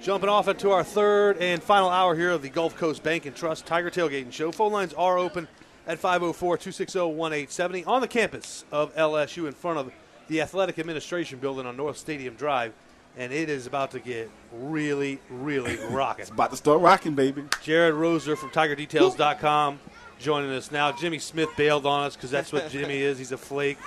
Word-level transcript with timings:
Jumping 0.00 0.28
off 0.28 0.46
into 0.46 0.70
our 0.70 0.84
third 0.84 1.38
and 1.38 1.60
final 1.62 1.90
hour 1.90 2.14
here 2.14 2.30
of 2.30 2.40
the 2.40 2.48
Gulf 2.48 2.76
Coast 2.76 3.02
Bank 3.02 3.26
and 3.26 3.34
Trust 3.34 3.66
Tiger 3.66 3.90
Tailgating 3.90 4.32
Show. 4.32 4.52
Phone 4.52 4.72
lines 4.72 4.94
are 4.94 5.18
open 5.18 5.48
at 5.88 6.00
504-260-1870 6.00 7.86
on 7.86 8.00
the 8.00 8.08
campus 8.08 8.64
of 8.70 8.94
LSU 8.94 9.48
in 9.48 9.52
front 9.52 9.78
of 9.78 9.92
the 10.28 10.40
Athletic 10.40 10.78
Administration 10.78 11.40
Building 11.40 11.66
on 11.66 11.76
North 11.76 11.98
Stadium 11.98 12.34
Drive. 12.34 12.72
And 13.16 13.32
it 13.32 13.48
is 13.48 13.66
about 13.66 13.90
to 13.90 14.00
get 14.00 14.30
really, 14.52 15.20
really 15.28 15.76
rocking. 15.90 16.22
It's 16.22 16.30
about 16.30 16.50
to 16.52 16.56
start 16.56 16.80
rocking, 16.80 17.14
baby. 17.14 17.44
Jared 17.62 17.94
Roser 17.94 18.38
from 18.38 18.50
TigerDetails.com 18.50 19.80
joining 20.18 20.50
us 20.50 20.70
now. 20.70 20.92
Jimmy 20.92 21.18
Smith 21.18 21.48
bailed 21.56 21.86
on 21.86 22.04
us 22.04 22.16
because 22.16 22.30
that's 22.30 22.52
what 22.52 22.68
Jimmy 22.70 22.98
is. 22.98 23.18
He's 23.18 23.32
a 23.32 23.38
flake, 23.38 23.78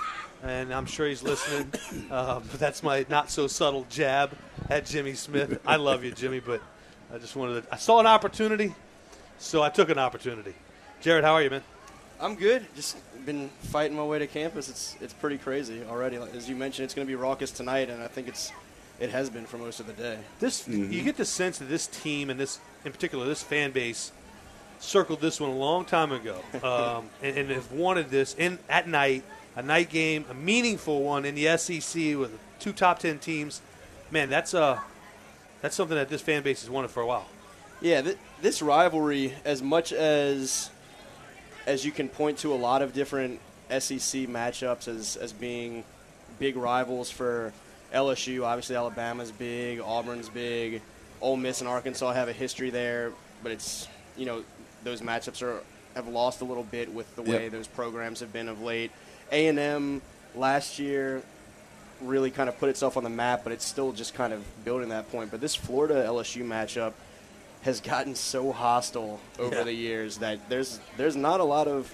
and 0.42 0.72
I'm 0.72 0.86
sure 0.86 1.08
he's 1.08 1.22
listening. 1.22 1.72
Uh, 2.10 2.40
but 2.40 2.60
that's 2.60 2.82
my 2.82 3.06
not 3.08 3.30
so 3.30 3.46
subtle 3.46 3.86
jab 3.88 4.32
at 4.68 4.84
Jimmy 4.84 5.14
Smith. 5.14 5.60
I 5.66 5.76
love 5.76 6.04
you, 6.04 6.10
Jimmy, 6.10 6.40
but 6.40 6.60
I 7.12 7.16
just 7.16 7.36
wanted 7.36 7.62
to. 7.62 7.74
I 7.74 7.78
saw 7.78 8.00
an 8.00 8.06
opportunity, 8.06 8.74
so 9.38 9.62
I 9.62 9.70
took 9.70 9.88
an 9.88 9.98
opportunity. 9.98 10.54
Jared, 11.00 11.24
how 11.24 11.32
are 11.32 11.42
you, 11.42 11.48
man? 11.48 11.62
I'm 12.20 12.34
good. 12.34 12.66
Just 12.76 12.98
been 13.24 13.48
fighting 13.62 13.96
my 13.96 14.04
way 14.04 14.18
to 14.18 14.26
campus. 14.26 14.68
It's 14.68 14.96
it's 15.00 15.14
pretty 15.14 15.38
crazy 15.38 15.82
already. 15.88 16.16
As 16.16 16.50
you 16.50 16.56
mentioned, 16.56 16.84
it's 16.84 16.94
going 16.94 17.06
to 17.06 17.10
be 17.10 17.16
raucous 17.16 17.50
tonight, 17.50 17.88
and 17.88 18.02
I 18.02 18.08
think 18.08 18.28
it's 18.28 18.52
it 19.00 19.10
has 19.10 19.30
been 19.30 19.46
for 19.46 19.58
most 19.58 19.80
of 19.80 19.86
the 19.86 19.94
day. 19.94 20.18
This 20.38 20.62
mm-hmm. 20.62 20.92
you 20.92 21.02
get 21.02 21.16
the 21.16 21.24
sense 21.24 21.58
that 21.58 21.68
this 21.68 21.86
team 21.86 22.30
and 22.30 22.38
this 22.38 22.60
in 22.84 22.92
particular 22.92 23.26
this 23.26 23.42
fan 23.42 23.70
base 23.70 24.12
circled 24.78 25.20
this 25.20 25.40
one 25.40 25.50
a 25.50 25.54
long 25.54 25.84
time 25.84 26.12
ago 26.12 26.40
um, 26.62 27.08
and, 27.22 27.36
and, 27.38 27.50
have 27.50 27.70
wanted 27.72 28.10
this 28.10 28.34
in 28.34 28.58
at 28.68 28.88
night, 28.88 29.24
a 29.56 29.62
night 29.62 29.90
game, 29.90 30.24
a 30.30 30.34
meaningful 30.34 31.02
one 31.02 31.24
in 31.24 31.34
the 31.34 31.56
SEC 31.56 32.16
with 32.16 32.38
two 32.58 32.72
top 32.72 32.98
ten 32.98 33.18
teams. 33.18 33.60
Man, 34.10 34.28
that's 34.28 34.54
uh, 34.54 34.80
that's 35.60 35.76
something 35.76 35.96
that 35.96 36.08
this 36.08 36.20
fan 36.20 36.42
base 36.42 36.62
has 36.62 36.70
wanted 36.70 36.90
for 36.90 37.02
a 37.02 37.06
while. 37.06 37.26
Yeah, 37.80 38.02
th- 38.02 38.18
this 38.40 38.62
rivalry, 38.62 39.34
as 39.44 39.62
much 39.62 39.92
as 39.92 40.70
as 41.66 41.84
you 41.84 41.92
can 41.92 42.08
point 42.08 42.38
to 42.38 42.52
a 42.52 42.56
lot 42.56 42.82
of 42.82 42.92
different 42.92 43.40
SEC 43.70 44.28
matchups 44.28 44.88
as 44.88 45.16
as 45.16 45.32
being 45.32 45.84
big 46.38 46.56
rivals 46.56 47.10
for 47.10 47.52
LSU. 47.92 48.44
Obviously, 48.44 48.76
Alabama's 48.76 49.32
big, 49.32 49.80
Auburn's 49.80 50.28
big, 50.28 50.82
Ole 51.20 51.36
Miss 51.36 51.60
and 51.60 51.68
Arkansas 51.68 52.12
have 52.12 52.28
a 52.28 52.32
history 52.32 52.70
there, 52.70 53.12
but 53.42 53.52
it's 53.52 53.88
you 54.16 54.26
know 54.26 54.44
those 54.84 55.00
matchups 55.00 55.42
are 55.42 55.62
have 55.94 56.08
lost 56.08 56.40
a 56.40 56.44
little 56.44 56.64
bit 56.64 56.92
with 56.92 57.14
the 57.16 57.22
way 57.22 57.44
yep. 57.44 57.52
those 57.52 57.66
programs 57.66 58.20
have 58.20 58.32
been 58.32 58.48
of 58.48 58.62
late. 58.62 58.90
A 59.32 59.48
and 59.48 59.58
M 59.58 60.02
last 60.34 60.78
year 60.78 61.22
really 62.00 62.30
kind 62.30 62.48
of 62.48 62.58
put 62.58 62.68
itself 62.68 62.96
on 62.96 63.04
the 63.04 63.10
map, 63.10 63.42
but 63.44 63.52
it's 63.52 63.64
still 63.64 63.92
just 63.92 64.14
kind 64.14 64.32
of 64.32 64.44
building 64.64 64.90
that 64.90 65.10
point. 65.10 65.30
But 65.30 65.40
this 65.40 65.54
Florida 65.54 66.04
LSU 66.06 66.44
matchup 66.44 66.92
has 67.62 67.80
gotten 67.80 68.14
so 68.14 68.52
hostile 68.52 69.20
over 69.38 69.56
yeah. 69.56 69.62
the 69.62 69.72
years 69.72 70.18
that 70.18 70.48
there's 70.48 70.80
there's 70.96 71.16
not 71.16 71.40
a 71.40 71.44
lot 71.44 71.68
of 71.68 71.92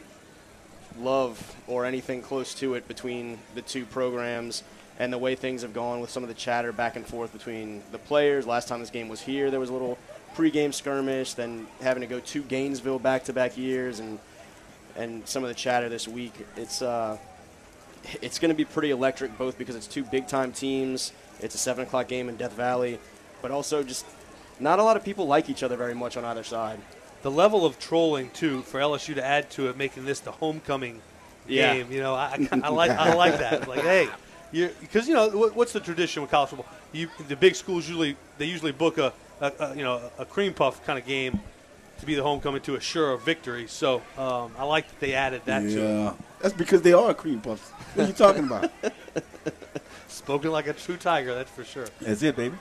love 0.98 1.56
or 1.66 1.84
anything 1.84 2.22
close 2.22 2.54
to 2.54 2.74
it 2.74 2.88
between 2.88 3.38
the 3.54 3.62
two 3.62 3.84
programs 3.84 4.62
and 4.98 5.12
the 5.12 5.18
way 5.18 5.34
things 5.34 5.62
have 5.62 5.72
gone 5.72 6.00
with 6.00 6.10
some 6.10 6.24
of 6.24 6.28
the 6.28 6.34
chatter 6.34 6.72
back 6.72 6.96
and 6.96 7.06
forth 7.06 7.32
between 7.32 7.82
the 7.92 7.98
players. 7.98 8.46
Last 8.46 8.66
time 8.66 8.80
this 8.80 8.90
game 8.90 9.08
was 9.08 9.20
here, 9.20 9.50
there 9.50 9.60
was 9.60 9.70
a 9.70 9.72
little 9.72 9.96
pregame 10.34 10.74
skirmish, 10.74 11.34
then 11.34 11.68
having 11.80 12.00
to 12.00 12.06
go 12.06 12.18
to 12.18 12.42
Gainesville 12.42 12.98
back-to-back 12.98 13.56
years, 13.56 14.00
and 14.00 14.18
and 14.98 15.26
some 15.26 15.42
of 15.44 15.48
the 15.48 15.54
chatter 15.54 15.88
this 15.88 16.06
week. 16.06 16.34
It's 16.56 16.82
uh, 16.82 17.16
it's 18.20 18.38
going 18.38 18.50
to 18.50 18.54
be 18.54 18.64
pretty 18.64 18.90
electric, 18.90 19.38
both 19.38 19.56
because 19.56 19.76
it's 19.76 19.86
two 19.86 20.04
big-time 20.04 20.52
teams. 20.52 21.12
It's 21.40 21.54
a 21.54 21.58
seven 21.58 21.84
o'clock 21.84 22.08
game 22.08 22.28
in 22.28 22.36
Death 22.36 22.52
Valley, 22.52 22.98
but 23.40 23.50
also 23.50 23.82
just 23.82 24.04
not 24.60 24.78
a 24.78 24.82
lot 24.82 24.96
of 24.96 25.04
people 25.04 25.26
like 25.26 25.48
each 25.48 25.62
other 25.62 25.76
very 25.76 25.94
much 25.94 26.16
on 26.16 26.24
either 26.24 26.42
side. 26.42 26.80
The 27.22 27.30
level 27.30 27.64
of 27.64 27.78
trolling 27.78 28.30
too 28.30 28.62
for 28.62 28.80
LSU 28.80 29.14
to 29.14 29.24
add 29.24 29.50
to 29.52 29.68
it, 29.68 29.76
making 29.76 30.04
this 30.04 30.20
the 30.20 30.32
homecoming 30.32 31.00
yeah. 31.46 31.74
game. 31.74 31.92
You 31.92 32.00
know, 32.00 32.14
I, 32.14 32.48
I, 32.52 32.60
I 32.64 32.68
like 32.68 32.90
I 32.90 33.14
like 33.14 33.38
that. 33.38 33.68
Like, 33.68 33.80
hey, 33.80 34.08
because 34.52 35.08
you 35.08 35.14
know 35.14 35.28
what's 35.28 35.72
the 35.72 35.80
tradition 35.80 36.22
with 36.22 36.30
college 36.30 36.50
football? 36.50 36.68
You, 36.92 37.08
the 37.28 37.36
big 37.36 37.54
schools 37.54 37.88
usually 37.88 38.16
they 38.38 38.46
usually 38.46 38.72
book 38.72 38.98
a 38.98 39.12
a, 39.40 39.52
a, 39.60 39.76
you 39.76 39.84
know 39.84 40.00
a 40.18 40.24
cream 40.24 40.54
puff 40.54 40.84
kind 40.86 40.98
of 40.98 41.06
game 41.06 41.40
to 41.98 42.06
be 42.06 42.14
the 42.14 42.22
homecoming 42.22 42.60
to 42.62 42.76
assure 42.76 43.12
a 43.12 43.18
victory. 43.18 43.66
So 43.66 44.02
um, 44.16 44.52
I 44.58 44.64
like 44.64 44.88
that 44.88 45.00
they 45.00 45.14
added 45.14 45.42
that 45.46 45.62
yeah. 45.64 45.74
to 45.74 46.08
it. 46.08 46.14
That's 46.40 46.54
because 46.54 46.82
they 46.82 46.92
are 46.92 47.14
cream 47.14 47.40
puffs. 47.40 47.70
What 47.70 48.04
are 48.04 48.08
you 48.08 48.14
talking 48.14 48.44
about? 48.44 48.70
Spoken 50.08 50.50
like 50.50 50.66
a 50.66 50.72
true 50.72 50.96
tiger, 50.96 51.34
that's 51.34 51.50
for 51.50 51.64
sure. 51.64 51.86
That's 52.00 52.22
it, 52.22 52.36
baby. 52.36 52.56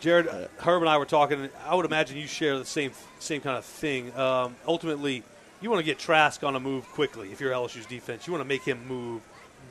Jared, 0.00 0.28
uh, 0.28 0.46
Herb 0.58 0.82
and 0.82 0.88
I 0.88 0.96
were 0.98 1.04
talking. 1.04 1.48
I 1.66 1.74
would 1.74 1.84
imagine 1.84 2.16
you 2.16 2.26
share 2.26 2.58
the 2.58 2.64
same 2.64 2.92
same 3.18 3.40
kind 3.40 3.56
of 3.58 3.64
thing. 3.64 4.16
Um, 4.16 4.54
ultimately, 4.66 5.24
you 5.60 5.70
want 5.70 5.80
to 5.80 5.84
get 5.84 5.98
Trask 5.98 6.42
on 6.44 6.54
a 6.54 6.60
move 6.60 6.86
quickly. 6.92 7.32
If 7.32 7.40
you're 7.40 7.52
LSU's 7.52 7.86
defense, 7.86 8.26
you 8.26 8.32
want 8.32 8.44
to 8.44 8.48
make 8.48 8.62
him 8.62 8.86
move, 8.86 9.22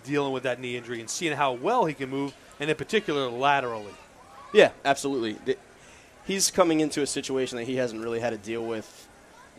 dealing 0.04 0.34
with 0.34 0.44
that 0.44 0.60
knee 0.60 0.76
injury 0.76 1.00
and 1.00 1.10
seeing 1.10 1.36
how 1.36 1.54
well 1.54 1.86
he 1.86 1.94
can 1.94 2.10
move, 2.10 2.36
and 2.60 2.70
in 2.70 2.76
particular 2.76 3.30
laterally. 3.30 3.94
Yeah, 4.54 4.72
absolutely 4.84 5.38
he's 6.28 6.52
coming 6.52 6.82
into 6.82 7.02
a 7.02 7.08
situation 7.08 7.58
that 7.58 7.64
he 7.64 7.78
hasn't 7.78 8.04
really 8.04 8.20
had 8.20 8.32
to 8.32 8.38
deal 8.38 8.64
with 8.64 9.07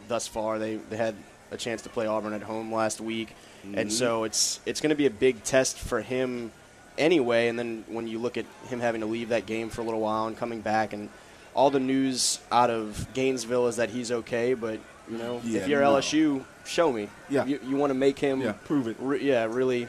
thus 0.09 0.27
far. 0.27 0.59
They 0.59 0.77
they 0.77 0.97
had 0.97 1.15
a 1.51 1.57
chance 1.57 1.83
to 1.83 1.89
play 1.89 2.07
Auburn 2.07 2.33
at 2.33 2.43
home 2.43 2.73
last 2.73 3.01
week, 3.01 3.35
mm-hmm. 3.65 3.79
and 3.79 3.93
so 3.93 4.25
it's 4.25 4.61
it's 4.67 4.81
going 4.81 4.91
to 4.91 4.97
be 4.97 5.07
a 5.07 5.11
big 5.11 5.43
test 5.45 5.79
for 5.79 6.01
him 6.01 6.51
anyway. 6.97 7.49
And 7.49 7.59
then 7.59 7.85
when 7.89 8.07
you 8.07 8.19
look 8.19 8.37
at 8.37 8.47
him 8.69 8.81
having 8.81 9.01
to 9.01 9.07
leave 9.07 9.31
that 9.31 9.47
game 9.47 9.71
for 9.71 9.81
a 9.81 9.85
little 9.85 10.01
while 10.01 10.27
and 10.27 10.37
coming 10.37 10.61
back, 10.61 10.93
and 10.93 11.09
all 11.55 11.71
the 11.71 11.81
news 11.81 12.41
out 12.51 12.71
of 12.71 13.07
Gainesville 13.15 13.69
is 13.69 13.77
that 13.77 13.91
he's 13.91 14.11
okay, 14.11 14.55
but 14.55 14.81
you 15.11 15.19
know, 15.19 15.41
yeah, 15.45 15.61
if 15.61 15.69
you're 15.69 15.81
no. 15.81 15.95
LSU, 15.95 16.45
show 16.65 16.93
me. 16.93 17.09
Yeah, 17.29 17.45
you, 17.47 17.61
you 17.67 17.77
want 17.77 17.91
to 17.91 17.95
make 17.95 18.19
him 18.19 18.41
yeah, 18.41 18.53
prove 18.65 18.89
it. 18.89 18.97
Re- 18.99 19.23
yeah, 19.23 19.45
really 19.45 19.89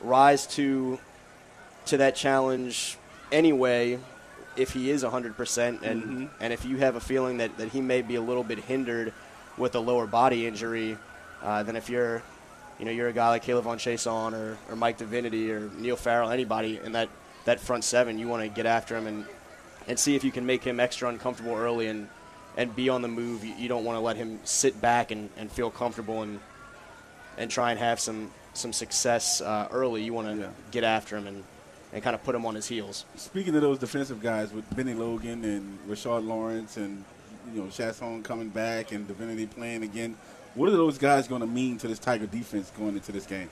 rise 0.00 0.46
to 0.46 0.98
to 1.86 1.96
that 1.98 2.16
challenge 2.16 2.98
anyway 3.32 3.98
if 4.56 4.72
he 4.72 4.90
is 4.90 5.04
100% 5.04 5.82
and 5.82 6.02
mm-hmm. 6.02 6.26
and 6.40 6.52
if 6.52 6.64
you 6.64 6.78
have 6.78 6.96
a 6.96 7.00
feeling 7.00 7.38
that, 7.38 7.56
that 7.58 7.68
he 7.68 7.80
may 7.80 8.02
be 8.02 8.14
a 8.16 8.20
little 8.20 8.42
bit 8.42 8.58
hindered 8.58 9.12
with 9.58 9.74
a 9.74 9.80
lower 9.80 10.06
body 10.06 10.46
injury 10.46 10.96
uh, 11.42 11.62
then 11.62 11.76
if 11.76 11.88
you're 11.88 12.22
you 12.78 12.84
know 12.84 12.90
you're 12.90 13.08
a 13.08 13.12
guy 13.12 13.28
like 13.28 13.44
K'Lavon 13.44 13.76
Chaisson 13.76 14.32
or, 14.32 14.58
or 14.68 14.76
Mike 14.76 14.98
Divinity 14.98 15.50
or 15.50 15.70
Neil 15.78 15.96
Farrell 15.96 16.30
anybody 16.30 16.78
in 16.82 16.92
that, 16.92 17.08
that 17.44 17.60
front 17.60 17.84
seven 17.84 18.18
you 18.18 18.28
want 18.28 18.42
to 18.42 18.48
get 18.48 18.66
after 18.66 18.96
him 18.96 19.06
and 19.06 19.24
and 19.88 19.98
see 19.98 20.16
if 20.16 20.24
you 20.24 20.32
can 20.32 20.44
make 20.44 20.64
him 20.64 20.80
extra 20.80 21.08
uncomfortable 21.08 21.54
early 21.54 21.86
and 21.86 22.08
and 22.56 22.74
be 22.74 22.88
on 22.88 23.02
the 23.02 23.08
move 23.08 23.44
you, 23.44 23.54
you 23.54 23.68
don't 23.68 23.84
want 23.84 23.96
to 23.96 24.00
let 24.00 24.16
him 24.16 24.40
sit 24.44 24.80
back 24.80 25.10
and, 25.10 25.30
and 25.36 25.50
feel 25.50 25.70
comfortable 25.70 26.22
and 26.22 26.40
and 27.38 27.50
try 27.50 27.70
and 27.70 27.78
have 27.78 28.00
some 28.00 28.30
some 28.54 28.72
success 28.72 29.40
uh, 29.40 29.68
early 29.70 30.02
you 30.02 30.12
want 30.12 30.28
to 30.28 30.36
yeah. 30.36 30.50
get 30.70 30.84
after 30.84 31.16
him 31.16 31.26
and 31.26 31.44
and 31.92 32.02
kind 32.02 32.14
of 32.14 32.22
put 32.24 32.34
him 32.34 32.44
on 32.44 32.54
his 32.54 32.66
heels. 32.66 33.04
Speaking 33.16 33.54
of 33.54 33.62
those 33.62 33.78
defensive 33.78 34.20
guys 34.20 34.52
with 34.52 34.68
Benny 34.76 34.92
Logan 34.92 35.44
and 35.44 35.78
Rashard 35.88 36.26
Lawrence 36.26 36.76
and 36.76 37.04
you 37.52 37.62
know 37.62 37.68
Chaisson 37.68 38.22
coming 38.22 38.48
back 38.48 38.92
and 38.92 39.06
Divinity 39.06 39.46
playing 39.46 39.82
again, 39.82 40.16
what 40.54 40.68
are 40.68 40.72
those 40.72 40.98
guys 40.98 41.28
going 41.28 41.40
to 41.40 41.46
mean 41.46 41.78
to 41.78 41.88
this 41.88 41.98
Tiger 41.98 42.26
defense 42.26 42.72
going 42.76 42.94
into 42.94 43.12
this 43.12 43.26
game? 43.26 43.50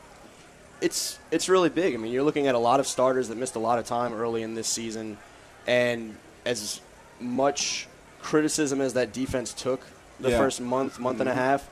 It's 0.81 1.19
it's 1.31 1.49
really 1.49 1.69
big. 1.69 1.95
I 1.95 1.97
mean, 1.99 2.13
you're 2.13 2.23
looking 2.23 2.47
at 2.47 2.55
a 2.55 2.59
lot 2.59 2.81
of 2.81 2.87
starters 2.87 3.29
that 3.29 3.39
missed 3.39 3.57
a 3.57 3.61
lot 3.61 3.79
of 3.79 3.87
time 3.87 4.13
early 4.13 4.43
in 4.43 4.55
this 4.55 4.69
season, 4.69 5.19
and 5.67 6.17
as 6.45 6.81
much 7.21 7.87
criticism 8.21 8.81
as 8.81 8.95
that 8.95 9.13
defense 9.13 9.53
took 9.53 9.81
the 10.21 10.31
yeah. 10.31 10.39
first 10.39 10.61
month, 10.61 10.99
month 10.99 11.19
mm-hmm. 11.19 11.29
and 11.29 11.31
a 11.31 11.33
mm-hmm. 11.33 11.41
half, 11.41 11.69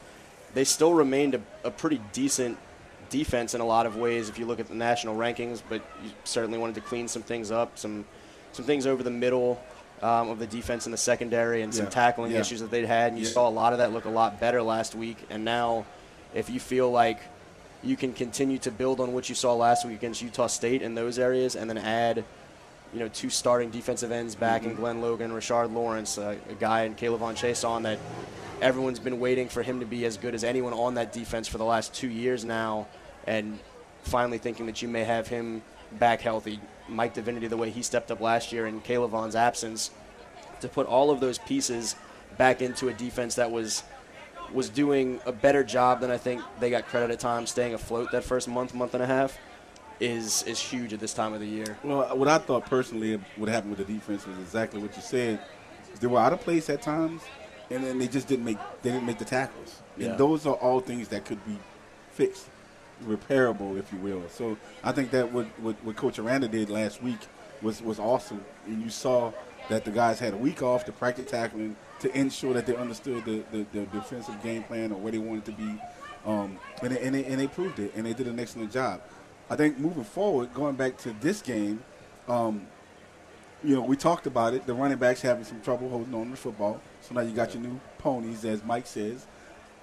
they 0.54 0.64
still 0.64 0.94
remained 0.94 1.34
a, 1.34 1.40
a 1.64 1.70
pretty 1.70 2.00
decent 2.12 2.58
defense 3.10 3.54
in 3.54 3.60
a 3.60 3.64
lot 3.64 3.86
of 3.86 3.96
ways 3.96 4.28
if 4.28 4.38
you 4.38 4.46
look 4.46 4.60
at 4.60 4.68
the 4.68 4.74
national 4.74 5.16
rankings, 5.16 5.62
but 5.68 5.82
you 6.02 6.10
certainly 6.24 6.58
wanted 6.58 6.74
to 6.74 6.80
clean 6.80 7.08
some 7.08 7.22
things 7.22 7.50
up, 7.50 7.78
some 7.78 8.04
some 8.52 8.64
things 8.64 8.86
over 8.86 9.02
the 9.02 9.10
middle 9.10 9.62
um, 10.02 10.30
of 10.30 10.38
the 10.38 10.46
defense 10.46 10.86
in 10.86 10.92
the 10.92 10.98
secondary 10.98 11.62
and 11.62 11.74
some 11.74 11.86
yeah. 11.86 11.90
tackling 11.90 12.32
yeah. 12.32 12.40
issues 12.40 12.60
that 12.60 12.70
they'd 12.70 12.84
had. 12.84 13.12
And 13.12 13.18
you 13.18 13.26
yeah. 13.26 13.32
saw 13.32 13.48
a 13.48 13.50
lot 13.50 13.72
of 13.72 13.78
that 13.78 13.92
look 13.92 14.04
a 14.04 14.10
lot 14.10 14.40
better 14.40 14.62
last 14.62 14.94
week. 14.94 15.16
And 15.30 15.44
now, 15.44 15.86
if 16.34 16.50
you 16.50 16.60
feel 16.60 16.90
like 16.90 17.20
you 17.82 17.96
can 17.96 18.12
continue 18.12 18.58
to 18.58 18.70
build 18.70 19.00
on 19.00 19.12
what 19.12 19.28
you 19.28 19.34
saw 19.34 19.54
last 19.54 19.84
week 19.84 19.96
against 19.96 20.22
Utah 20.22 20.46
State 20.46 20.82
in 20.82 20.94
those 20.94 21.18
areas 21.18 21.56
and 21.56 21.68
then 21.68 21.78
add 21.78 22.24
you 22.92 23.00
know 23.00 23.08
two 23.08 23.30
starting 23.30 23.70
defensive 23.70 24.12
ends 24.12 24.34
back 24.34 24.62
Mm-hmm. 24.62 24.70
in 24.70 24.76
Glen 24.76 25.00
Logan, 25.00 25.30
Rashard 25.32 25.72
Lawrence, 25.72 26.18
uh, 26.18 26.36
a 26.48 26.54
guy 26.54 26.82
in 26.82 26.94
K'Lavon 26.94 27.34
Chaisson 27.34 27.82
that 27.82 27.98
everyone's 28.60 29.00
been 29.00 29.18
waiting 29.18 29.48
for 29.48 29.62
him 29.62 29.80
to 29.80 29.86
be 29.86 30.04
as 30.04 30.16
good 30.16 30.34
as 30.34 30.44
anyone 30.44 30.72
on 30.72 30.94
that 30.94 31.12
defense 31.12 31.48
for 31.48 31.58
the 31.58 31.64
last 31.64 31.94
two 31.94 32.08
years 32.08 32.44
now, 32.44 32.86
and 33.26 33.58
finally 34.02 34.38
thinking 34.38 34.66
that 34.66 34.82
you 34.82 34.88
may 34.88 35.04
have 35.04 35.26
him 35.26 35.62
back 35.98 36.20
healthy. 36.20 36.60
Mike 36.88 37.14
Divinity, 37.14 37.46
the 37.46 37.56
way 37.56 37.70
he 37.70 37.82
stepped 37.82 38.10
up 38.10 38.20
last 38.20 38.52
year 38.52 38.66
in 38.66 38.80
K'Lavon's 38.80 39.36
absence, 39.36 39.90
to 40.60 40.68
put 40.68 40.86
all 40.86 41.10
of 41.10 41.20
those 41.20 41.38
pieces 41.38 41.96
back 42.38 42.62
into 42.62 42.88
a 42.88 42.92
defense 42.92 43.34
that 43.36 43.50
was 43.50 43.82
was 44.52 44.68
doing 44.68 45.20
a 45.24 45.32
better 45.32 45.64
job 45.64 46.00
than 46.00 46.10
I 46.10 46.18
think 46.18 46.42
they 46.60 46.68
got 46.68 46.86
credit 46.86 47.10
at 47.10 47.20
times, 47.20 47.50
staying 47.50 47.74
afloat 47.74 48.10
that 48.12 48.22
first 48.22 48.48
month, 48.48 48.74
month 48.74 48.94
and 48.94 49.02
a 49.02 49.06
half, 49.06 49.38
is 50.00 50.42
is 50.44 50.60
huge 50.60 50.92
at 50.92 51.00
this 51.00 51.14
time 51.14 51.32
of 51.32 51.40
the 51.40 51.46
year. 51.46 51.78
Well, 51.82 52.16
what 52.16 52.28
I 52.28 52.38
thought 52.38 52.66
personally 52.66 53.18
what 53.36 53.48
happened 53.48 53.76
with 53.76 53.86
the 53.86 53.92
defense 53.92 54.26
was 54.26 54.38
exactly 54.38 54.80
what 54.80 54.94
you 54.96 55.02
said. 55.02 55.40
They 56.00 56.06
were 56.06 56.18
out 56.18 56.32
of 56.32 56.40
place 56.40 56.68
at 56.70 56.82
times, 56.82 57.22
and 57.70 57.84
then 57.84 57.98
they 57.98 58.08
just 58.08 58.28
didn't 58.28 58.44
make 58.44 58.58
they 58.82 58.90
didn't 58.90 59.06
make 59.06 59.18
the 59.18 59.24
tackles. 59.24 59.80
Yeah. 59.96 60.08
And 60.08 60.18
those 60.18 60.46
are 60.46 60.54
all 60.54 60.80
things 60.80 61.08
that 61.08 61.24
could 61.24 61.44
be 61.46 61.56
fixed, 62.10 62.48
repairable, 63.02 63.78
if 63.78 63.92
you 63.92 63.98
will. 63.98 64.22
So 64.28 64.56
I 64.82 64.92
think 64.92 65.10
that 65.10 65.32
what 65.32 65.46
what, 65.60 65.76
what 65.84 65.96
Coach 65.96 66.18
Aranda 66.18 66.48
did 66.48 66.70
last 66.70 67.02
week 67.02 67.20
was 67.60 67.82
was 67.82 67.98
awesome, 67.98 68.44
and 68.66 68.82
you 68.82 68.90
saw 68.90 69.32
that 69.68 69.84
the 69.84 69.90
guys 69.90 70.18
had 70.18 70.34
a 70.34 70.36
week 70.36 70.62
off 70.62 70.84
to 70.84 70.92
practice 70.92 71.30
tackling 71.30 71.76
to 72.00 72.18
ensure 72.18 72.52
that 72.52 72.66
they 72.66 72.74
understood 72.74 73.24
the, 73.24 73.44
the, 73.52 73.64
the 73.72 73.86
defensive 73.86 74.42
game 74.42 74.64
plan 74.64 74.90
or 74.90 74.96
where 74.96 75.12
they 75.12 75.18
wanted 75.18 75.44
to 75.44 75.52
be, 75.52 75.80
um, 76.26 76.58
and, 76.82 76.92
they, 76.92 77.00
and, 77.00 77.14
they, 77.14 77.24
and 77.24 77.40
they 77.40 77.46
proved 77.46 77.78
it, 77.78 77.92
and 77.94 78.04
they 78.04 78.12
did 78.12 78.26
an 78.26 78.40
excellent 78.40 78.72
job. 78.72 79.00
I 79.48 79.54
think 79.54 79.78
moving 79.78 80.02
forward, 80.02 80.52
going 80.52 80.74
back 80.74 80.96
to 80.98 81.14
this 81.20 81.40
game, 81.40 81.80
um, 82.28 82.66
you 83.62 83.76
know, 83.76 83.82
we 83.82 83.96
talked 83.96 84.26
about 84.26 84.54
it. 84.54 84.66
The 84.66 84.74
running 84.74 84.98
backs 84.98 85.22
having 85.22 85.44
some 85.44 85.60
trouble 85.60 85.88
holding 85.88 86.12
on 86.14 86.24
to 86.24 86.30
the 86.32 86.36
football. 86.36 86.80
So 87.00 87.14
now 87.14 87.20
you 87.20 87.32
got 87.32 87.54
your 87.54 87.62
new 87.62 87.78
ponies, 87.98 88.44
as 88.44 88.64
Mike 88.64 88.86
says. 88.86 89.26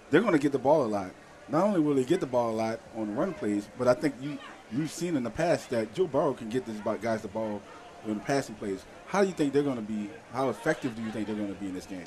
They're 0.09 0.21
going 0.21 0.33
to 0.33 0.39
get 0.39 0.51
the 0.51 0.59
ball 0.59 0.83
a 0.83 0.87
lot. 0.87 1.11
Not 1.51 1.63
only 1.65 1.79
will 1.79 1.95
he 1.95 2.03
get 2.03 2.19
the 2.19 2.25
ball 2.25 2.51
a 2.51 2.55
lot 2.55 2.79
on 2.95 3.07
the 3.07 3.13
run 3.13 3.33
plays, 3.33 3.67
but 3.77 3.87
I 3.87 3.93
think 3.93 4.15
you 4.21 4.37
you've 4.71 4.91
seen 4.91 5.15
in 5.15 5.23
the 5.23 5.29
past 5.29 5.69
that 5.71 5.93
Joe 5.93 6.07
Burrow 6.07 6.33
can 6.33 6.49
get 6.49 6.65
these 6.65 6.79
guys 7.01 7.21
the 7.21 7.27
ball 7.27 7.61
in 8.05 8.13
the 8.15 8.19
passing 8.19 8.55
plays. 8.55 8.83
How 9.07 9.21
do 9.21 9.27
you 9.27 9.33
think 9.33 9.53
they're 9.53 9.63
going 9.63 9.75
to 9.75 9.81
be? 9.81 10.09
How 10.31 10.49
effective 10.49 10.95
do 10.95 11.01
you 11.01 11.11
think 11.11 11.27
they're 11.27 11.35
going 11.35 11.53
to 11.53 11.59
be 11.59 11.67
in 11.67 11.73
this 11.73 11.85
game? 11.85 12.05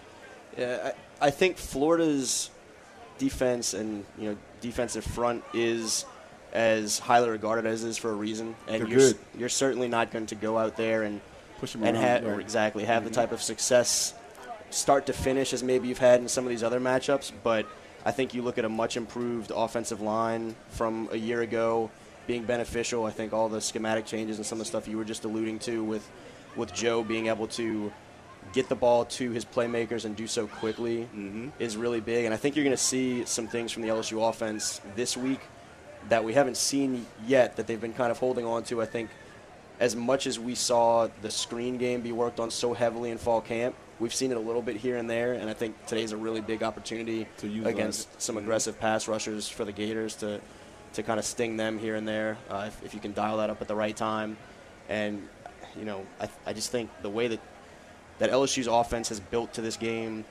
Yeah, 0.56 0.92
I, 1.20 1.26
I 1.26 1.30
think 1.30 1.56
Florida's 1.56 2.50
defense 3.18 3.74
and 3.74 4.04
you 4.18 4.30
know 4.30 4.36
defensive 4.60 5.04
front 5.04 5.42
is 5.54 6.04
as 6.52 6.98
highly 6.98 7.30
regarded 7.30 7.66
as 7.66 7.82
is 7.82 7.96
for 7.96 8.10
a 8.10 8.14
reason, 8.14 8.54
and 8.68 8.82
They're 8.82 8.88
you're 8.88 8.98
good. 8.98 9.18
you're 9.38 9.48
certainly 9.48 9.88
not 9.88 10.10
going 10.10 10.26
to 10.26 10.34
go 10.34 10.58
out 10.58 10.76
there 10.76 11.02
and 11.02 11.20
Push 11.58 11.72
them 11.72 11.84
and 11.84 11.96
around, 11.96 12.04
have 12.04 12.24
right. 12.24 12.30
Mm-hmm. 12.32 12.40
exactly 12.40 12.84
have 12.84 13.04
the 13.04 13.10
type 13.10 13.32
of 13.32 13.40
success 13.40 14.14
start 14.70 15.06
to 15.06 15.12
finish 15.12 15.52
as 15.52 15.62
maybe 15.62 15.88
you've 15.88 15.98
had 15.98 16.20
in 16.20 16.28
some 16.28 16.44
of 16.44 16.50
these 16.50 16.62
other 16.62 16.80
matchups. 16.80 17.32
But 17.42 17.66
I 18.04 18.10
think 18.10 18.34
you 18.34 18.43
look 18.43 18.58
at 18.58 18.64
a 18.64 18.69
much 18.69 18.96
improved 18.96 19.52
offensive 19.54 20.00
line 20.00 20.54
from 20.70 21.08
a 21.12 21.16
year 21.16 21.40
ago 21.43 21.90
being 22.26 22.44
beneficial. 22.44 23.04
I 23.04 23.10
think 23.10 23.32
all 23.32 23.49
the 23.49 23.60
schematic 23.60 24.06
changes 24.06 24.37
and 24.38 24.46
some 24.46 24.56
of 24.56 24.60
the 24.60 24.64
stuff 24.69 24.88
you 24.88 24.96
were 24.96 25.04
just 25.04 25.25
alluding 25.25 25.58
to 25.60 25.82
with 25.84 26.08
with 26.56 26.72
Joe 26.75 27.02
being 27.02 27.28
able 27.28 27.46
to 27.49 27.90
get 28.52 28.69
the 28.69 28.75
ball 28.75 29.04
to 29.06 29.31
his 29.31 29.44
playmakers 29.44 30.04
and 30.04 30.14
do 30.16 30.26
so 30.26 30.46
quickly 30.46 31.08
Mm-hmm. 31.16 31.49
is 31.58 31.76
really 31.76 32.00
big. 32.00 32.25
And 32.26 32.34
I 32.34 32.37
think 32.37 32.56
you're 32.56 32.64
going 32.64 32.76
to 32.76 32.82
see 32.82 33.25
some 33.25 33.46
things 33.49 33.72
from 33.72 33.82
the 33.82 33.88
LSU 33.88 34.28
offense 34.28 34.81
this 34.96 35.16
week 35.16 35.40
that 36.08 36.25
we 36.25 36.34
haven't 36.34 36.56
seen 36.56 37.06
yet 37.26 37.56
that 37.56 37.66
they've 37.69 37.81
been 37.81 37.94
kind 37.94 38.10
of 38.10 38.19
holding 38.19 38.44
on 38.44 38.64
to. 38.64 38.82
I 38.82 38.87
think 38.87 39.08
as 39.80 39.96
much 39.96 40.26
as 40.26 40.38
we 40.38 40.54
saw 40.54 41.08
the 41.22 41.30
screen 41.30 41.76
game 41.76 42.00
be 42.02 42.12
worked 42.12 42.38
on 42.40 42.50
so 42.50 42.72
heavily 42.72 43.10
in 43.10 43.19
fall 43.19 43.40
camp, 43.40 43.74
we've 43.98 44.14
seen 44.14 44.30
it 44.30 44.36
a 44.36 44.40
little 44.40 44.62
bit 44.62 44.76
here 44.76 44.96
and 44.96 45.08
there. 45.08 45.34
And 45.34 45.48
I 45.50 45.52
think 45.54 45.74
today's 45.86 46.12
a 46.12 46.16
really 46.16 46.40
big 46.40 46.62
opportunity 46.62 47.26
against 47.64 48.12
it. 48.12 48.22
some 48.22 48.36
Mhm. 48.36 48.40
aggressive 48.40 48.78
pass 48.78 49.08
rushers 49.08 49.48
for 49.48 49.64
the 49.64 49.72
Gators 49.72 50.14
to 50.16 50.40
to 50.94 51.02
kind 51.02 51.19
of 51.19 51.24
sting 51.24 51.56
them 51.56 51.78
here 51.78 51.94
and 51.94 52.06
there 52.06 52.36
uh, 52.50 52.64
if, 52.69 52.84
if 52.84 52.92
you 52.92 53.00
can 53.00 53.14
dial 53.14 53.38
that 53.38 53.48
up 53.48 53.62
at 53.62 53.66
the 53.69 53.74
right 53.74 53.96
time. 53.96 54.36
And 54.90 55.26
you 55.75 55.86
know, 55.86 56.04
I, 56.20 56.28
I 56.46 56.52
just 56.52 56.70
think 56.70 56.90
the 57.00 57.08
way 57.08 57.28
that 57.28 57.40
that 58.18 58.30
LSU's 58.30 58.66
offense 58.66 59.08
has 59.08 59.18
built 59.18 59.54
to 59.54 59.62
this 59.62 59.76
game, 59.78 60.25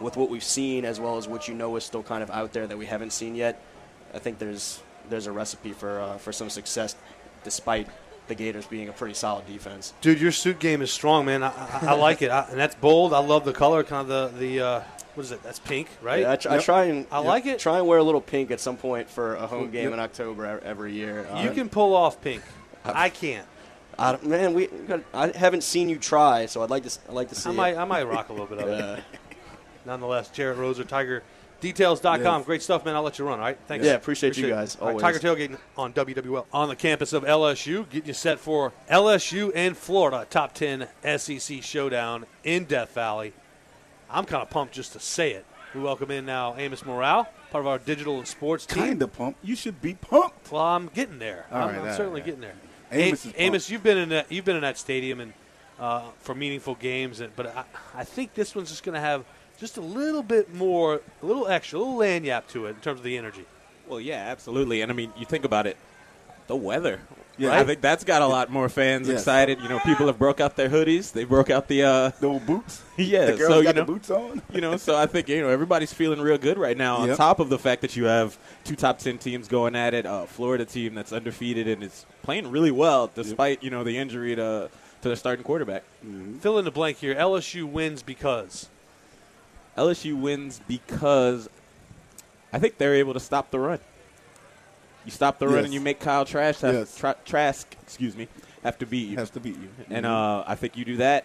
with 0.00 0.16
what 0.16 0.28
we've 0.28 0.44
seen 0.44 0.84
as 0.84 1.00
well 1.00 1.16
as 1.16 1.26
what 1.26 1.48
you 1.48 1.54
know 1.54 1.74
is 1.76 1.84
still 1.84 2.02
kind 2.02 2.22
of 2.22 2.30
out 2.30 2.52
there 2.52 2.66
that 2.66 2.76
we 2.76 2.84
haven't 2.84 3.12
seen 3.14 3.34
yet, 3.34 3.62
I 4.12 4.18
think 4.18 4.38
there's 4.38 4.82
there's 5.08 5.26
a 5.26 5.32
recipe 5.32 5.72
for 5.72 6.00
uh, 6.00 6.18
for 6.18 6.32
some 6.32 6.50
success, 6.50 6.96
despite 7.42 7.88
the 8.28 8.34
Gators 8.34 8.66
being 8.66 8.88
a 8.88 8.92
pretty 8.92 9.14
solid 9.14 9.46
defense. 9.46 9.92
Dude, 10.00 10.20
your 10.20 10.32
suit 10.32 10.58
game 10.58 10.80
is 10.82 10.90
strong, 10.90 11.26
man. 11.26 11.42
I, 11.42 11.48
I, 11.48 11.80
I 11.88 11.92
like 11.94 12.22
it, 12.22 12.30
I, 12.30 12.46
and 12.50 12.58
that's 12.58 12.74
bold. 12.74 13.12
I 13.12 13.18
love 13.18 13.44
the 13.44 13.52
color, 13.52 13.82
kind 13.84 14.10
of 14.10 14.32
the 14.32 14.38
the 14.38 14.60
uh, 14.60 14.80
what 15.14 15.24
is 15.24 15.30
it? 15.32 15.42
That's 15.42 15.58
pink, 15.58 15.88
right? 16.02 16.20
Yeah, 16.22 16.32
I, 16.32 16.36
tr- 16.36 16.48
I 16.50 16.58
try 16.58 16.84
and 16.84 17.06
I 17.12 17.18
like 17.20 17.46
it. 17.46 17.58
Try 17.58 17.78
and 17.78 17.86
wear 17.86 17.98
a 17.98 18.02
little 18.02 18.20
pink 18.20 18.50
at 18.50 18.60
some 18.60 18.76
point 18.76 19.08
for 19.08 19.36
a 19.36 19.46
home 19.46 19.70
game 19.70 19.84
Yep. 19.84 19.92
in 19.92 19.98
October 20.00 20.60
every 20.64 20.92
year. 20.94 21.26
you 21.36 21.50
Uh, 21.50 21.54
can 21.54 21.68
pull 21.68 21.94
off 21.94 22.20
pink. 22.20 22.42
I 22.84 23.08
can't. 23.10 23.46
I 23.98 24.12
don't- 24.12 24.26
man, 24.26 24.54
we 24.54 24.68
I 25.12 25.28
haven't 25.28 25.62
seen 25.62 25.88
you 25.88 25.98
try, 25.98 26.46
so 26.46 26.62
I'd 26.62 26.70
like 26.70 26.82
to 26.82 26.98
I'd 27.08 27.14
like 27.14 27.28
to 27.28 27.34
see. 27.36 27.48
I 27.48 27.52
it. 27.52 27.56
might 27.56 27.76
I 27.76 27.84
might 27.84 28.02
rock 28.04 28.28
a 28.30 28.32
little 28.32 28.46
bit 28.48 28.58
of 28.58 28.68
it. 28.98 29.04
Nonetheless, 29.86 30.30
Jarrett 30.30 30.58
Roser, 30.58 30.86
TigerDetails.com. 31.60 32.40
Yes. 32.40 32.46
Great 32.46 32.62
stuff, 32.62 32.84
man. 32.84 32.94
I'll 32.94 33.02
let 33.02 33.18
you 33.18 33.24
run, 33.24 33.38
all 33.38 33.44
right? 33.44 33.58
Thanks. 33.66 33.86
Yeah, 33.86 33.94
appreciate 33.94 34.36
you 34.36 34.48
guys. 34.48 34.76
All 34.80 34.88
right. 34.88 34.98
Tiger 34.98 35.18
Tailgating 35.18 35.58
on 35.76 35.92
WWL 35.92 36.46
on 36.52 36.68
the 36.68 36.76
campus 36.76 37.12
of 37.12 37.24
LSU. 37.24 37.88
Getting 37.88 38.08
you 38.08 38.14
set 38.14 38.38
for 38.38 38.72
LSU 38.90 39.50
and 39.54 39.76
Florida, 39.76 40.26
top 40.28 40.54
10 40.54 40.88
SEC 41.16 41.62
showdown 41.62 42.26
in 42.42 42.64
Death 42.64 42.94
Valley. 42.94 43.32
I'm 44.10 44.24
kind 44.24 44.42
of 44.42 44.50
pumped 44.50 44.74
just 44.74 44.92
to 44.92 45.00
say 45.00 45.32
it. 45.32 45.46
We 45.74 45.80
welcome 45.80 46.10
in 46.10 46.24
now 46.24 46.54
Amos 46.56 46.84
Morale, 46.86 47.28
part 47.50 47.62
of 47.62 47.66
our 47.66 47.78
digital 47.78 48.18
and 48.18 48.28
sports 48.28 48.64
team. 48.64 48.84
Kind 48.84 49.02
of 49.02 49.12
pumped. 49.12 49.44
You 49.44 49.56
should 49.56 49.82
be 49.82 49.94
pumped. 49.94 50.52
Well, 50.52 50.62
I'm 50.62 50.86
getting 50.88 51.18
there. 51.18 51.46
All 51.50 51.62
I'm, 51.62 51.68
right, 51.68 51.78
I'm 51.78 51.88
all 51.88 51.94
certainly 51.96 52.20
right. 52.20 52.26
getting 52.26 52.40
there. 52.40 52.54
Amos 52.92 53.26
Amos, 53.36 53.70
you've 53.70 53.82
been 53.82 53.98
in 53.98 54.10
that. 54.10 54.30
You've 54.30 54.44
been 54.44 54.54
in 54.54 54.62
that 54.62 54.78
stadium 54.78 55.18
and 55.18 55.32
uh, 55.80 56.02
for 56.20 56.34
meaningful 56.34 56.76
games, 56.76 57.20
and, 57.20 57.34
but 57.34 57.46
I, 57.56 57.64
I 57.94 58.04
think 58.04 58.34
this 58.34 58.54
one's 58.54 58.70
just 58.70 58.84
going 58.84 58.94
to 58.94 59.00
have 59.00 59.24
just 59.58 59.76
a 59.76 59.80
little 59.80 60.22
bit 60.22 60.54
more, 60.54 61.00
a 61.22 61.26
little 61.26 61.46
extra, 61.48 61.78
a 61.78 61.80
little 61.80 61.96
lagniappe 61.98 62.46
to 62.48 62.66
it 62.66 62.70
in 62.70 62.76
terms 62.76 63.00
of 63.00 63.04
the 63.04 63.16
energy. 63.18 63.44
Well, 63.88 64.00
yeah, 64.00 64.26
absolutely. 64.28 64.80
And 64.82 64.90
I 64.90 64.94
mean, 64.94 65.12
you 65.18 65.26
think 65.26 65.44
about 65.44 65.66
it, 65.66 65.76
the 66.46 66.56
weather. 66.56 67.00
Yeah. 67.36 67.58
I 67.58 67.64
think 67.64 67.80
that's 67.80 68.04
got 68.04 68.22
a 68.22 68.26
lot 68.28 68.48
more 68.48 68.68
fans 68.68 69.08
Yes. 69.08 69.20
excited. 69.22 69.58
You 69.60 69.68
know, 69.68 69.80
people 69.80 70.06
have 70.06 70.18
broke 70.20 70.40
out 70.40 70.54
their 70.54 70.68
hoodies. 70.68 71.12
They 71.12 71.24
broke 71.24 71.50
out 71.50 71.66
the 71.66 71.82
uh 71.82 72.10
The 72.20 72.28
old 72.28 72.46
boots. 72.46 72.82
yeah. 72.96 73.26
The 73.26 73.36
girls 73.36 73.48
so 73.50 73.58
you 73.58 73.64
know, 73.64 73.72
the 73.72 73.84
boots 73.84 74.08
on. 74.08 74.40
you 74.52 74.60
know, 74.60 74.76
so 74.76 74.94
I 74.96 75.06
think 75.06 75.28
you 75.28 75.40
know 75.40 75.48
everybody's 75.48 75.92
feeling 75.92 76.20
real 76.20 76.38
good 76.38 76.58
right 76.58 76.76
now. 76.76 76.98
On 76.98 77.08
Yep. 77.08 77.16
top 77.16 77.40
of 77.40 77.48
the 77.48 77.58
fact 77.58 77.80
that 77.82 77.96
you 77.96 78.04
have 78.04 78.38
two 78.62 78.76
top 78.76 79.00
ten 79.00 79.18
teams 79.18 79.48
going 79.48 79.74
at 79.74 79.94
it, 79.94 80.06
a 80.08 80.26
Florida 80.28 80.64
team 80.64 80.94
that's 80.94 81.12
undefeated 81.12 81.66
and 81.66 81.82
is 81.82 82.06
playing 82.22 82.52
really 82.52 82.70
well 82.70 83.10
despite 83.12 83.64
you 83.64 83.70
know 83.70 83.82
the 83.82 83.98
injury 83.98 84.36
to 84.36 84.70
to 85.02 85.08
their 85.08 85.16
starting 85.16 85.44
quarterback. 85.44 85.82
Fill 86.40 86.58
in 86.60 86.64
the 86.64 86.70
blank 86.70 86.98
here. 86.98 87.16
LSU 87.16 87.64
wins 87.64 88.04
because 88.04 88.68
LSU 89.76 90.16
wins 90.18 90.60
because 90.68 91.48
I 92.52 92.58
think 92.58 92.78
they're 92.78 92.94
able 92.94 93.14
to 93.14 93.20
stop 93.20 93.50
the 93.50 93.58
run. 93.58 93.78
You 95.04 95.10
stop 95.10 95.38
the 95.38 95.46
run 95.48 95.64
and 95.64 95.74
you 95.74 95.80
make 95.80 96.00
Kyle 96.00 96.24
Trask 96.24 96.60
have, 96.62 96.74
Yes. 96.74 96.96
Tra- 96.96 97.16
Trask, 97.24 97.66
excuse 97.82 98.16
me, 98.16 98.28
have 98.62 98.78
to 98.78 98.86
beat 98.86 99.08
you. 99.10 99.16
Has 99.18 99.30
to 99.30 99.40
beat 99.40 99.56
you. 99.56 99.68
And 99.90 100.06
Mhm. 100.06 100.40
uh, 100.40 100.44
I 100.46 100.54
think 100.54 100.76
you 100.76 100.84
do 100.84 100.96
that, 100.98 101.24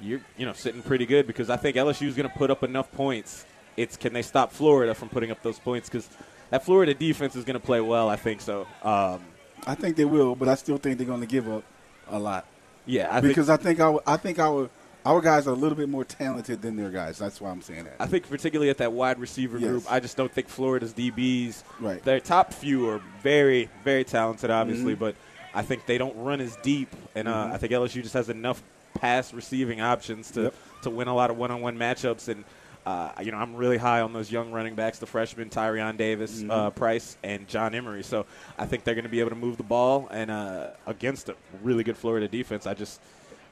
you're 0.00 0.20
you 0.36 0.44
know 0.46 0.52
sitting 0.52 0.82
pretty 0.82 1.06
good 1.06 1.26
because 1.26 1.48
I 1.48 1.56
think 1.56 1.76
LSU 1.76 2.08
is 2.08 2.14
going 2.16 2.28
to 2.28 2.34
put 2.36 2.50
up 2.50 2.62
enough 2.64 2.90
points. 2.92 3.44
It's 3.76 3.96
can 3.96 4.12
they 4.12 4.22
stop 4.22 4.52
Florida 4.52 4.94
from 4.94 5.08
putting 5.08 5.30
up 5.30 5.42
those 5.42 5.58
points 5.60 5.88
because 5.88 6.08
that 6.50 6.64
Florida 6.64 6.94
defense 6.94 7.36
is 7.36 7.44
going 7.44 7.54
to 7.54 7.64
play 7.64 7.80
well. 7.80 8.08
I 8.08 8.16
think 8.16 8.40
so. 8.40 8.66
Um, 8.82 9.20
I 9.66 9.76
think 9.76 9.96
they 9.96 10.04
will, 10.04 10.34
but 10.34 10.48
I 10.48 10.56
still 10.56 10.76
think 10.78 10.98
they're 10.98 11.06
going 11.06 11.20
to 11.20 11.26
give 11.26 11.48
up 11.48 11.62
a 12.10 12.18
lot 12.18 12.44
yeah, 12.84 13.08
I 13.14 13.20
because 13.20 13.46
think 13.46 13.60
I 13.60 13.62
think 13.62 13.80
our 13.80 14.02
I 14.04 14.16
think 14.16 14.38
our 14.40 14.68
our 15.04 15.20
guys 15.20 15.46
are 15.46 15.50
a 15.52 15.56
little 15.56 15.76
bit 15.76 15.88
more 15.88 16.04
talented 16.04 16.62
than 16.62 16.76
their 16.76 16.90
guys. 16.90 17.18
That's 17.18 17.40
why 17.40 17.50
I'm 17.50 17.62
saying 17.62 17.84
that. 17.84 17.96
I 18.00 18.06
think 18.06 18.28
particularly 18.28 18.70
at 18.70 18.78
that 18.78 18.92
wide 18.92 19.18
receiver 19.18 19.58
Yes. 19.58 19.68
group, 19.70 19.84
I 19.90 20.00
just 20.00 20.16
don't 20.16 20.30
think 20.32 20.48
Florida's 20.48 20.92
DBs. 20.92 21.62
Right. 21.80 22.02
Their 22.02 22.20
top 22.20 22.52
few 22.52 22.88
are 22.88 23.00
very 23.22 23.68
very 23.84 24.04
talented, 24.04 24.50
obviously, 24.50 24.94
Mhm. 24.94 25.00
but 25.00 25.14
I 25.54 25.62
think 25.62 25.86
they 25.86 25.98
don't 25.98 26.16
run 26.16 26.40
as 26.40 26.56
deep, 26.62 26.88
and 27.14 27.28
uh, 27.28 27.32
Mhm. 27.48 27.52
I 27.52 27.56
think 27.58 27.72
LSU 27.72 28.02
just 28.02 28.14
has 28.14 28.28
enough 28.28 28.62
pass 28.94 29.32
receiving 29.34 29.80
options 29.80 30.30
to 30.32 30.42
Yep. 30.44 30.54
to 30.82 30.90
win 30.90 31.08
a 31.08 31.14
lot 31.14 31.30
of 31.30 31.36
one 31.36 31.50
on 31.50 31.60
one 31.60 31.76
matchups 31.78 32.28
and. 32.28 32.44
Uh, 32.84 33.12
you 33.22 33.30
know, 33.30 33.38
I'm 33.38 33.54
really 33.54 33.76
high 33.78 34.00
on 34.00 34.12
those 34.12 34.32
young 34.32 34.50
running 34.50 34.74
backs, 34.74 34.98
the 34.98 35.06
freshman 35.06 35.50
Tyrion 35.50 35.96
Davis, 35.96 36.42
Mhm. 36.42 36.50
uh, 36.50 36.70
Price, 36.70 37.16
and 37.22 37.46
John 37.46 37.76
Emery. 37.76 38.02
So 38.02 38.26
I 38.58 38.66
think 38.66 38.82
they're 38.82 38.96
going 38.96 39.04
to 39.04 39.08
be 39.08 39.20
able 39.20 39.30
to 39.30 39.36
move 39.36 39.56
the 39.56 39.62
ball 39.62 40.08
and 40.10 40.32
uh, 40.32 40.70
against 40.84 41.28
a 41.28 41.36
really 41.62 41.84
good 41.84 41.96
Florida 41.96 42.26
defense. 42.26 42.66
I 42.66 42.74
just 42.74 43.00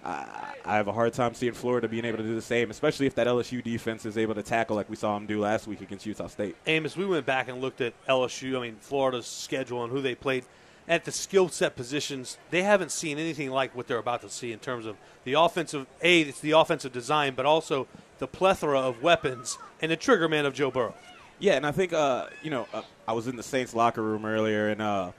I 0.04 0.54
I 0.64 0.76
have 0.76 0.88
a 0.88 0.92
hard 0.92 1.12
time 1.12 1.34
seeing 1.34 1.52
Florida 1.52 1.88
being 1.88 2.04
able 2.04 2.18
to 2.18 2.22
do 2.22 2.34
the 2.34 2.42
same, 2.42 2.70
especially 2.70 3.06
if 3.06 3.14
that 3.16 3.26
LSU 3.26 3.62
defense 3.62 4.04
is 4.04 4.18
able 4.18 4.34
to 4.34 4.42
tackle 4.42 4.76
like 4.76 4.90
we 4.90 4.96
saw 4.96 5.14
them 5.14 5.26
do 5.26 5.40
last 5.40 5.66
week 5.66 5.80
against 5.80 6.06
Utah 6.06 6.28
State. 6.28 6.56
Amos, 6.66 6.96
we 6.96 7.06
went 7.06 7.26
back 7.26 7.48
and 7.48 7.60
looked 7.60 7.80
at 7.80 7.94
LSU. 8.06 8.58
I 8.58 8.62
mean, 8.62 8.76
Florida's 8.80 9.26
schedule 9.26 9.82
and 9.82 9.92
who 9.92 10.00
they 10.00 10.14
played, 10.14 10.44
at 10.88 11.04
the 11.04 11.12
skill 11.12 11.48
set 11.48 11.76
positions, 11.76 12.36
they 12.50 12.62
haven't 12.62 12.90
seen 12.90 13.18
anything 13.18 13.50
like 13.50 13.74
what 13.74 13.86
they're 13.86 13.98
about 13.98 14.20
to 14.22 14.28
see 14.28 14.52
in 14.52 14.58
terms 14.58 14.86
of 14.86 14.96
the 15.24 15.34
offensive. 15.34 15.86
A, 16.02 16.22
it's 16.22 16.40
the 16.40 16.52
offensive 16.52 16.92
design, 16.92 17.34
but 17.34 17.46
also 17.46 17.86
the 18.18 18.26
plethora 18.26 18.80
of 18.80 19.02
weapons 19.02 19.56
and 19.80 19.90
the 19.90 19.96
trigger 19.96 20.28
man 20.28 20.46
of 20.46 20.54
Joe 20.54 20.70
Burrow. 20.70 20.94
Yeah, 21.38 21.54
and 21.54 21.66
I 21.66 21.72
think 21.72 21.92
uh, 21.92 22.26
you 22.42 22.50
know 22.50 22.66
uh, 22.74 22.82
I 23.08 23.12
was 23.12 23.26
in 23.26 23.36
the 23.36 23.42
Saints 23.42 23.74
locker 23.74 24.02
room 24.02 24.26
earlier 24.26 24.68
and 24.68 24.82
uh, 24.82 25.12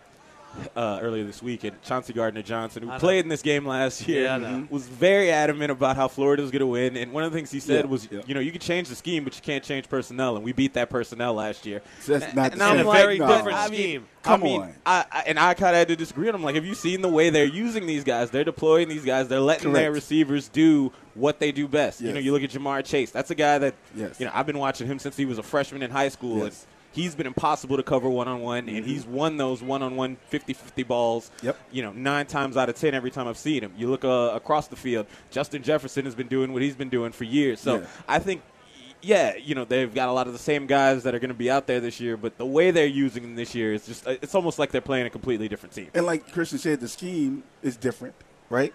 uh, 0.75 0.99
earlier 1.01 1.23
this 1.23 1.41
week, 1.41 1.63
and 1.63 1.81
Chauncey 1.83 2.13
Gardner 2.13 2.41
Johnson, 2.41 2.83
who 2.83 2.97
played 2.99 3.19
in 3.25 3.29
this 3.29 3.41
game 3.41 3.65
last 3.65 4.07
year, 4.07 4.23
Yeah, 4.23 4.63
was 4.69 4.87
very 4.87 5.31
adamant 5.31 5.71
about 5.71 5.95
how 5.95 6.07
Florida 6.07 6.41
was 6.41 6.51
going 6.51 6.59
to 6.61 6.67
win. 6.67 6.97
And 6.97 7.11
one 7.13 7.23
of 7.23 7.31
the 7.31 7.37
things 7.37 7.51
he 7.51 7.59
said 7.59 7.85
Yeah, 7.85 7.91
was, 7.91 8.07
yeah. 8.11 8.21
you 8.25 8.33
know, 8.33 8.39
you 8.39 8.51
can 8.51 8.61
change 8.61 8.89
the 8.89 8.95
scheme, 8.95 9.23
but 9.23 9.35
you 9.35 9.41
can't 9.41 9.63
change 9.63 9.89
personnel, 9.89 10.35
and 10.35 10.43
we 10.45 10.51
beat 10.53 10.73
that 10.73 10.89
personnel 10.89 11.33
last 11.33 11.65
year. 11.65 11.81
So 12.01 12.17
that's 12.17 12.33
not 12.35 12.51
and 12.53 12.61
the 12.61 12.65
I'm 12.65 12.79
a 12.79 12.83
like, 12.83 13.01
very 13.01 13.17
No. 13.19 13.27
different 13.27 13.57
I 13.57 13.69
mean, 13.69 13.79
scheme. 13.79 14.07
Come 14.23 14.41
I 14.41 14.43
mean, 14.43 14.61
on. 14.61 14.73
I, 14.85 15.05
I, 15.11 15.23
and 15.25 15.39
I 15.39 15.53
kind 15.55 15.71
of 15.75 15.79
had 15.79 15.87
to 15.87 15.95
disagree. 15.95 16.27
And 16.27 16.35
I'm 16.35 16.43
like, 16.43 16.53
have 16.53 16.65
you 16.65 16.75
seen 16.75 17.01
the 17.01 17.09
way 17.09 17.31
they're 17.31 17.43
using 17.43 17.87
these 17.87 18.03
guys? 18.03 18.29
They're 18.29 18.43
deploying 18.43 18.87
these 18.87 19.03
guys. 19.03 19.27
They're 19.27 19.39
letting 19.39 19.73
their 19.73 19.91
receivers 19.91 20.47
do 20.47 20.91
what 21.15 21.39
they 21.39 21.51
do 21.51 21.67
best. 21.67 22.01
You 22.01 22.13
know, 22.13 22.19
you 22.19 22.31
look 22.31 22.43
at 22.43 22.51
Ja'Marr 22.51 22.85
Chase. 22.85 23.09
That's 23.09 23.31
a 23.31 23.35
guy 23.35 23.57
that, 23.57 23.73
Yes. 23.95 24.19
you 24.19 24.27
know, 24.27 24.31
I've 24.35 24.45
been 24.45 24.59
watching 24.59 24.85
him 24.85 24.99
since 24.99 25.17
he 25.17 25.25
was 25.25 25.39
a 25.39 25.43
freshman 25.43 25.81
in 25.81 25.89
high 25.89 26.09
school. 26.09 26.43
Yes. 26.43 26.67
He's 26.93 27.15
been 27.15 27.27
impossible 27.27 27.77
to 27.77 27.83
cover 27.83 28.09
one 28.09 28.27
on 28.27 28.41
one, 28.41 28.67
and 28.67 28.85
he's 28.85 29.05
won 29.05 29.37
those 29.37 29.61
one 29.61 29.81
on 29.81 29.95
one 29.95 30.17
50 30.27 30.53
50 30.53 30.83
balls. 30.83 31.31
Yep. 31.41 31.57
You 31.71 31.83
know, 31.83 31.93
nine 31.93 32.25
times 32.25 32.57
out 32.57 32.67
of 32.67 32.75
ten 32.75 32.93
every 32.93 33.11
time 33.11 33.27
I've 33.27 33.37
seen 33.37 33.63
him. 33.63 33.73
You 33.77 33.89
look 33.89 34.03
uh, 34.03 34.31
across 34.33 34.67
the 34.67 34.75
field, 34.75 35.07
Justin 35.29 35.63
Jefferson 35.63 36.05
has 36.05 36.15
been 36.15 36.27
doing 36.27 36.51
what 36.51 36.61
he's 36.61 36.75
been 36.75 36.89
doing 36.89 37.11
for 37.11 37.23
years. 37.23 37.59
So 37.61 37.79
Yeah. 37.79 37.85
I 38.07 38.19
think 38.19 38.41
yeah, 39.01 39.35
you 39.35 39.55
know, 39.55 39.65
they've 39.65 39.93
got 39.93 40.09
a 40.09 40.11
lot 40.11 40.27
of 40.27 40.33
the 40.33 40.39
same 40.39 40.67
guys 40.67 41.03
that 41.03 41.15
are 41.15 41.19
going 41.19 41.29
to 41.29 41.35
be 41.35 41.49
out 41.49 41.67
there 41.67 41.79
this 41.79 41.99
year, 41.99 42.17
but 42.17 42.37
the 42.37 42.45
way 42.45 42.71
they're 42.71 42.85
using 42.85 43.23
them 43.23 43.35
this 43.35 43.55
year 43.55 43.73
is 43.73 43.85
just, 43.85 44.07
uh, 44.07 44.11
it's 44.21 44.35
almost 44.35 44.59
like 44.59 44.71
they're 44.71 44.81
playing 44.81 45.07
a 45.07 45.09
completely 45.09 45.47
different 45.47 45.73
team. 45.73 45.87
And 45.93 46.05
like 46.05 46.31
Christian 46.31 46.59
said, 46.59 46.79
the 46.79 46.87
scheme 46.87 47.43
is 47.61 47.77
different, 47.77 48.15
right? 48.49 48.73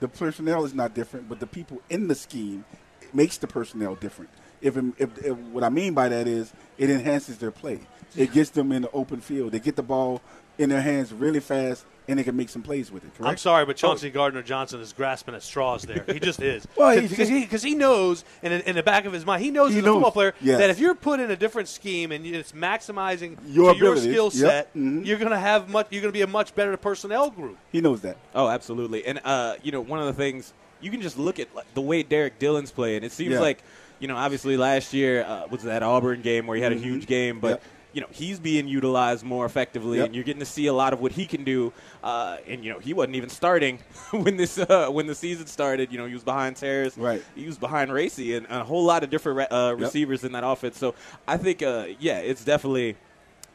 The 0.00 0.08
personnel 0.08 0.64
is 0.64 0.74
not 0.74 0.94
different, 0.94 1.28
but 1.28 1.40
the 1.40 1.46
people 1.46 1.80
in 1.90 2.08
the 2.08 2.14
scheme 2.14 2.64
makes 3.12 3.38
the 3.38 3.46
personnel 3.46 3.94
different. 3.94 4.30
If, 4.60 4.76
if, 4.98 5.24
if 5.24 5.36
what 5.52 5.64
I 5.64 5.68
mean 5.68 5.94
by 5.94 6.08
that 6.08 6.26
is 6.26 6.52
it 6.78 6.90
enhances 6.90 7.38
their 7.38 7.50
play. 7.50 7.80
It 8.16 8.32
gets 8.32 8.50
them 8.50 8.72
in 8.72 8.82
the 8.82 8.90
open 8.92 9.20
field. 9.20 9.52
They 9.52 9.60
get 9.60 9.76
the 9.76 9.82
ball 9.82 10.22
in 10.56 10.70
their 10.70 10.80
hands 10.80 11.12
really 11.12 11.38
fast, 11.38 11.84
and 12.08 12.18
they 12.18 12.24
can 12.24 12.34
make 12.34 12.48
some 12.48 12.62
plays 12.62 12.90
with 12.90 13.04
it. 13.04 13.14
Correct? 13.16 13.30
I'm 13.30 13.36
sorry, 13.36 13.64
but 13.64 13.76
Chauncey 13.76 14.10
Gardner 14.10 14.42
Johnson 14.42 14.80
is 14.80 14.92
grasping 14.92 15.34
at 15.36 15.42
straws 15.42 15.82
there. 15.82 16.04
He 16.08 16.18
just 16.18 16.40
is. 16.42 16.66
Well, 16.76 17.00
because 17.00 17.16
just- 17.16 17.30
he, 17.30 17.46
'cause 17.46 17.62
he 17.62 17.74
knows, 17.76 18.24
in, 18.42 18.50
in 18.50 18.74
the 18.74 18.82
back 18.82 19.04
of 19.04 19.12
his 19.12 19.24
mind, 19.24 19.44
he 19.44 19.50
knows 19.52 19.72
He 19.72 19.78
as 19.78 19.84
a 19.84 19.86
knows, 19.86 19.96
football 19.96 20.10
player 20.10 20.34
yes. 20.40 20.58
that 20.58 20.70
if 20.70 20.80
you're 20.80 20.94
put 20.96 21.20
in 21.20 21.30
a 21.30 21.36
different 21.36 21.68
scheme 21.68 22.10
and 22.10 22.26
it's 22.26 22.52
maximizing 22.52 23.36
Your 23.46 23.74
your 23.76 23.92
abilities, 23.92 24.02
skill 24.04 24.24
yep, 24.32 24.32
set, 24.32 24.74
mhm. 24.74 25.06
you're 25.06 25.18
going 25.18 25.30
to 25.30 25.38
have 25.38 25.68
much. 25.68 25.86
You're 25.90 26.02
going 26.02 26.12
to 26.12 26.16
be 26.18 26.22
a 26.22 26.26
much 26.26 26.54
better 26.56 26.76
personnel 26.76 27.30
group. 27.30 27.56
He 27.70 27.80
knows 27.80 28.00
that. 28.00 28.16
Oh, 28.34 28.48
absolutely. 28.48 29.04
And 29.06 29.20
uh, 29.24 29.54
you 29.62 29.70
know, 29.70 29.80
one 29.82 30.00
of 30.00 30.06
the 30.06 30.12
things 30.14 30.52
you 30.80 30.90
can 30.90 31.02
just 31.02 31.18
look 31.18 31.38
at 31.38 31.54
like, 31.54 31.72
the 31.74 31.80
way 31.82 32.02
Derrick 32.02 32.38
Dillon's 32.40 32.72
playing. 32.72 33.04
It 33.04 33.12
seems 33.12 33.34
Yeah. 33.34 33.40
like 33.40 33.62
you 34.00 34.08
know, 34.08 34.16
obviously 34.16 34.56
last 34.56 34.92
year 34.94 35.24
uh, 35.24 35.46
was 35.50 35.62
that 35.62 35.82
Auburn 35.82 36.22
game 36.22 36.46
where 36.46 36.56
he 36.56 36.62
had 36.62 36.72
a 36.72 36.76
huge 36.76 37.06
game, 37.06 37.40
but. 37.40 37.48
Yep. 37.48 37.62
You 37.94 38.02
know 38.02 38.08
he's 38.12 38.38
being 38.38 38.68
utilized 38.68 39.24
more 39.24 39.46
effectively, 39.46 39.96
Yep. 39.96 40.06
and 40.06 40.14
you're 40.14 40.22
getting 40.22 40.40
to 40.40 40.46
see 40.46 40.66
a 40.66 40.74
lot 40.74 40.92
of 40.92 41.00
what 41.00 41.10
he 41.10 41.24
can 41.24 41.42
do. 41.42 41.72
Uh, 42.04 42.36
and 42.46 42.62
you 42.62 42.70
know 42.70 42.78
he 42.78 42.92
wasn't 42.92 43.16
even 43.16 43.30
starting 43.30 43.78
when 44.10 44.36
this 44.36 44.58
uh, 44.58 44.88
when 44.90 45.06
the 45.06 45.14
season 45.14 45.46
started. 45.46 45.90
You 45.90 45.96
know 45.96 46.04
he 46.04 46.12
was 46.12 46.22
behind 46.22 46.56
Terrace, 46.56 46.98
Right. 46.98 47.24
He 47.34 47.46
was 47.46 47.56
behind 47.56 47.90
Racey, 47.90 48.34
and 48.36 48.46
a 48.50 48.62
whole 48.62 48.84
lot 48.84 49.04
of 49.04 49.10
different 49.10 49.38
re- 49.38 49.46
uh, 49.50 49.70
Yep. 49.70 49.80
receivers 49.80 50.22
in 50.22 50.32
that 50.32 50.44
offense. 50.44 50.76
So 50.76 50.94
I 51.26 51.38
think, 51.38 51.62
uh, 51.62 51.86
yeah, 51.98 52.18
it's 52.18 52.44
definitely 52.44 52.94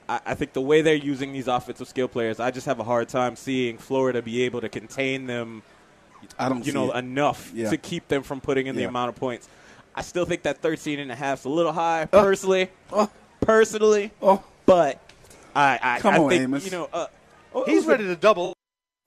I, 0.09 0.19
I 0.25 0.33
think 0.33 0.53
the 0.53 0.61
way 0.61 0.81
they're 0.81 0.95
using 0.95 1.31
these 1.31 1.47
offensive 1.47 1.87
skill 1.87 2.07
players, 2.07 2.39
I 2.39 2.49
just 2.49 2.65
have 2.65 2.79
a 2.79 2.83
hard 2.83 3.09
time 3.09 3.35
seeing 3.35 3.77
Florida 3.77 4.21
be 4.23 4.41
able 4.43 4.61
to 4.61 4.67
contain 4.67 5.27
them, 5.27 5.61
I 6.39 6.49
don't 6.49 6.65
you 6.65 6.73
know, 6.73 6.91
it. 6.91 6.97
enough 6.97 7.51
Yeah. 7.53 7.69
to 7.69 7.77
keep 7.77 8.07
them 8.07 8.23
from 8.23 8.41
putting 8.41 8.65
in 8.65 8.75
the 8.75 8.83
amount 8.85 9.09
of 9.09 9.15
points. 9.15 9.47
I 9.95 10.01
still 10.01 10.25
think 10.25 10.43
that 10.43 10.57
13 10.59 10.99
and 10.99 11.11
a 11.11 11.15
half 11.15 11.39
is 11.39 11.45
a 11.45 11.49
little 11.49 11.71
high, 11.73 12.03
uh, 12.03 12.05
personally. 12.07 12.69
Oh. 12.91 13.09
Personally. 13.41 14.11
Oh. 14.21 14.43
But 14.65 14.99
I, 15.55 15.79
I, 15.81 15.99
Come 15.99 16.15
I 16.15 16.17
on, 16.17 16.29
think, 16.29 16.41
Amos. 16.43 16.65
you 16.65 16.71
know, 16.71 16.89
uh, 16.91 17.07
Oh, 17.55 17.65
He's 17.65 17.85
oh, 17.85 17.89
ready 17.89 18.05
to 18.05 18.15
double 18.15 18.53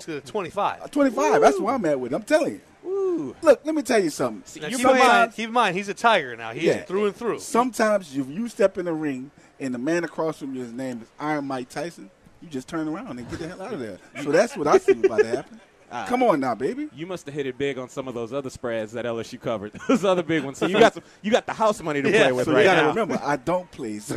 to 0.00 0.12
the 0.12 0.21
25. 0.21 0.90
25. 0.90 1.40
That's 1.40 1.59
what 1.59 1.75
I'm 1.75 1.85
at 1.87 1.99
with 1.99 2.12
it. 2.12 2.14
I'm 2.14 2.23
telling 2.23 2.52
you. 2.85 2.88
ooh. 2.88 3.35
Look, 3.43 3.61
let 3.64 3.75
me 3.75 3.83
tell 3.83 4.00
you 4.02 4.11
something. 4.11 4.62
Now, 4.62 4.69
you 4.69 4.76
keep, 4.76 4.87
in 4.87 4.99
mind, 4.99 5.33
keep 5.35 5.47
in 5.49 5.52
mind, 5.52 5.76
he's 5.76 5.88
a 5.88 5.95
tiger 5.95 6.37
now. 6.37 6.52
He 6.52 6.66
Yeah. 6.69 6.75
is 6.75 6.85
through 6.87 7.07
and 7.07 7.16
through. 7.16 7.40
Sometimes 7.40 8.16
if 8.16 8.28
you 8.28 8.49
step 8.49 8.78
in 8.78 8.85
the 8.85 8.93
ring 8.93 9.31
and 9.59 9.75
the 9.75 9.78
man 9.78 10.05
across 10.05 10.38
from 10.38 10.55
you, 10.55 10.61
his 10.62 10.73
name 10.73 11.02
is 11.02 11.09
Iron 11.19 11.47
Mike 11.47 11.69
Tyson, 11.71 12.11
you 12.40 12.49
just 12.49 12.69
turn 12.69 12.87
around 12.87 13.19
and 13.19 13.28
get 13.28 13.40
the 13.40 13.49
hell 13.49 13.62
out 13.62 13.73
of 13.73 13.81
there. 13.81 13.99
So 14.23 14.31
that's 14.31 14.57
what 14.57 14.69
I 14.69 14.78
see 14.78 14.93
about 15.05 15.21
to 15.21 15.26
happen. 15.26 15.61
Ah. 15.90 16.05
Come 16.09 16.23
on 16.23 16.40
now, 16.40 16.55
baby. 16.55 16.88
You 16.95 17.07
must 17.07 17.26
have 17.26 17.35
hit 17.35 17.47
it 17.47 17.57
big 17.57 17.78
on 17.78 17.88
some 17.88 18.09
of 18.09 18.14
those 18.14 18.33
other 18.33 18.50
spreads 18.50 18.93
that 18.93 19.05
LSU 19.05 19.40
covered. 19.40 19.73
Those 19.88 20.05
other 20.05 20.23
big 20.25 20.43
ones. 20.43 20.59
So 20.59 20.66
you 20.66 20.78
got 20.81 20.95
some, 20.95 21.05
you 21.23 21.31
got 21.31 21.47
the 21.47 21.52
house 21.52 21.81
money 21.81 22.02
to 22.02 22.11
Yeah, 22.11 22.25
play 22.25 22.33
with 22.33 22.45
So 22.47 22.52
right 22.52 22.61
you 22.61 22.64
gotta 22.64 22.83
now. 22.83 22.88
remember, 22.88 23.21
I 23.23 23.37
don't 23.37 23.71
play. 23.71 23.99
So 24.00 24.16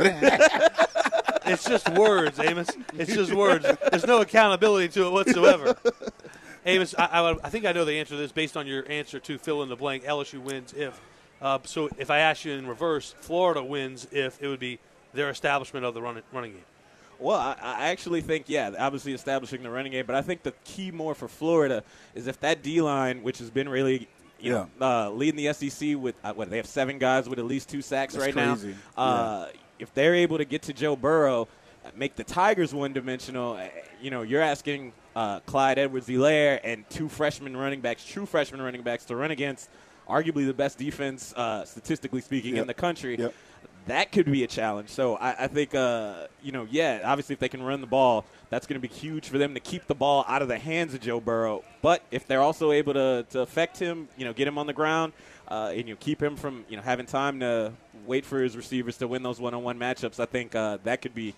It's 1.46 1.64
just 1.64 1.88
words, 1.90 2.38
Amos. 2.38 2.68
It's 2.94 3.14
just 3.14 3.32
words. 3.32 3.66
There's 3.90 4.06
no 4.06 4.20
accountability 4.20 4.88
to 4.90 5.06
it 5.06 5.10
whatsoever. 5.10 5.76
Amos, 6.66 6.94
I, 6.98 7.04
I, 7.06 7.36
I 7.44 7.48
think 7.50 7.64
I 7.64 7.72
know 7.72 7.84
the 7.84 7.94
answer 7.98 8.14
to 8.14 8.20
this 8.20 8.32
based 8.32 8.56
on 8.56 8.66
your 8.66 8.88
answer 8.90 9.18
to 9.20 9.38
fill 9.38 9.62
in 9.62 9.68
the 9.68 9.76
blank. 9.76 10.04
LSU 10.04 10.40
wins 10.40 10.72
if. 10.74 11.00
Uh, 11.40 11.58
so 11.64 11.88
if 11.98 12.10
I 12.10 12.18
ask 12.18 12.44
you 12.44 12.52
in 12.52 12.66
reverse, 12.66 13.14
Florida 13.20 13.64
wins 13.64 14.06
if 14.12 14.42
it 14.42 14.48
would 14.48 14.60
be 14.60 14.78
their 15.14 15.30
establishment 15.30 15.86
of 15.86 15.94
the 15.94 16.02
running, 16.02 16.22
running 16.32 16.52
game. 16.52 16.64
Well, 17.20 17.38
I, 17.38 17.56
I 17.62 17.88
actually 17.88 18.20
think, 18.22 18.46
yeah, 18.48 18.70
obviously 18.78 19.12
establishing 19.12 19.62
the 19.62 19.70
running 19.70 19.92
game, 19.92 20.06
but 20.06 20.16
I 20.16 20.22
think 20.22 20.42
the 20.42 20.52
key 20.64 20.90
more 20.90 21.14
for 21.14 21.28
Florida 21.28 21.82
is 22.14 22.26
if 22.26 22.40
that 22.40 22.62
D 22.62 22.80
line, 22.80 23.22
which 23.22 23.38
has 23.38 23.50
been 23.50 23.68
really, 23.68 24.08
you 24.40 24.52
know, 24.52 24.68
uh, 24.80 25.10
leading 25.10 25.36
the 25.44 25.52
SEC 25.52 25.96
with 25.96 26.14
uh, 26.24 26.32
what 26.32 26.48
they 26.50 26.56
have 26.56 26.66
seven 26.66 26.98
guys 26.98 27.28
with 27.28 27.38
at 27.38 27.44
least 27.44 27.68
two 27.68 27.82
sacks 27.82 28.14
That's 28.14 28.24
right 28.26 28.34
crazy. 28.34 28.74
now. 28.96 29.02
Uh, 29.02 29.46
If 29.78 29.92
they're 29.94 30.14
able 30.14 30.38
to 30.38 30.44
get 30.44 30.62
to 30.62 30.72
Joe 30.72 30.96
Burrow, 30.96 31.46
make 31.94 32.14
the 32.16 32.24
Tigers 32.24 32.74
one 32.74 32.92
dimensional, 32.92 33.54
uh, 33.54 33.68
you 34.00 34.10
know, 34.10 34.22
you're 34.22 34.42
asking 34.42 34.92
uh, 35.16 35.40
Clyde 35.40 35.78
Edwards-Helaire 35.78 36.60
and 36.64 36.88
two 36.90 37.08
freshman 37.08 37.56
running 37.56 37.80
backs, 37.80 38.04
true 38.04 38.26
freshman 38.26 38.60
running 38.62 38.82
backs, 38.82 39.04
to 39.06 39.16
run 39.16 39.30
against 39.30 39.68
arguably 40.08 40.46
the 40.46 40.54
best 40.54 40.76
defense, 40.78 41.32
uh, 41.36 41.64
statistically 41.64 42.20
speaking, 42.20 42.54
Yep. 42.56 42.60
in 42.62 42.66
the 42.66 42.74
country 42.74 43.16
Yep. 43.18 43.34
That 43.86 44.12
could 44.12 44.26
be 44.26 44.44
a 44.44 44.46
challenge. 44.46 44.90
So 44.90 45.16
I, 45.16 45.44
I 45.44 45.46
think, 45.46 45.74
uh, 45.74 46.26
you 46.42 46.52
know, 46.52 46.66
yeah, 46.70 47.00
obviously 47.04 47.32
if 47.34 47.38
they 47.38 47.48
can 47.48 47.62
run 47.62 47.80
the 47.80 47.86
ball, 47.86 48.24
that's 48.48 48.66
going 48.66 48.80
to 48.80 48.86
be 48.86 48.92
huge 48.92 49.28
for 49.28 49.38
them 49.38 49.54
to 49.54 49.60
keep 49.60 49.86
the 49.86 49.94
ball 49.94 50.24
out 50.28 50.42
of 50.42 50.48
the 50.48 50.58
hands 50.58 50.94
of 50.94 51.00
Joe 51.00 51.20
Burrow. 51.20 51.64
But 51.82 52.02
if 52.10 52.26
they're 52.26 52.42
also 52.42 52.72
able 52.72 52.94
to, 52.94 53.26
to 53.30 53.40
affect 53.40 53.78
him, 53.78 54.08
you 54.16 54.24
know, 54.24 54.32
get 54.32 54.46
him 54.46 54.58
on 54.58 54.66
the 54.66 54.72
ground, 54.72 55.12
uh, 55.48 55.72
and 55.74 55.88
you 55.88 55.94
know, 55.94 55.98
keep 56.00 56.22
him 56.22 56.36
from, 56.36 56.64
you 56.68 56.76
know, 56.76 56.82
having 56.82 57.06
time 57.06 57.40
to 57.40 57.72
wait 58.06 58.24
for 58.24 58.40
his 58.40 58.56
receivers 58.56 58.96
to 58.98 59.08
win 59.08 59.22
those 59.22 59.40
one-on-one 59.40 59.78
matchups, 59.78 60.20
I 60.20 60.26
think 60.26 60.54
uh, 60.54 60.78
that 60.84 61.02
could 61.02 61.14
be 61.14 61.34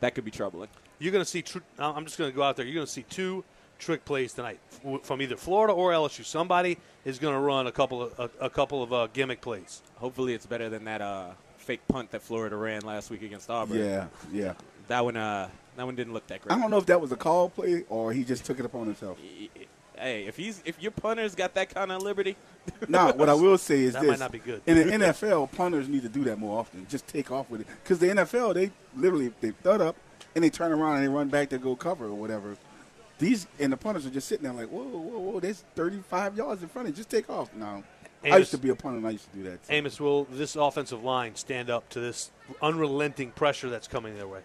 that 0.00 0.14
could 0.14 0.24
be 0.24 0.30
troubling. 0.30 0.68
You're 0.98 1.12
going 1.12 1.24
to 1.24 1.30
see. 1.30 1.42
Tr- 1.42 1.58
I'm 1.78 2.04
just 2.04 2.18
going 2.18 2.30
to 2.30 2.36
go 2.36 2.42
out 2.42 2.56
there. 2.56 2.64
You're 2.64 2.74
going 2.74 2.86
to 2.86 2.92
see 2.92 3.04
two 3.08 3.44
trick 3.78 4.04
plays 4.04 4.32
tonight 4.32 4.58
f- 4.84 5.02
from 5.02 5.20
either 5.20 5.36
Florida 5.36 5.72
or 5.72 5.90
LSU. 5.92 6.24
Somebody 6.24 6.78
is 7.04 7.18
going 7.18 7.34
to 7.34 7.40
run 7.40 7.66
a 7.66 7.72
couple 7.72 8.02
of 8.02 8.18
a, 8.18 8.44
a 8.46 8.50
couple 8.50 8.82
of 8.82 8.92
uh, 8.92 9.08
gimmick 9.12 9.40
plays. 9.40 9.82
Hopefully, 9.96 10.34
it's 10.34 10.46
better 10.46 10.68
than 10.68 10.84
that 10.84 11.00
uh, 11.00 11.30
fake 11.66 11.86
punt 11.88 12.12
that 12.12 12.22
Florida 12.22 12.56
ran 12.56 12.82
last 12.82 13.10
week 13.10 13.22
against 13.22 13.50
Auburn. 13.50 13.78
yeah, 13.78 14.06
yeah. 14.32 14.54
that 14.88 15.04
one, 15.04 15.16
uh, 15.16 15.48
that 15.76 15.84
one 15.84 15.96
didn't 15.96 16.12
look 16.12 16.26
that 16.28 16.40
great. 16.42 16.56
I 16.56 16.60
don't 16.60 16.70
know 16.70 16.78
if 16.78 16.86
that 16.86 17.00
was 17.00 17.10
a 17.12 17.16
call 17.16 17.48
play 17.50 17.84
or 17.88 18.12
he 18.12 18.24
just 18.24 18.44
took 18.44 18.58
it 18.60 18.64
upon 18.64 18.86
himself. 18.86 19.18
Hey, 19.98 20.26
if 20.26 20.36
he's 20.36 20.62
if 20.66 20.80
your 20.80 20.90
punter's 20.92 21.34
got 21.34 21.54
that 21.54 21.74
kind 21.74 21.90
of 21.90 22.02
liberty, 22.02 22.36
Now, 22.88 23.12
what 23.12 23.28
I 23.28 23.34
will 23.34 23.58
say 23.58 23.82
is 23.82 23.94
That 23.94 24.02
this: 24.02 24.10
might 24.10 24.18
not 24.18 24.32
be 24.32 24.38
good. 24.38 24.60
In 24.66 24.76
the 24.76 25.06
NFL, 25.06 25.50
punters 25.52 25.88
need 25.88 26.02
to 26.02 26.08
do 26.08 26.22
that 26.24 26.38
more 26.38 26.58
often. 26.60 26.86
Just 26.88 27.06
take 27.08 27.30
off 27.30 27.48
with 27.50 27.62
it, 27.62 27.66
because 27.82 27.98
the 27.98 28.08
NFL 28.08 28.54
they 28.54 28.70
literally 28.96 29.32
they 29.40 29.50
thud 29.50 29.80
up 29.80 29.96
and 30.34 30.44
they 30.44 30.50
turn 30.50 30.72
around 30.72 30.96
and 30.96 31.04
they 31.04 31.08
run 31.08 31.28
back 31.28 31.48
to 31.50 31.58
go 31.58 31.74
cover 31.74 32.06
or 32.06 32.14
whatever. 32.14 32.56
These 33.18 33.46
and 33.58 33.72
the 33.72 33.76
punters 33.78 34.04
are 34.04 34.10
just 34.10 34.28
sitting 34.28 34.44
there 34.44 34.52
like, 34.52 34.68
whoa, 34.68 34.82
whoa, 34.84 35.18
whoa! 35.18 35.40
There's 35.40 35.64
35 35.74 36.36
yards 36.36 36.62
in 36.62 36.68
front 36.68 36.88
of 36.88 36.94
you. 36.94 36.96
Just 36.96 37.08
take 37.08 37.30
off. 37.30 37.50
No, 38.24 38.34
I 38.34 38.38
used 38.38 38.50
to 38.50 38.58
be 38.58 38.70
a 38.70 38.74
punter 38.74 38.98
and 38.98 39.06
I 39.06 39.10
used 39.10 39.30
to 39.30 39.36
do 39.36 39.42
that. 39.44 39.62
too. 39.64 39.72
Amos, 39.72 40.00
will 40.00 40.24
this 40.24 40.56
offensive 40.56 41.04
line 41.04 41.34
stand 41.36 41.70
up 41.70 41.88
to 41.90 42.00
this 42.00 42.30
unrelenting 42.62 43.30
pressure 43.30 43.70
that's 43.70 43.86
coming 43.88 44.16
their 44.16 44.28
way? 44.28 44.40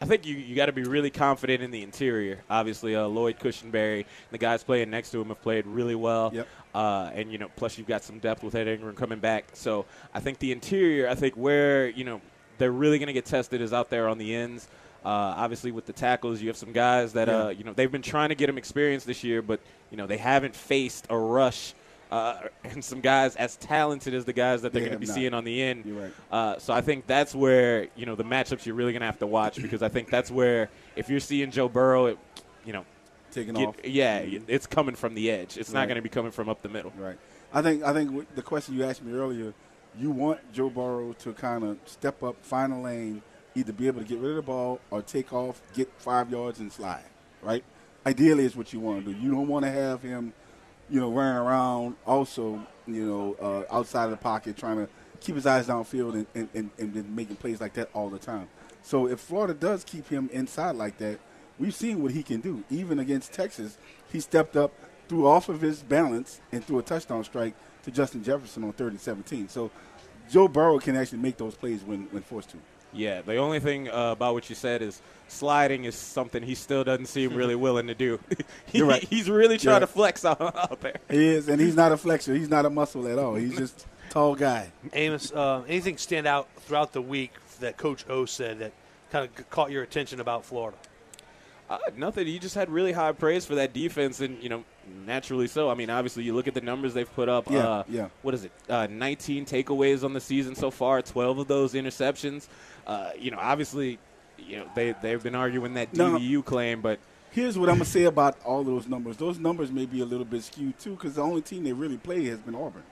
I 0.00 0.04
think 0.04 0.24
you, 0.24 0.36
you 0.36 0.54
got 0.54 0.66
to 0.66 0.72
be 0.72 0.84
really 0.84 1.10
confident 1.10 1.62
in 1.62 1.70
the 1.70 1.82
interior. 1.82 2.38
Obviously, 2.48 2.94
uh, 2.94 3.06
Lloyd 3.06 3.38
Cushenberry, 3.38 4.04
the 4.30 4.38
guys 4.38 4.62
playing 4.62 4.90
next 4.90 5.10
to 5.10 5.20
him 5.20 5.28
have 5.28 5.42
played 5.42 5.66
really 5.66 5.96
well. 5.96 6.30
Yep. 6.32 6.48
Uh, 6.74 7.10
and 7.14 7.32
you 7.32 7.38
know, 7.38 7.48
plus 7.56 7.78
you've 7.78 7.88
got 7.88 8.04
some 8.04 8.18
depth 8.20 8.42
with 8.42 8.54
Ed 8.54 8.68
Ingram 8.68 8.94
coming 8.94 9.18
back. 9.18 9.46
So 9.54 9.86
I 10.14 10.20
think 10.20 10.38
the 10.38 10.52
interior, 10.52 11.08
I 11.08 11.14
think 11.14 11.34
where 11.34 11.88
you 11.88 12.04
know 12.04 12.20
they're 12.58 12.70
really 12.70 12.98
going 12.98 13.08
to 13.08 13.12
get 13.12 13.24
tested 13.24 13.60
is 13.60 13.72
out 13.72 13.90
there 13.90 14.08
on 14.08 14.18
the 14.18 14.34
ends. 14.34 14.68
Uh, 15.04 15.34
obviously, 15.36 15.72
with 15.72 15.86
the 15.86 15.92
tackles, 15.92 16.40
you 16.40 16.48
have 16.48 16.56
some 16.56 16.72
guys 16.72 17.12
that 17.14 17.28
uh, 17.28 17.48
you 17.48 17.64
know 17.64 17.72
they've 17.72 17.90
been 17.90 18.02
trying 18.02 18.28
to 18.28 18.34
get 18.34 18.46
them 18.46 18.58
experience 18.58 19.04
this 19.04 19.24
year, 19.24 19.42
but 19.42 19.60
you 19.90 19.96
know 19.96 20.06
they 20.06 20.16
haven't 20.18 20.54
faced 20.54 21.06
a 21.10 21.18
rush. 21.18 21.74
Uh, 22.10 22.40
and 22.64 22.82
some 22.82 23.00
guys 23.00 23.36
as 23.36 23.56
talented 23.56 24.14
as 24.14 24.24
the 24.24 24.32
guys 24.32 24.62
that 24.62 24.72
they're 24.72 24.80
They 24.82 24.88
going 24.88 24.98
to 25.00 25.06
be 25.06 25.06
not. 25.06 25.14
seeing 25.14 25.34
on 25.34 25.44
the 25.44 25.62
end. 25.62 25.84
Right. 25.86 26.12
Uh, 26.30 26.58
so 26.58 26.72
I 26.72 26.80
think 26.80 27.06
that's 27.06 27.34
where 27.34 27.88
you 27.96 28.06
know 28.06 28.14
the 28.14 28.24
matchups 28.24 28.64
you're 28.64 28.74
really 28.74 28.92
going 28.92 29.00
to 29.00 29.06
have 29.06 29.18
to 29.18 29.26
watch 29.26 29.60
because 29.60 29.82
I 29.82 29.88
think 29.88 30.08
that's 30.10 30.30
where 30.30 30.70
if 30.96 31.10
you're 31.10 31.20
seeing 31.20 31.50
Joe 31.50 31.68
Burrow, 31.68 32.06
it, 32.06 32.18
you 32.64 32.72
know, 32.72 32.84
Taking 33.30 33.54
get, 33.54 33.68
off. 33.68 33.76
yeah, 33.84 34.20
it's 34.20 34.66
coming 34.66 34.94
from 34.94 35.14
the 35.14 35.30
edge. 35.30 35.58
It's 35.58 35.70
not 35.72 35.86
going 35.86 35.96
to 35.96 36.02
be 36.02 36.08
coming 36.08 36.32
from 36.32 36.48
up 36.48 36.62
the 36.62 36.70
middle. 36.70 36.92
Right. 36.96 37.18
I 37.52 37.60
think 37.60 37.82
I 37.82 37.92
think 37.92 38.34
the 38.34 38.42
question 38.42 38.74
you 38.74 38.84
asked 38.84 39.02
me 39.04 39.12
earlier, 39.12 39.52
you 39.98 40.10
want 40.10 40.40
Joe 40.52 40.70
Burrow 40.70 41.12
to 41.20 41.34
kind 41.34 41.62
of 41.62 41.76
step 41.84 42.22
up, 42.22 42.36
find 42.42 42.72
a 42.72 42.76
lane, 42.78 43.20
either 43.54 43.72
be 43.72 43.86
able 43.86 44.00
to 44.00 44.06
get 44.06 44.18
rid 44.18 44.30
of 44.30 44.36
the 44.36 44.42
ball 44.42 44.80
or 44.90 45.02
take 45.02 45.32
off, 45.32 45.60
get 45.74 45.90
five 45.98 46.30
yards 46.30 46.58
and 46.58 46.72
slide. 46.72 47.04
Right. 47.42 47.64
Ideally, 48.06 48.44
is 48.46 48.56
what 48.56 48.72
you 48.72 48.80
want 48.80 49.04
to 49.04 49.12
do. 49.12 49.18
You 49.20 49.30
don't 49.30 49.48
want 49.48 49.66
to 49.66 49.70
have 49.70 50.00
him, 50.02 50.32
you 50.90 51.00
know, 51.00 51.10
running 51.10 51.36
around 51.36 51.96
also, 52.06 52.66
you 52.86 53.06
know, 53.06 53.36
uh, 53.40 53.76
outside 53.76 54.04
of 54.04 54.10
the 54.10 54.16
pocket 54.16 54.56
trying 54.56 54.76
to 54.76 54.88
keep 55.20 55.34
his 55.34 55.46
eyes 55.46 55.66
downfield 55.66 56.14
and, 56.14 56.26
and, 56.34 56.70
and, 56.78 56.94
and 56.94 57.16
making 57.16 57.36
plays 57.36 57.60
like 57.60 57.74
that 57.74 57.90
all 57.92 58.08
the 58.08 58.18
time. 58.18 58.48
So 58.82 59.06
if 59.06 59.20
Florida 59.20 59.54
does 59.54 59.84
keep 59.84 60.08
him 60.08 60.30
inside 60.32 60.76
like 60.76 60.98
that, 60.98 61.18
we've 61.58 61.74
seen 61.74 62.02
what 62.02 62.12
he 62.12 62.22
can 62.22 62.40
do. 62.40 62.64
Even 62.70 62.98
against 62.98 63.32
Texas, 63.32 63.76
he 64.10 64.20
stepped 64.20 64.56
up, 64.56 64.72
threw 65.08 65.26
off 65.26 65.48
of 65.48 65.60
his 65.60 65.82
balance, 65.82 66.40
and 66.52 66.64
threw 66.64 66.78
a 66.78 66.82
touchdown 66.82 67.24
strike 67.24 67.54
to 67.82 67.90
Justin 67.90 68.22
Jefferson 68.22 68.64
on 68.64 68.72
30 68.72 68.98
17. 68.98 69.48
So 69.48 69.70
Joe 70.30 70.48
Burrow 70.48 70.78
can 70.78 70.96
actually 70.96 71.18
make 71.18 71.36
those 71.36 71.54
plays 71.54 71.82
when, 71.82 72.02
when 72.10 72.22
forced 72.22 72.50
to. 72.50 72.58
Yeah, 72.92 73.22
the 73.22 73.36
only 73.36 73.60
thing 73.60 73.88
uh, 73.88 74.12
about 74.12 74.34
what 74.34 74.48
you 74.48 74.54
said 74.56 74.80
is 74.82 75.00
sliding 75.28 75.84
is 75.84 75.94
something 75.94 76.42
he 76.42 76.54
still 76.54 76.84
doesn't 76.84 77.06
seem 77.06 77.34
really 77.34 77.54
willing 77.66 77.86
to 77.88 77.94
do. 77.94 78.18
he, 78.66 78.82
right. 78.82 79.02
He's 79.04 79.28
really 79.28 79.58
trying 79.58 79.76
Yeah. 79.76 79.80
to 79.80 79.86
flex 79.86 80.24
out, 80.24 80.40
out 80.40 80.80
there. 80.80 80.96
He 81.10 81.26
is, 81.28 81.48
and 81.48 81.60
he's 81.60 81.76
not 81.76 81.92
a 81.92 81.96
flexor. 81.96 82.34
He's 82.34 82.48
not 82.48 82.64
a 82.64 82.70
muscle 82.70 83.06
at 83.06 83.18
all. 83.18 83.34
He's 83.34 83.56
just 83.56 83.86
tall 84.10 84.34
guy. 84.34 84.72
Amos, 84.94 85.32
uh, 85.32 85.62
anything 85.68 85.98
stand 85.98 86.26
out 86.26 86.48
throughout 86.60 86.92
the 86.92 87.02
week 87.02 87.32
that 87.60 87.76
Coach 87.76 88.04
O 88.08 88.24
said 88.24 88.60
that 88.60 88.72
kind 89.12 89.28
of 89.28 89.50
caught 89.50 89.70
your 89.70 89.82
attention 89.82 90.20
about 90.20 90.44
Florida? 90.44 90.76
Uh, 91.68 91.76
nothing. 91.98 92.26
You 92.26 92.38
just 92.38 92.54
had 92.54 92.70
really 92.70 92.92
high 92.92 93.12
praise 93.12 93.44
for 93.44 93.56
that 93.56 93.74
defense, 93.74 94.20
and 94.22 94.42
you 94.42 94.48
know, 94.48 94.64
naturally 95.04 95.46
so. 95.46 95.68
I 95.68 95.74
mean, 95.74 95.90
obviously, 95.90 96.22
you 96.24 96.34
look 96.34 96.48
at 96.48 96.54
the 96.54 96.62
numbers 96.62 96.94
they've 96.94 97.14
put 97.14 97.28
up. 97.28 97.50
Yeah, 97.50 97.58
uh, 97.68 97.82
yeah. 97.90 98.08
What 98.22 98.32
is 98.32 98.44
it? 98.44 98.52
Uh, 98.70 98.86
19 98.90 99.44
takeaways 99.44 100.02
on 100.02 100.14
the 100.14 100.20
season 100.20 100.54
so 100.54 100.70
far. 100.70 101.02
12 101.02 101.40
of 101.40 101.46
those 101.46 101.74
interceptions. 101.74 102.48
Uh, 102.88 103.10
you 103.18 103.30
know, 103.30 103.38
obviously, 103.38 103.98
you 104.38 104.56
know 104.56 104.64
they 104.74 104.94
they've 105.02 105.22
been 105.22 105.34
arguing 105.34 105.74
that 105.74 105.94
No. 105.94 106.18
DBU 106.18 106.44
claim, 106.44 106.80
but 106.80 106.98
Here's 107.30 107.58
what 107.58 107.68
I'm 107.68 107.74
gonna 107.76 107.84
say 107.84 108.04
about 108.04 108.38
all 108.44 108.64
those 108.64 108.88
numbers. 108.88 109.18
Those 109.18 109.38
numbers 109.38 109.70
may 109.70 109.84
be 109.84 110.00
a 110.00 110.04
little 110.06 110.24
bit 110.24 110.42
skewed 110.42 110.78
too, 110.78 110.92
because 110.92 111.16
the 111.16 111.22
only 111.22 111.42
team 111.42 111.62
they 111.62 111.72
really 111.74 111.98
played 111.98 112.26
has 112.28 112.38
been 112.38 112.54
Auburn. 112.54 112.82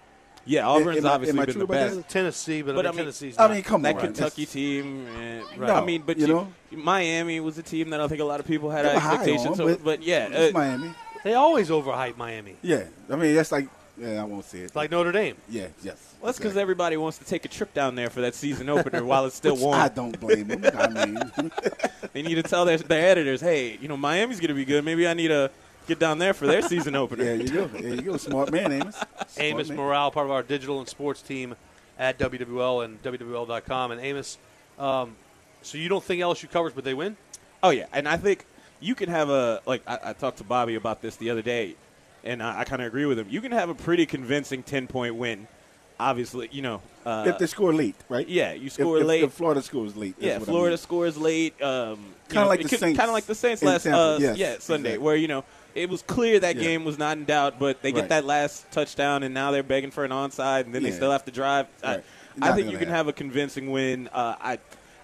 yeah, 0.44 0.68
Auburn's 0.68 0.98
am 0.98 1.06
I- 1.06 1.10
obviously 1.14 1.38
am 1.40 1.44
been 1.46 1.54
true 1.54 1.58
the 1.60 1.64
about 1.72 1.90
that? 1.90 1.96
best. 1.96 2.08
Tennessee, 2.10 2.60
but, 2.62 2.74
But 2.76 2.84
I 2.84 2.88
I 2.88 2.92
mean, 2.92 2.96
mean- 2.98 3.04
Tennessee's 3.06 3.38
I 3.38 3.42
not. 3.48 3.54
mean, 3.54 3.62
come 3.64 3.82
that 3.82 3.94
on, 3.94 4.00
Kentucky 4.02 4.44
that's- 4.44 4.52
team, 4.52 5.06
eh, 5.18 5.40
No, 5.58 5.74
I 5.74 5.84
mean, 5.84 6.02
but 6.06 6.18
you 6.18 6.26
you, 6.26 6.32
know? 6.34 6.52
Miami 6.70 7.40
was 7.40 7.56
a 7.56 7.62
team 7.62 7.88
that 7.90 8.00
I 8.00 8.06
think 8.08 8.20
a 8.20 8.24
lot 8.24 8.38
of 8.38 8.46
people 8.46 8.70
had 8.70 8.84
They 8.84 8.94
high 8.98 9.14
expectations. 9.14 9.46
on, 9.46 9.54
so- 9.56 9.64
but 9.66 9.82
but 9.82 10.02
yeah, 10.02 10.28
It's 10.30 10.54
uh, 10.54 10.58
Miami. 10.58 10.90
they 11.24 11.32
always 11.34 11.70
overhype 11.70 12.16
Miami, 12.18 12.56
Yeah, 12.62 12.84
I 13.10 13.16
mean 13.16 13.34
that's 13.34 13.50
like 13.50 13.68
yeah, 13.98 14.20
I 14.20 14.24
won't 14.24 14.44
say 14.44 14.58
it. 14.58 14.64
It's 14.64 14.76
like 14.76 14.90
Notre 14.90 15.10
Dame. 15.12 15.36
yeah, 15.48 15.68
yes. 15.82 16.05
Well, 16.20 16.26
that's 16.26 16.38
because 16.38 16.52
exactly. 16.52 16.62
everybody 16.62 16.96
wants 16.96 17.18
to 17.18 17.24
take 17.24 17.44
a 17.44 17.48
trip 17.48 17.72
down 17.74 17.94
there 17.94 18.10
for 18.10 18.20
that 18.22 18.34
season 18.34 18.68
opener 18.68 19.04
while 19.04 19.26
it's 19.26 19.36
still 19.36 19.54
Which 19.54 19.62
warm. 19.62 19.80
I 19.80 19.88
don't 19.88 20.18
blame 20.18 20.48
them. 20.48 20.64
I 20.76 21.06
mean, 21.06 21.50
They 22.12 22.22
need 22.22 22.36
to 22.36 22.42
tell 22.42 22.64
their, 22.64 22.78
their 22.78 23.10
editors, 23.10 23.42
hey, 23.42 23.76
you 23.78 23.88
know, 23.88 23.96
Miami's 23.98 24.40
going 24.40 24.48
to 24.48 24.54
be 24.54 24.64
good. 24.64 24.82
Maybe 24.84 25.06
I 25.06 25.12
need 25.12 25.28
to 25.28 25.50
get 25.86 25.98
down 25.98 26.18
there 26.18 26.32
for 26.32 26.46
their 26.46 26.62
season 26.62 26.96
opener. 26.96 27.24
there 27.24 27.36
you 27.36 27.48
go. 27.48 27.66
There 27.66 27.94
you 27.94 28.00
go. 28.00 28.16
Smart 28.16 28.50
man, 28.50 28.72
Amos. 28.72 28.96
Smart 28.96 29.30
Amos 29.36 29.68
man. 29.68 29.76
Morale, 29.76 30.10
part 30.10 30.26
of 30.26 30.30
our 30.30 30.42
digital 30.42 30.78
and 30.78 30.88
sports 30.88 31.20
team 31.20 31.54
at 31.98 32.18
WWL 32.18 32.84
and 32.86 33.02
WWL.com. 33.02 33.90
And 33.90 34.00
Amos, 34.00 34.38
um, 34.78 35.14
so 35.60 35.76
you 35.76 35.90
don't 35.90 36.02
think 36.02 36.22
LSU 36.22 36.50
covers, 36.50 36.72
but 36.72 36.84
they 36.84 36.94
win? 36.94 37.18
Oh, 37.62 37.68
yeah. 37.70 37.86
And 37.92 38.08
I 38.08 38.16
think 38.16 38.46
you 38.80 38.94
can 38.94 39.10
have 39.10 39.28
a, 39.28 39.60
like, 39.66 39.82
I, 39.86 39.98
I 40.04 40.12
talked 40.14 40.38
to 40.38 40.44
Bobby 40.44 40.74
about 40.74 41.02
this 41.02 41.16
the 41.16 41.28
other 41.28 41.42
day, 41.42 41.76
and 42.24 42.42
I, 42.42 42.60
I 42.60 42.64
kind 42.64 42.80
of 42.80 42.88
agree 42.88 43.04
with 43.04 43.18
him. 43.18 43.26
You 43.28 43.42
can 43.42 43.52
have 43.52 43.68
a 43.68 43.74
pretty 43.74 44.06
convincing 44.06 44.62
10 44.62 44.86
point 44.86 45.16
win. 45.16 45.48
Obviously, 45.98 46.48
you 46.52 46.62
know. 46.62 46.82
Uh, 47.06 47.24
if 47.28 47.38
they 47.38 47.46
score 47.46 47.72
late, 47.72 47.94
right? 48.08 48.28
yeah, 48.28 48.52
you 48.52 48.66
If- 48.66 48.72
score 48.72 48.98
if, 48.98 49.06
late. 49.06 49.22
If 49.22 49.32
Florida 49.32 49.62
scores 49.62 49.96
late. 49.96 50.16
yeah, 50.18 50.34
what 50.38 50.42
I 50.42 50.44
Florida 50.44 50.70
mean. 50.72 50.78
scores 50.78 51.16
late. 51.16 51.60
Um, 51.62 51.98
Kinda 52.28 52.46
like 52.48 52.62
the 52.62 52.68
Saints 52.68 52.98
Kind 52.98 53.08
of 53.08 53.14
like 53.14 53.26
the 53.26 53.34
Saints 53.36 53.62
last 53.62 53.84
Tampa, 53.84 53.98
uh, 53.98 54.18
yes, 54.20 54.36
yeah 54.36 54.56
Sunday, 54.58 54.90
exactly. 54.90 55.04
where 55.04 55.14
you 55.16 55.28
know 55.28 55.44
it 55.76 55.88
was 55.88 56.02
clear 56.02 56.40
that 56.40 56.56
Yeah. 56.56 56.62
game 56.62 56.84
was 56.84 56.98
not 56.98 57.16
in 57.16 57.24
doubt, 57.24 57.58
but 57.60 57.80
they 57.82 57.90
Right. 57.92 58.00
get 58.00 58.08
that 58.08 58.24
last 58.24 58.70
touchdown, 58.72 59.22
and 59.22 59.32
now 59.32 59.52
they're 59.52 59.62
begging 59.62 59.90
for 59.92 60.04
an 60.04 60.10
onside, 60.10 60.62
and 60.62 60.74
then 60.74 60.82
they 60.82 60.90
still 60.90 61.12
have 61.12 61.24
to 61.26 61.30
drive. 61.30 61.66
Right. 61.84 62.02
I, 62.42 62.50
I 62.50 62.52
think 62.54 62.66
you 62.72 62.72
can 62.78 62.88
happen. 62.88 62.94
have 62.94 63.08
a 63.08 63.12
convincing 63.12 63.70
win. 63.70 64.08
Uh, 64.12 64.34
I, 64.40 64.58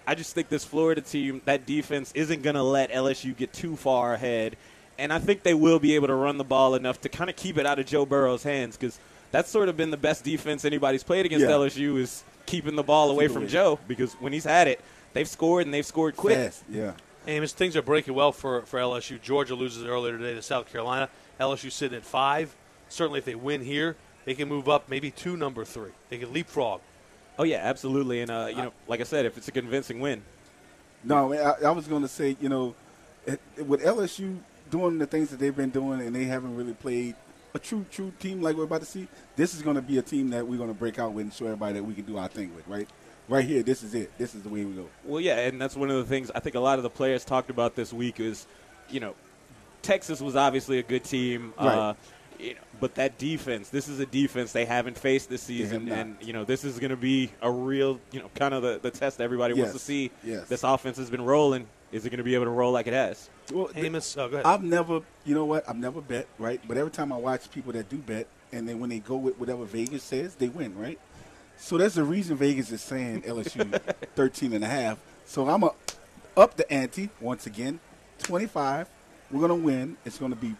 I 0.05 0.13
just 0.15 0.35
think 0.35 0.49
this 0.49 0.65
Florida 0.65 0.99
team, 1.01 1.41
that 1.45 1.65
defense 1.65 2.11
isn't 2.15 2.43
going 2.43 2.55
to 2.55 2.63
let 2.63 2.91
LSU 2.91 3.35
get 3.37 3.53
too 3.53 3.75
far 3.77 4.13
ahead, 4.15 4.57
and 4.99 5.13
I 5.13 5.19
think 5.19 5.43
they 5.43 5.53
will 5.53 5.79
be 5.79 5.95
able 5.95 6.07
to 6.07 6.15
run 6.15 6.37
the 6.37 6.43
ball 6.43 6.75
enough 6.75 6.99
to 7.01 7.09
kind 7.09 7.29
of 7.29 7.35
keep 7.37 7.57
it 7.57 7.65
out 7.65 7.79
of 7.79 7.85
Joe 7.85 8.05
Burrow's 8.05 8.43
hands 8.43 8.75
because 8.75 8.99
that's 9.33 9.49
sort 9.49 9.67
of 9.67 9.75
been 9.75 9.89
the 9.89 9.97
best 9.97 10.23
defense 10.23 10.63
anybody's 10.63 11.03
played 11.03 11.25
against 11.25 11.43
Yeah. 11.45 11.51
LSU 11.53 11.97
is 11.97 12.23
keeping 12.45 12.75
the 12.75 12.83
ball 12.83 13.09
away 13.09 13.27
from. 13.27 13.47
Joe 13.47 13.79
because 13.87 14.13
when 14.13 14.31
he's 14.31 14.43
had 14.43 14.67
it, 14.67 14.79
they've 15.13 15.27
scored 15.27 15.65
and 15.65 15.73
they've 15.73 15.85
scored 15.85 16.15
quick. 16.15 16.37
Fast, 16.37 16.63
yeah. 16.69 16.93
Amos, 17.25 17.51
things 17.51 17.75
are 17.75 17.81
breaking 17.81 18.13
well 18.13 18.31
for, 18.31 18.61
for 18.61 18.79
LSU. 18.79 19.19
Georgia 19.21 19.55
loses 19.55 19.85
earlier 19.85 20.17
today 20.17 20.35
to 20.35 20.41
South 20.41 20.71
Carolina. 20.71 21.09
LSU 21.39 21.71
sitting 21.71 21.97
at 21.97 22.03
five. 22.05 22.53
Certainly, 22.89 23.19
if 23.19 23.25
they 23.25 23.33
win 23.33 23.63
here, 23.63 23.95
they 24.25 24.35
can 24.35 24.47
move 24.47 24.69
up 24.69 24.87
maybe 24.87 25.09
to 25.09 25.35
number 25.35 25.65
three. 25.65 25.91
They 26.09 26.19
can 26.19 26.31
leapfrog. 26.31 26.81
Oh 27.39 27.43
yeah, 27.43 27.57
absolutely. 27.63 28.21
And 28.21 28.29
uh, 28.29 28.47
you 28.49 28.57
know, 28.57 28.73
like 28.87 28.99
I 28.99 29.03
said, 29.03 29.25
if 29.25 29.35
it's 29.35 29.47
a 29.47 29.51
convincing 29.51 29.99
win, 29.99 30.21
No, 31.03 31.33
I, 31.33 31.65
I 31.65 31.71
was 31.71 31.87
going 31.87 32.03
to 32.03 32.07
say, 32.07 32.37
you 32.39 32.49
know, 32.49 32.75
it, 33.25 33.39
with 33.65 33.81
LSU 33.83 34.37
doing 34.69 34.99
the 34.99 35.07
things 35.07 35.29
that 35.29 35.39
they've 35.39 35.55
been 35.55 35.71
doing, 35.71 36.01
and 36.01 36.15
they 36.15 36.25
haven't 36.25 36.55
really 36.55 36.73
played 36.73 37.15
a 37.53 37.59
true, 37.59 37.85
true 37.91 38.11
team 38.19 38.41
like 38.41 38.55
we're 38.55 38.63
about 38.63 38.81
to 38.81 38.85
see. 38.87 39.07
This 39.35 39.53
is 39.53 39.61
going 39.61 39.75
to 39.75 39.81
be 39.81 39.97
a 39.97 40.01
team 40.01 40.29
that 40.31 40.45
we're 40.47 40.57
going 40.57 40.69
to 40.73 40.77
break 40.77 40.99
out 40.99 41.13
with 41.13 41.23
and 41.25 41.33
show 41.33 41.45
everybody 41.45 41.73
that 41.75 41.83
we 41.83 41.93
can 41.93 42.05
do 42.05 42.17
our 42.17 42.27
thing 42.27 42.53
with, 42.55 42.67
right? 42.67 42.89
Right 43.29 43.45
here, 43.45 43.63
this 43.63 43.83
is 43.83 43.93
it. 43.95 44.11
This 44.17 44.35
is 44.35 44.43
the 44.43 44.49
way 44.49 44.65
we 44.65 44.73
go. 44.73 44.87
well, 45.05 45.21
yeah, 45.21 45.39
and 45.39 45.61
that's 45.61 45.75
one 45.75 45.89
of 45.89 45.97
the 45.97 46.03
things 46.05 46.29
I 46.35 46.39
think 46.39 46.55
a 46.55 46.59
lot 46.59 46.79
of 46.79 46.83
the 46.83 46.89
players 46.89 47.23
talked 47.23 47.49
about 47.49 47.75
this 47.75 47.93
week 47.93 48.19
is, 48.19 48.47
you 48.89 48.99
know, 48.99 49.15
Texas 49.81 50.19
was 50.21 50.35
obviously 50.35 50.79
a 50.79 50.83
good 50.83 51.03
team. 51.03 51.53
Uh, 51.57 51.63
Right. 51.65 51.95
you 52.39 52.53
know, 52.55 52.59
but 52.81 52.95
that 52.95 53.17
defense, 53.17 53.69
this 53.69 53.87
is 53.87 53.99
a 53.99 54.05
defense 54.05 54.51
they 54.51 54.65
haven't 54.65 54.97
faced 54.97 55.29
this 55.29 55.41
season, 55.43 55.89
and 55.89 56.17
you 56.19 56.33
know 56.33 56.43
this 56.43 56.63
is 56.65 56.79
going 56.79 56.89
to 56.89 56.97
be 56.97 57.31
a 57.41 57.49
real, 57.51 57.99
you 58.11 58.19
know, 58.19 58.29
kind 58.35 58.53
of 58.53 58.61
the, 58.63 58.79
the 58.81 58.91
test 58.91 59.21
everybody 59.21 59.53
wants 59.53 59.71
to 59.73 59.79
see. 59.79 60.11
yes. 60.23 60.47
This 60.49 60.63
offense 60.63 60.97
has 60.97 61.09
been 61.09 61.23
rolling. 61.23 61.67
Is 61.93 62.07
it 62.07 62.09
going 62.09 62.17
to 62.17 62.23
be 62.23 62.33
able 62.33 62.45
to 62.45 62.51
roll 62.51 62.71
like 62.71 62.87
it 62.87 62.93
has? 62.93 63.29
Well, 63.51 63.67
th- 63.67 63.85
Amos, 63.85 64.17
oh, 64.17 64.27
go 64.27 64.37
ahead. 64.37 64.47
I've 64.47 64.63
never, 64.63 65.01
you 65.25 65.35
know 65.35 65.45
what? 65.45 65.69
I've 65.69 65.77
never 65.77 66.01
bet, 66.01 66.27
right? 66.39 66.59
But 66.67 66.75
every 66.75 66.91
time 66.91 67.13
I 67.13 67.17
watch 67.17 67.51
people 67.51 67.71
that 67.73 67.87
do 67.87 67.97
bet, 67.97 68.25
and 68.51 68.67
then 68.67 68.79
when 68.79 68.89
they 68.89 68.97
go 68.97 69.15
with 69.15 69.37
whatever 69.39 69.63
Vegas 69.63 70.01
says, 70.01 70.33
they 70.33 70.49
win, 70.49 70.75
right? 70.75 70.99
So 71.57 71.77
that's 71.77 71.93
the 71.93 72.03
reason 72.03 72.35
Vegas 72.35 72.71
is 72.71 72.81
saying 72.81 73.21
LSU 73.27 73.79
13 74.15 74.53
and 74.53 74.63
a 74.63 74.67
half. 74.67 74.97
So 75.25 75.47
I'm 75.47 75.61
a 75.63 75.71
up 76.35 76.57
the 76.57 76.69
ante 76.73 77.09
once 77.21 77.45
again, 77.45 77.79
25. 78.23 78.89
We're 79.31 79.41
gonna 79.41 79.55
win. 79.55 79.95
It's 80.03 80.17
gonna 80.17 80.35
be 80.35 80.55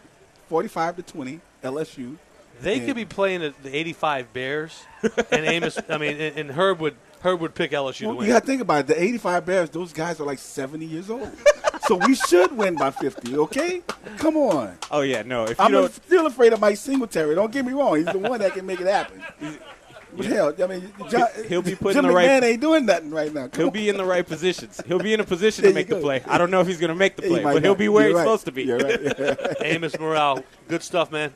45 0.48 0.96
to 0.96 1.02
20 1.02 1.40
LSU. 1.64 2.16
they 2.60 2.78
and- 2.78 2.86
could 2.86 2.96
be 2.96 3.04
playing 3.04 3.40
the, 3.40 3.54
the 3.64 3.76
85 3.76 4.32
Bears, 4.32 4.84
and 5.32 5.44
Amos, 5.44 5.78
I 5.88 5.98
mean, 5.98 6.20
and, 6.20 6.38
and 6.38 6.50
Herb 6.52 6.80
would 6.80 6.94
Herb 7.24 7.40
would 7.40 7.54
pick 7.54 7.70
LSU 7.72 7.98
to 8.00 8.06
Well, 8.08 8.16
win. 8.18 8.26
you 8.26 8.32
got 8.34 8.40
to 8.40 8.46
think 8.46 8.60
about 8.60 8.80
it. 8.80 8.86
The 8.88 9.02
85 9.02 9.46
Bears, 9.46 9.70
those 9.70 9.92
guys 9.94 10.20
are 10.20 10.24
like 10.24 10.38
70 10.38 10.84
years 10.84 11.08
old. 11.08 11.30
so 11.86 11.96
we 12.06 12.14
should 12.14 12.52
win 12.56 12.74
by 12.76 12.90
50, 12.90 13.36
okay? 13.38 13.82
Come 14.18 14.36
on. 14.36 14.76
Oh 14.90 15.00
yeah, 15.00 15.22
no. 15.22 15.44
If 15.44 15.58
you 15.58 15.64
I'm 15.64 15.72
don't, 15.72 15.90
still 15.92 16.26
afraid 16.26 16.52
of 16.52 16.60
Mike 16.60 16.76
Singletary. 16.76 17.34
Don't 17.34 17.50
get 17.50 17.64
me 17.64 17.72
wrong. 17.72 17.96
He's 17.96 18.06
the 18.06 18.18
one 18.18 18.40
that 18.40 18.52
can 18.52 18.66
make 18.66 18.80
it 18.80 18.86
happen. 18.86 19.22
But 20.16 20.26
hell, 20.26 20.54
I 20.62 20.66
mean, 20.68 20.92
John, 21.08 21.26
He'll 21.48 21.60
be 21.62 21.74
putting 21.74 21.94
Jim 22.02 22.06
the 22.06 22.14
right- 22.14 22.28
McMahon 22.28 22.42
ain't 22.44 22.60
doing 22.60 22.86
nothing 22.86 23.10
right 23.10 23.32
now. 23.34 23.48
Come 23.48 23.58
He'll 23.58 23.66
on. 23.68 23.72
be 23.72 23.88
in 23.88 23.96
the 23.96 24.04
right 24.04 24.24
positions. 24.24 24.80
He'll 24.86 25.00
be 25.00 25.12
in 25.12 25.18
a 25.20 25.24
position 25.24 25.62
to 25.64 25.70
you 25.70 25.74
make 25.74 25.88
the 25.88 25.98
play. 26.00 26.22
I 26.28 26.38
don't 26.38 26.50
know 26.52 26.60
if 26.60 26.66
he's 26.68 26.78
going 26.78 26.90
to 26.90 26.94
make 26.94 27.16
the 27.16 27.22
play, 27.22 27.42
might 27.42 27.54
but 27.54 27.62
he'll 27.62 27.72
not. 27.72 27.78
be 27.78 27.88
where 27.88 28.02
You're 28.08 28.10
he's 28.10 28.16
right. 28.18 28.22
supposed 28.24 28.44
to 28.44 28.52
be. 28.52 28.62
You're 28.62 28.78
right. 28.78 29.56
Amos 29.62 29.98
Morale, 29.98 30.44
good 30.68 30.82
stuff, 30.84 31.10
man. 31.10 31.32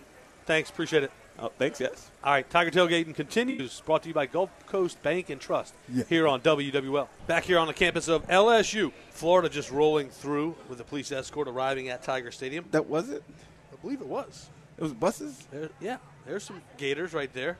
Thanks, 0.47 0.71
appreciate 0.71 1.03
it. 1.03 1.11
Oh, 1.41 1.51
thanks, 1.59 1.81
yes. 1.81 2.11
All 2.29 2.35
right, 2.35 2.51
Tiger 2.51 2.71
Tailgating 2.71 3.15
continues. 3.15 3.81
Brought 3.81 4.03
to 4.03 4.09
you 4.09 4.13
by 4.15 4.27
Gulf 4.27 4.51
Coast 4.67 5.03
Bank 5.03 5.31
and 5.31 5.41
Trust 5.41 5.73
Yeah. 5.89 6.05
here 6.11 6.29
on 6.29 6.43
WWL. 6.43 7.09
Back 7.27 7.45
here 7.45 7.59
on 7.59 7.69
the 7.69 7.73
campus 7.73 8.07
of 8.07 8.27
LSU, 8.29 8.93
Florida, 9.13 9.49
just 9.49 9.71
rolling 9.71 10.11
through 10.11 10.55
with 10.69 10.79
a 10.79 10.85
police 10.85 11.11
escort 11.11 11.49
arriving 11.49 11.89
at 11.89 12.03
Tiger 12.03 12.31
Stadium. 12.31 12.67
that 12.73 12.85
was 12.85 13.09
it. 13.09 13.25
I 13.73 13.77
believe 13.77 14.03
it 14.03 14.07
was. 14.07 14.51
It 14.77 14.83
was 14.83 14.93
buses. 14.93 15.47
There, 15.51 15.71
yeah, 15.81 15.97
there's 16.27 16.43
some 16.43 16.61
Gators 16.77 17.15
right 17.15 17.33
there. 17.33 17.57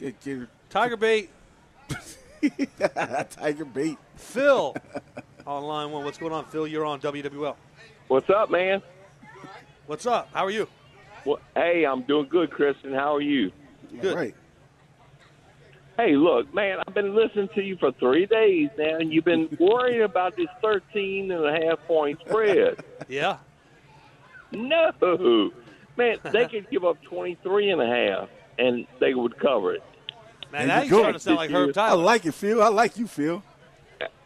Get, 0.00 0.20
get, 0.24 0.48
Tiger 0.70 0.96
Bait, 0.96 1.30
Tiger 3.30 3.64
bait. 3.64 3.96
Phil 4.16 4.74
on 5.46 5.62
line 5.62 5.92
one. 5.92 6.04
What's 6.04 6.18
going 6.18 6.32
on, 6.32 6.46
Phil? 6.46 6.66
You're 6.66 6.84
on 6.84 7.00
WWL. 7.00 7.54
What's 8.08 8.28
up, 8.28 8.50
man? 8.50 8.82
What's 9.86 10.04
up? 10.04 10.30
How 10.34 10.44
are 10.44 10.50
you? 10.50 10.66
Well, 11.24 11.38
hey, 11.54 11.86
I'm 11.86 12.02
doing 12.02 12.26
good, 12.28 12.50
Kristen. 12.50 12.92
How 12.92 13.14
are 13.14 13.20
you? 13.20 13.52
Good. 14.00 14.14
Right. 14.14 14.34
Hey, 15.96 16.14
look, 16.14 16.52
man, 16.54 16.78
I've 16.86 16.94
been 16.94 17.14
listening 17.16 17.48
to 17.56 17.62
you 17.62 17.76
for 17.76 17.90
three 17.92 18.26
days 18.26 18.68
now, 18.78 18.96
and 18.98 19.12
you've 19.12 19.24
been 19.24 19.48
worrying 19.58 20.02
about 20.02 20.36
this 20.36 20.46
13 20.62 21.30
and 21.32 21.44
a 21.44 21.66
half 21.66 21.78
point 21.86 22.20
spread. 22.26 22.76
Yeah. 23.08 23.38
No, 24.52 25.50
man, 25.96 26.16
they 26.32 26.46
could 26.46 26.68
give 26.70 26.84
up 26.84 27.02
23 27.02 27.70
and 27.70 27.82
a 27.82 27.86
half, 27.86 28.28
and 28.58 28.86
they 29.00 29.12
would 29.14 29.38
cover 29.38 29.74
it. 29.74 29.82
Man, 30.52 30.66
There 30.66 30.76
now 30.78 30.82
you 30.82 30.88
you're 30.88 30.90
go. 30.90 30.98
starting 31.00 31.12
to 31.14 31.20
sound 31.20 31.36
like 31.36 31.50
Herb 31.50 31.74
Tyler. 31.74 32.00
I 32.00 32.02
like 32.04 32.24
it, 32.26 32.32
Phil. 32.32 32.62
I 32.62 32.68
like 32.68 32.96
you, 32.96 33.06
Phil. 33.06 33.42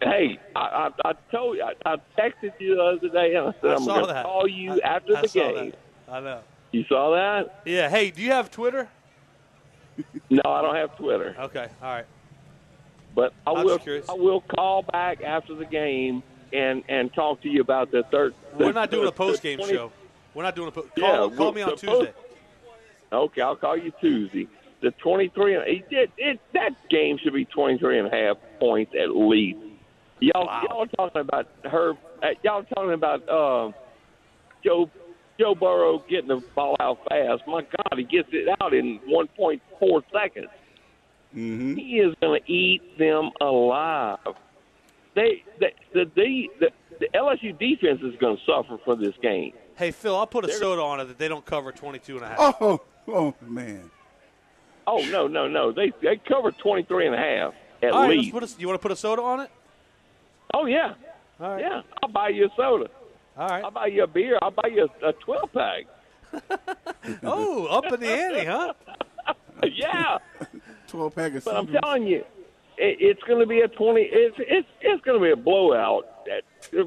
Hey, 0.00 0.38
I, 0.54 0.60
I, 0.60 0.90
I 1.10 1.12
told 1.32 1.56
you, 1.56 1.64
I, 1.64 1.72
I 1.84 1.96
texted 2.18 2.52
you 2.60 2.76
the 2.76 2.82
other 2.82 3.08
day, 3.08 3.34
and 3.34 3.48
I 3.48 3.52
said 3.60 3.70
I 3.70 3.74
I'm 3.74 3.84
going 3.84 4.06
to 4.14 4.22
call 4.22 4.46
you 4.48 4.80
I- 4.84 4.86
after 4.96 5.16
I 5.16 5.22
the 5.22 5.28
saw 5.28 5.52
game. 5.52 5.70
that. 6.06 6.12
I 6.12 6.20
know. 6.20 6.40
You 6.72 6.84
saw 6.88 7.10
that? 7.14 7.62
Yeah. 7.64 7.88
Hey, 7.88 8.10
do 8.10 8.22
you 8.22 8.30
have 8.30 8.50
Twitter? 8.50 8.88
No, 10.30 10.42
I 10.46 10.62
don't 10.62 10.74
have 10.76 10.96
Twitter, 10.96 11.36
Okay. 11.38 11.68
All 11.82 11.88
right. 11.94 12.06
but 13.14 13.32
I 13.46 13.52
I'm 13.52 13.64
will. 13.64 13.78
curious. 13.78 14.08
I 14.08 14.14
will 14.14 14.40
call 14.40 14.82
back 14.82 15.22
after 15.22 15.54
the 15.54 15.66
game 15.66 16.22
and 16.52 16.82
and 16.88 17.12
talk 17.12 17.42
to 17.42 17.48
you 17.48 17.60
about 17.60 17.90
the 17.90 18.02
third. 18.10 18.34
We're 18.58 18.72
not 18.72 18.90
doing 18.90 19.02
a 19.02 19.06
the- 19.06 19.10
the 19.12 19.16
post 19.16 19.42
game 19.42 19.58
show. 19.66 19.92
We're 20.34 20.42
not 20.44 20.54
doing 20.56 20.68
a 20.68 20.72
post. 20.72 20.88
Yeah, 20.96 21.08
Call, 21.16 21.28
call 21.30 21.38
well, 21.46 21.52
me 21.52 21.62
on 21.62 21.70
the 21.70 21.76
Tuesday. 21.76 22.06
post- 22.06 22.12
Okay, 23.12 23.42
I'll 23.42 23.56
call 23.56 23.76
you 23.76 23.92
Tuesday. 24.00 24.48
The 24.80 24.90
23 24.92 25.54
and 25.56 25.64
it, 25.68 25.84
it, 25.90 26.10
it, 26.16 26.40
that 26.54 26.70
game 26.88 27.18
should 27.18 27.34
be 27.34 27.44
23 27.44 27.98
and 27.98 28.08
a 28.08 28.10
half 28.10 28.36
points 28.58 28.92
at 28.98 29.10
least. 29.14 29.58
Y'all 30.20 30.46
Wow. 30.46 30.62
y'all 30.70 30.86
talking 30.86 31.20
about 31.20 31.48
her 31.64 31.92
uh, 32.22 32.28
y'all 32.42 32.62
talking 32.64 32.92
about 32.94 33.28
uh, 33.28 33.70
Joe 34.64 34.88
Joe 35.38 35.54
Burrow 35.54 36.04
getting 36.08 36.28
the 36.28 36.42
ball 36.54 36.76
out 36.80 36.98
fast. 37.08 37.42
My 37.46 37.62
God, 37.62 37.98
he 37.98 38.04
gets 38.04 38.28
it 38.32 38.48
out 38.60 38.74
in 38.74 38.98
1.4 39.08 40.02
seconds. 40.12 40.48
Mm-hmm. 41.34 41.76
He 41.76 41.98
is 41.98 42.14
going 42.20 42.40
to 42.42 42.52
eat 42.52 42.98
them 42.98 43.30
alive. 43.40 44.18
They 45.14 45.42
the 45.58 45.68
the, 45.94 46.04
the, 46.14 46.48
the, 46.60 46.70
the 47.00 47.08
LSU 47.14 47.58
defense 47.58 48.00
is 48.02 48.14
going 48.20 48.36
to 48.36 48.42
suffer 48.46 48.78
for 48.84 48.96
this 48.96 49.14
game. 49.22 49.52
Hey, 49.76 49.90
Phil, 49.90 50.14
I'll 50.16 50.26
put 50.26 50.44
a 50.44 50.48
They're- 50.48 50.56
soda 50.58 50.82
on 50.82 51.00
it 51.00 51.04
that 51.06 51.18
they 51.18 51.28
don't 51.28 51.44
cover 51.44 51.72
22 51.72 52.16
and 52.16 52.24
a 52.24 52.28
half. 52.28 52.38
Oh, 52.60 52.80
oh 53.08 53.34
man. 53.40 53.90
Oh 54.86 54.98
no 55.10 55.28
no 55.28 55.46
no! 55.46 55.70
They 55.70 55.92
they 56.02 56.16
cover 56.16 56.50
23 56.50 57.06
and 57.06 57.14
a 57.14 57.18
half 57.18 57.54
at 57.84 57.92
All 57.92 58.00
right, 58.02 58.08
let's 58.08 58.18
least. 58.22 58.32
put 58.32 58.42
a, 58.42 58.60
you 58.60 58.66
want 58.66 58.80
to 58.80 58.82
put 58.82 58.90
a 58.90 58.96
soda 58.96 59.22
on 59.22 59.40
it? 59.40 59.50
Oh 60.52 60.66
yeah, 60.66 60.94
All 61.40 61.50
right. 61.52 61.60
yeah. 61.60 61.82
I'll 62.02 62.08
buy 62.10 62.30
you 62.30 62.46
a 62.46 62.48
soda. 62.56 62.90
All 63.36 63.48
right. 63.48 63.64
I'll 63.64 63.70
buy 63.70 63.86
you 63.86 64.02
a 64.04 64.06
beer. 64.06 64.38
I'll 64.42 64.50
buy 64.50 64.68
you 64.72 64.88
a, 65.02 65.08
a 65.08 65.12
12 65.12 65.52
pack. 65.52 65.84
Oh, 67.24 67.66
up 67.66 67.92
in 67.92 67.98
the 68.00 68.06
ante, 68.08 68.44
huh? 68.44 68.72
yeah, 69.74 70.18
12 70.86 71.14
pack 71.14 71.34
of 71.34 71.44
but 71.44 71.56
I'm 71.56 71.66
telling 71.66 72.06
you, 72.06 72.20
it, 72.78 72.96
it's 73.00 73.22
going 73.24 73.40
to 73.40 73.46
be 73.46 73.60
a 73.60 73.68
20. 73.68 74.00
It's 74.00 74.36
it's 74.38 74.68
it's 74.80 75.04
going 75.04 75.18
to 75.20 75.24
be 75.24 75.32
a 75.32 75.36
blowout. 75.36 76.06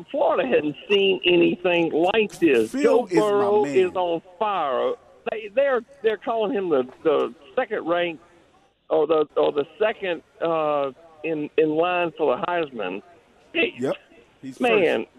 Florida 0.09 0.47
hadn't 0.47 0.75
seen 0.89 1.19
anything 1.25 1.91
like 1.91 2.39
this. 2.39 2.71
Phil 2.71 2.81
Joe 2.81 3.05
is 3.07 3.13
my 3.15 3.19
Burrow 3.19 3.63
man. 3.65 3.75
is 3.77 3.91
on 3.95 4.21
fire. 4.39 4.93
They 5.31 5.49
they're 5.53 5.81
they're 6.01 6.17
calling 6.17 6.53
him 6.53 6.69
the 6.69 6.83
the 7.03 7.33
second 7.55 7.85
ranked 7.87 8.23
or 8.89 9.05
the 9.07 9.27
or 9.35 9.51
the 9.51 9.65
second 9.77 10.21
uh, 10.41 10.91
in 11.25 11.49
in 11.57 11.69
line 11.71 12.13
for 12.17 12.37
the 12.37 12.43
Heisman. 12.45 13.01
He- 13.53 13.73
Yep. 13.79 13.95
He's 14.41 14.59
Man, 14.61 15.01
t- 15.01 15.09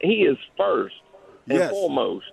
he 0.00 0.22
is 0.24 0.36
first 0.56 0.94
and 1.48 1.58
Yes. 1.58 1.70
foremost. 1.70 2.26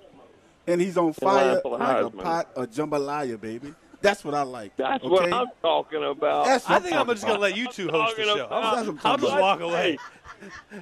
And 0.67 0.81
he's 0.81 0.97
on 0.97 1.13
fire 1.13 1.61
like 1.63 2.01
a 2.05 2.09
pot 2.09 2.49
of 2.55 2.69
jambalaya, 2.71 3.39
baby. 3.39 3.73
That's 4.01 4.23
what 4.23 4.33
I 4.35 4.41
like. 4.43 4.75
That's 4.77 5.03
okay? 5.03 5.09
what 5.11 5.33
I'm 5.33 5.47
talking 5.61 6.03
about. 6.03 6.45
That's 6.45 6.69
I 6.69 6.79
think 6.79 6.95
I'm 6.95 7.07
just 7.07 7.23
going 7.23 7.35
to 7.37 7.41
let 7.41 7.55
you 7.57 7.67
two 7.71 7.87
host 7.89 8.15
the 8.17 8.23
show. 8.23 8.45
about- 8.45 8.51
I'll, 8.51 8.75
That's 8.75 8.87
what 8.87 9.05
I'm 9.05 9.11
I'll 9.11 9.17
just 9.17 9.29
talking 9.29 9.41
walk 9.41 9.59
away. 9.61 9.97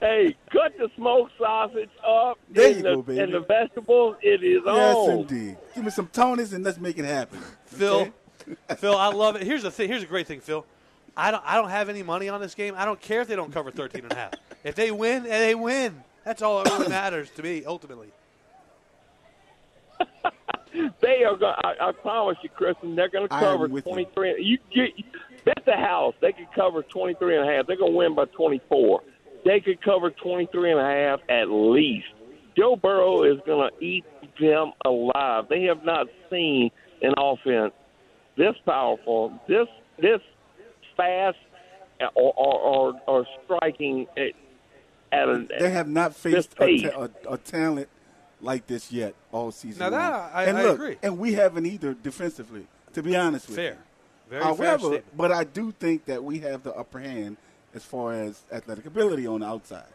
hey, 0.02 0.36
cut 0.52 0.78
the 0.78 0.90
smoked 0.96 1.32
sausage 1.38 1.90
up 2.06 2.38
There 2.50 2.70
you 2.70 2.76
the, 2.76 2.82
go, 2.96 3.02
baby. 3.02 3.20
and 3.22 3.34
the 3.34 3.40
vegetables. 3.42 4.16
It 4.22 4.44
is 4.44 4.62
Yes, 4.66 4.96
on. 4.96 5.10
indeed. 5.20 5.58
Give 5.76 5.84
me 5.86 5.92
some 5.92 6.08
Tonys 6.08 6.54
and 6.54 6.64
let's 6.66 6.80
make 6.80 6.98
it 6.98 7.06
happen. 7.06 7.40
Phil, 7.66 7.96
Okay? 7.96 8.12
Phil, 8.78 8.96
I 8.98 9.08
love 9.08 9.36
it. 9.38 9.44
Here's 9.44 9.64
the 9.64 9.72
thing. 9.72 9.88
Here's 9.90 10.04
a 10.04 10.08
great 10.08 10.28
thing, 10.28 10.42
Phil. 10.42 10.66
I 11.16 11.30
don't. 11.32 11.44
I 11.46 11.56
don't 11.56 11.70
have 11.70 11.88
any 11.90 12.04
money 12.04 12.28
on 12.28 12.42
this 12.42 12.56
game. 12.56 12.74
I 12.76 12.84
don't 12.86 13.00
care 13.00 13.22
if 13.22 13.28
they 13.28 13.36
don't 13.36 13.54
cover 13.54 13.70
13 13.72 14.04
and 14.04 14.12
a 14.12 14.16
half. 14.16 14.34
If 14.64 14.76
they 14.76 14.92
win, 14.92 15.24
they 15.24 15.56
win. 15.56 16.04
That's 16.26 16.42
all 16.42 16.64
that 16.64 16.72
really 16.74 16.90
matters 16.90 17.30
to 17.32 17.44
me, 17.44 17.64
ultimately. 17.66 18.10
They 21.02 21.24
are 21.24 21.38
going. 21.38 21.54
I, 21.64 21.90
I 21.90 21.92
promise 21.92 22.38
you, 22.42 22.50
Kristen, 22.50 22.96
they're 22.96 23.08
going 23.10 23.28
to 23.28 23.40
cover 23.40 23.68
with 23.68 23.86
you. 23.86 23.92
23. 23.92 24.42
You 24.42 24.58
get 24.74 24.90
bet 25.46 25.64
the 25.68 25.74
house. 25.76 26.16
They 26.20 26.32
could 26.32 26.52
cover 26.56 26.82
23 26.82 27.38
and 27.38 27.48
a 27.48 27.54
half. 27.54 27.68
They're 27.68 27.78
going 27.78 27.92
to 27.92 27.98
win 27.98 28.16
by 28.16 28.26
24. 28.26 29.02
They 29.46 29.60
could 29.60 29.84
cover 29.84 30.10
23 30.10 30.72
and 30.72 30.80
a 30.80 30.84
half 30.84 31.20
at 31.30 31.46
least. 31.52 32.08
Joe 32.58 32.76
Burrow 32.76 33.24
is 33.24 33.40
going 33.46 33.70
to 33.70 33.86
eat 33.86 34.06
them 34.40 34.72
alive. 34.84 35.46
They 35.48 35.64
have 35.64 35.84
not 35.84 36.08
seen 36.32 36.72
an 37.04 37.14
offense 37.18 37.74
this 38.38 38.56
powerful, 38.66 39.40
this 39.48 39.68
this 40.02 40.20
fast, 40.98 41.38
or 42.16 42.34
or, 42.36 42.60
or, 42.60 43.02
or 43.08 43.28
striking 43.44 44.08
eh, 44.18 44.30
at, 45.14 45.30
at 45.30 45.36
a, 45.36 45.48
They 45.60 45.70
have 45.70 45.88
not 45.88 46.16
faced 46.16 46.54
a, 46.60 46.82
ta- 46.82 47.08
a, 47.30 47.34
a 47.34 47.38
talent 47.38 47.88
like 48.42 48.68
this 48.68 48.92
yet 48.92 49.14
all 49.32 49.52
season. 49.52 49.80
Now 49.80 49.90
that. 49.92 50.32
I- 50.34 50.44
and 50.46 50.58
I 50.58 50.64
look, 50.64 50.76
agree. 50.76 50.98
And 51.04 51.18
we 51.18 51.34
haven't 51.34 51.66
either 51.66 51.94
defensively, 51.94 52.68
to 52.94 53.04
be 53.04 53.16
honest 53.16 53.48
with 53.50 53.58
you. 53.58 53.64
Fair. 53.64 53.72
you. 53.74 53.78
Very 54.30 54.44
fair 54.44 54.54
However, 54.56 54.80
statement. 54.80 55.18
but 55.18 55.32
I 55.32 55.44
do 55.44 55.72
think 55.72 56.06
that 56.06 56.24
we 56.24 56.40
have 56.40 56.64
the 56.64 56.74
upper 56.74 57.00
hand 57.00 57.38
as 57.74 57.84
far 57.84 58.14
as 58.14 58.42
athletic 58.52 58.86
ability 58.86 59.28
on 59.28 59.42
the 59.42 59.46
outside. 59.48 59.86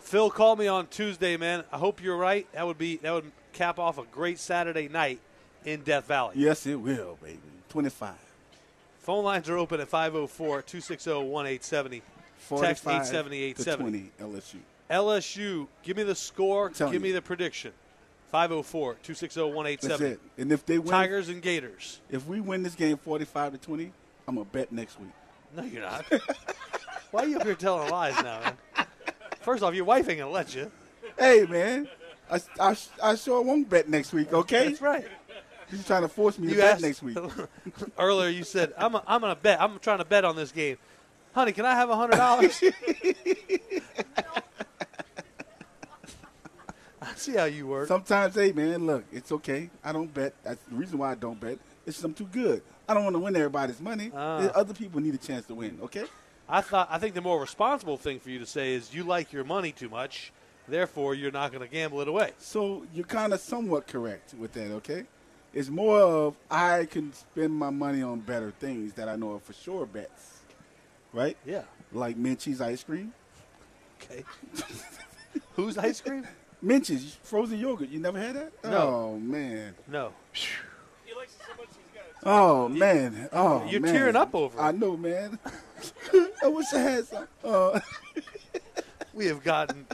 Phil 0.00 0.30
called 0.30 0.58
me 0.58 0.68
on 0.68 0.86
Tuesday, 0.86 1.36
man. 1.36 1.64
I 1.72 1.78
hope 1.78 2.02
you're 2.02 2.16
right. 2.16 2.46
That 2.52 2.66
would 2.66 2.78
be 2.78 2.96
that 2.98 3.12
would 3.12 3.30
cap 3.52 3.78
off 3.78 3.98
a 3.98 4.04
great 4.04 4.38
Saturday 4.38 4.88
night 4.88 5.20
in 5.64 5.82
Death 5.82 6.06
Valley. 6.06 6.34
Yes, 6.36 6.66
it 6.66 6.76
will, 6.76 7.18
baby. 7.22 7.38
25. 7.70 8.14
Phone 9.00 9.24
lines 9.24 9.48
are 9.48 9.56
open 9.58 9.80
at 9.80 9.90
504-260-1870. 9.90 11.62
45 11.62 12.02
Text 12.48 12.86
870 12.86 13.54
to 13.54 13.76
20 13.76 14.10
LSU. 14.20 14.56
LSU, 14.90 15.66
give 15.82 15.96
me 15.96 16.02
the 16.04 16.14
score, 16.14 16.70
give 16.70 17.02
me 17.02 17.12
the 17.12 17.22
prediction. 17.22 17.72
504-260-1870. 18.32 20.18
And 20.38 20.52
if 20.52 20.66
they 20.66 20.78
win, 20.78 20.88
Tigers 20.88 21.28
and 21.28 21.40
Gators. 21.40 22.00
if 22.10 22.26
we 22.26 22.40
win 22.40 22.62
this 22.62 22.74
game 22.74 22.96
45 22.96 23.52
to 23.52 23.58
20, 23.58 23.92
I'm 24.26 24.34
gonna 24.34 24.44
bet 24.44 24.72
next 24.72 24.98
week. 25.00 25.10
No, 25.56 25.62
you're 25.62 25.82
not. 25.82 26.04
Why 27.12 27.22
are 27.22 27.26
you 27.26 27.38
up 27.38 27.44
here 27.44 27.54
telling 27.54 27.90
lies 27.90 28.16
now, 28.16 28.40
man? 28.40 28.86
First 29.40 29.62
off, 29.62 29.74
your 29.74 29.84
wife 29.84 30.08
ain't 30.08 30.18
gonna 30.18 30.30
let 30.30 30.54
you. 30.54 30.70
Hey, 31.18 31.46
man, 31.48 31.88
I, 32.30 32.40
I, 32.58 32.76
I 33.02 33.14
sure 33.14 33.40
won't 33.42 33.70
bet 33.70 33.88
next 33.88 34.12
week. 34.12 34.32
Okay, 34.32 34.68
That's 34.68 34.80
right. 34.82 35.06
You're 35.70 35.82
trying 35.82 36.02
to 36.02 36.08
force 36.08 36.38
me 36.38 36.48
to 36.48 36.54
You 36.54 36.60
bet 36.60 36.74
asked 36.74 36.82
next 36.82 37.02
week. 37.02 37.16
earlier. 37.98 38.28
You 38.28 38.44
said 38.44 38.72
I'm 38.78 38.94
a, 38.94 39.02
I'm 39.06 39.20
gonna 39.20 39.36
bet. 39.36 39.60
I'm 39.60 39.78
trying 39.78 39.98
to 39.98 40.04
bet 40.04 40.24
on 40.24 40.36
this 40.36 40.52
game. 40.52 40.76
Honey, 41.36 41.52
can 41.52 41.66
I 41.66 41.74
have 41.74 41.90
a 41.90 41.96
hundred 41.96 42.16
dollars? 42.16 42.62
I 47.02 47.14
see 47.14 47.32
how 47.32 47.44
you 47.44 47.66
work. 47.66 47.88
Sometimes, 47.88 48.34
hey 48.34 48.52
man, 48.52 48.86
look, 48.86 49.04
it's 49.12 49.30
okay. 49.30 49.68
I 49.84 49.92
don't 49.92 50.12
bet. 50.14 50.32
That's 50.42 50.62
the 50.64 50.74
reason 50.76 50.96
why 50.96 51.12
I 51.12 51.14
don't 51.14 51.38
bet. 51.38 51.58
It's 51.84 51.98
'cause 51.98 52.04
I'm 52.04 52.14
too 52.14 52.24
good. 52.32 52.62
I 52.88 52.94
don't 52.94 53.04
want 53.04 53.16
to 53.16 53.20
win 53.20 53.36
everybody's 53.36 53.82
money. 53.82 54.10
Ah. 54.16 54.50
Other 54.54 54.72
people 54.72 54.98
need 55.02 55.12
a 55.12 55.18
chance 55.18 55.44
to 55.48 55.54
win. 55.54 55.78
Okay. 55.82 56.06
I 56.48 56.62
thought 56.62 56.88
I 56.90 56.98
think 56.98 57.14
the 57.14 57.20
more 57.20 57.38
responsible 57.38 57.98
thing 57.98 58.18
for 58.18 58.30
you 58.30 58.38
to 58.38 58.46
say 58.46 58.72
is 58.72 58.94
you 58.94 59.04
like 59.04 59.30
your 59.30 59.44
money 59.44 59.72
too 59.72 59.90
much, 59.90 60.32
therefore 60.66 61.14
you're 61.14 61.30
not 61.32 61.52
going 61.52 61.60
to 61.62 61.68
gamble 61.68 62.00
it 62.00 62.08
away. 62.08 62.30
So 62.38 62.86
you're 62.94 63.04
kind 63.04 63.34
of 63.34 63.40
somewhat 63.40 63.86
correct 63.88 64.32
with 64.38 64.54
that. 64.54 64.70
Okay. 64.76 65.04
It's 65.52 65.68
more 65.68 66.00
of 66.00 66.34
I 66.50 66.86
can 66.86 67.12
spend 67.12 67.52
my 67.54 67.68
money 67.68 68.02
on 68.02 68.20
better 68.20 68.52
things 68.58 68.94
that 68.94 69.06
I 69.10 69.16
know 69.16 69.34
are 69.34 69.38
for 69.40 69.52
sure 69.52 69.84
bets. 69.84 70.35
Right. 71.16 71.36
Yeah. 71.46 71.62
Like 71.92 72.18
Menchie's 72.18 72.60
ice 72.60 72.84
cream. 72.84 73.14
Okay. 74.02 74.22
Who's 75.54 75.78
ice 75.78 76.02
cream? 76.02 76.26
Menchie's, 76.62 77.16
frozen 77.22 77.58
yogurt. 77.58 77.88
You 77.88 78.00
never 78.00 78.18
had 78.18 78.36
that? 78.36 78.52
No. 78.64 78.76
Oh 78.76 79.18
man. 79.18 79.74
No. 79.88 80.12
Oh 82.22 82.68
man. 82.68 83.30
Oh 83.32 83.64
You're 83.66 83.80
man. 83.80 83.94
tearing 83.94 84.16
up 84.16 84.34
over 84.34 84.58
it. 84.58 84.62
I 84.62 84.72
know, 84.72 84.94
man. 84.96 85.38
I 86.44 86.48
wish 86.48 86.66
I 86.74 86.78
had 86.80 87.06
some. 87.06 87.26
Uh, 87.42 87.80
We 89.14 89.26
have 89.26 89.42
gotten 89.42 89.86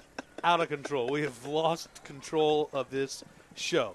out 0.43 0.61
of 0.61 0.69
control. 0.69 1.09
We 1.09 1.23
have 1.23 1.47
lost 1.47 2.03
control 2.03 2.69
of 2.73 2.91
this 2.91 3.23
show. 3.55 3.95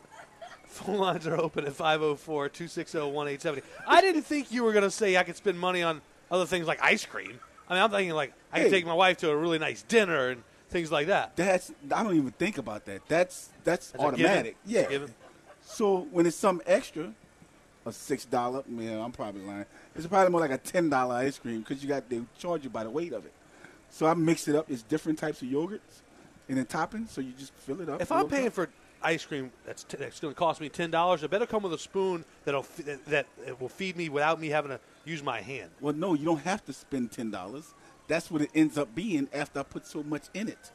Phone 0.63 0.99
lines 0.99 1.27
are 1.27 1.35
open 1.35 1.65
at 1.65 1.73
504 1.73 2.47
260 2.47 2.97
1870. 2.97 3.61
I 3.85 3.99
didn't 3.99 4.21
think 4.21 4.53
you 4.53 4.63
were 4.63 4.71
going 4.71 4.85
to 4.85 4.91
say 4.91 5.17
I 5.17 5.23
could 5.23 5.35
spend 5.35 5.59
money 5.59 5.83
on 5.83 6.01
other 6.31 6.45
things 6.45 6.67
like 6.67 6.81
ice 6.81 7.05
cream. 7.05 7.39
I 7.69 7.73
mean, 7.73 7.83
I'm 7.83 7.91
thinking 7.91 8.13
like 8.15 8.33
I 8.51 8.57
Hey. 8.59 8.63
could 8.65 8.71
take 8.71 8.85
my 8.85 8.93
wife 8.93 9.17
to 9.17 9.29
a 9.29 9.35
really 9.35 9.59
nice 9.59 9.81
dinner 9.83 10.29
and 10.29 10.43
things 10.69 10.91
like 10.91 11.07
that. 11.07 11.35
that's 11.35 11.71
I 11.91 12.03
don't 12.03 12.15
even 12.15 12.31
think 12.31 12.57
about 12.57 12.85
that. 12.85 13.01
That's 13.07 13.49
that's, 13.63 13.91
That's 13.91 14.03
automatic. 14.03 14.55
Yeah. 14.65 14.87
So 15.61 16.07
when 16.11 16.25
it's 16.25 16.37
something 16.37 16.65
extra, 16.67 17.11
a 17.85 17.91
six 17.91 18.25
dollar, 18.25 18.63
man, 18.67 18.99
I'm 19.01 19.11
probably 19.11 19.41
lying. 19.41 19.65
It's 19.95 20.07
probably 20.07 20.31
more 20.31 20.41
like 20.41 20.51
a 20.51 20.57
ten 20.57 20.89
dollar 20.89 21.15
ice 21.15 21.37
cream 21.39 21.59
because 21.59 21.83
you 21.83 21.89
got 21.89 22.09
they 22.09 22.21
charge 22.37 22.63
you 22.63 22.69
by 22.69 22.83
the 22.83 22.89
weight 22.89 23.13
of 23.13 23.25
it. 23.25 23.33
So 23.89 24.05
I 24.05 24.13
mix 24.13 24.47
it 24.47 24.55
up. 24.55 24.69
It's 24.69 24.83
different 24.83 25.19
types 25.19 25.41
of 25.41 25.47
yogurts 25.47 26.01
and 26.49 26.57
then 26.57 26.65
toppings. 26.65 27.09
So 27.09 27.21
you 27.21 27.33
just 27.37 27.53
fill 27.53 27.81
it 27.81 27.89
up. 27.89 28.01
If 28.01 28.11
I'm 28.11 28.27
paying 28.27 28.47
up. 28.47 28.53
for 28.53 28.69
ice 29.03 29.23
cream 29.25 29.51
that's 29.63 29.83
t- 29.83 29.95
that's 29.97 30.19
going 30.19 30.33
to 30.33 30.37
cost 30.37 30.59
me 30.59 30.69
ten 30.69 30.89
dollars. 30.89 31.21
It 31.23 31.29
better 31.29 31.45
come 31.45 31.63
with 31.63 31.73
a 31.73 31.77
spoon 31.77 32.25
that'll 32.45 32.61
f- 32.61 32.77
that, 32.85 33.05
that 33.05 33.61
will 33.61 33.69
feed 33.69 33.95
me 33.95 34.09
without 34.09 34.39
me 34.41 34.47
having 34.49 34.69
to 34.71 34.79
use 35.07 35.23
my 35.23 35.41
hand. 35.41 35.71
Well, 35.81 35.93
no, 35.93 36.13
you 36.13 36.25
don't 36.25 36.41
have 36.41 36.63
to 36.65 36.73
spend 36.73 37.11
ten 37.11 37.31
dollars. 37.31 37.73
That's 38.07 38.29
what 38.31 38.41
it 38.41 38.49
ends 38.55 38.77
up 38.77 38.93
being 38.95 39.27
after 39.33 39.59
I 39.59 39.63
put 39.63 39.85
so 39.85 40.03
much 40.03 40.23
in 40.33 40.47
it. 40.47 40.71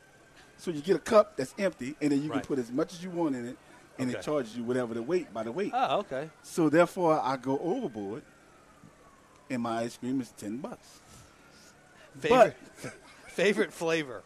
So 0.59 0.71
you 0.71 0.81
get 0.81 0.97
a 0.97 1.01
cup 1.01 1.37
that's 1.37 1.55
empty, 1.59 1.97
and 2.01 2.12
then 2.12 2.23
you 2.23 2.29
Right. 2.31 2.40
can 2.40 2.47
put 2.47 2.59
as 2.59 2.71
much 2.71 2.92
as 2.92 3.03
you 3.03 3.11
want 3.11 3.35
in 3.35 3.47
it, 3.47 3.57
and 3.99 4.09
Okay. 4.11 4.18
it 4.18 4.23
charges 4.23 4.57
you 4.57 4.62
whatever 4.64 4.95
the 4.95 5.03
weight 5.03 5.33
by 5.33 5.42
the 5.42 5.53
weight. 5.53 5.73
Oh, 5.75 6.01
okay. 6.01 6.31
So 6.42 6.68
therefore, 6.68 7.21
I 7.23 7.37
go 7.37 7.59
overboard, 7.59 8.23
and 9.51 9.62
my 9.62 9.81
ice 9.83 9.97
cream 9.97 10.21
is 10.21 10.31
ten 10.37 10.59
bucks. 10.59 11.01
Favorite 12.18 12.57
favorite 13.29 13.73
flavor. 13.73 14.23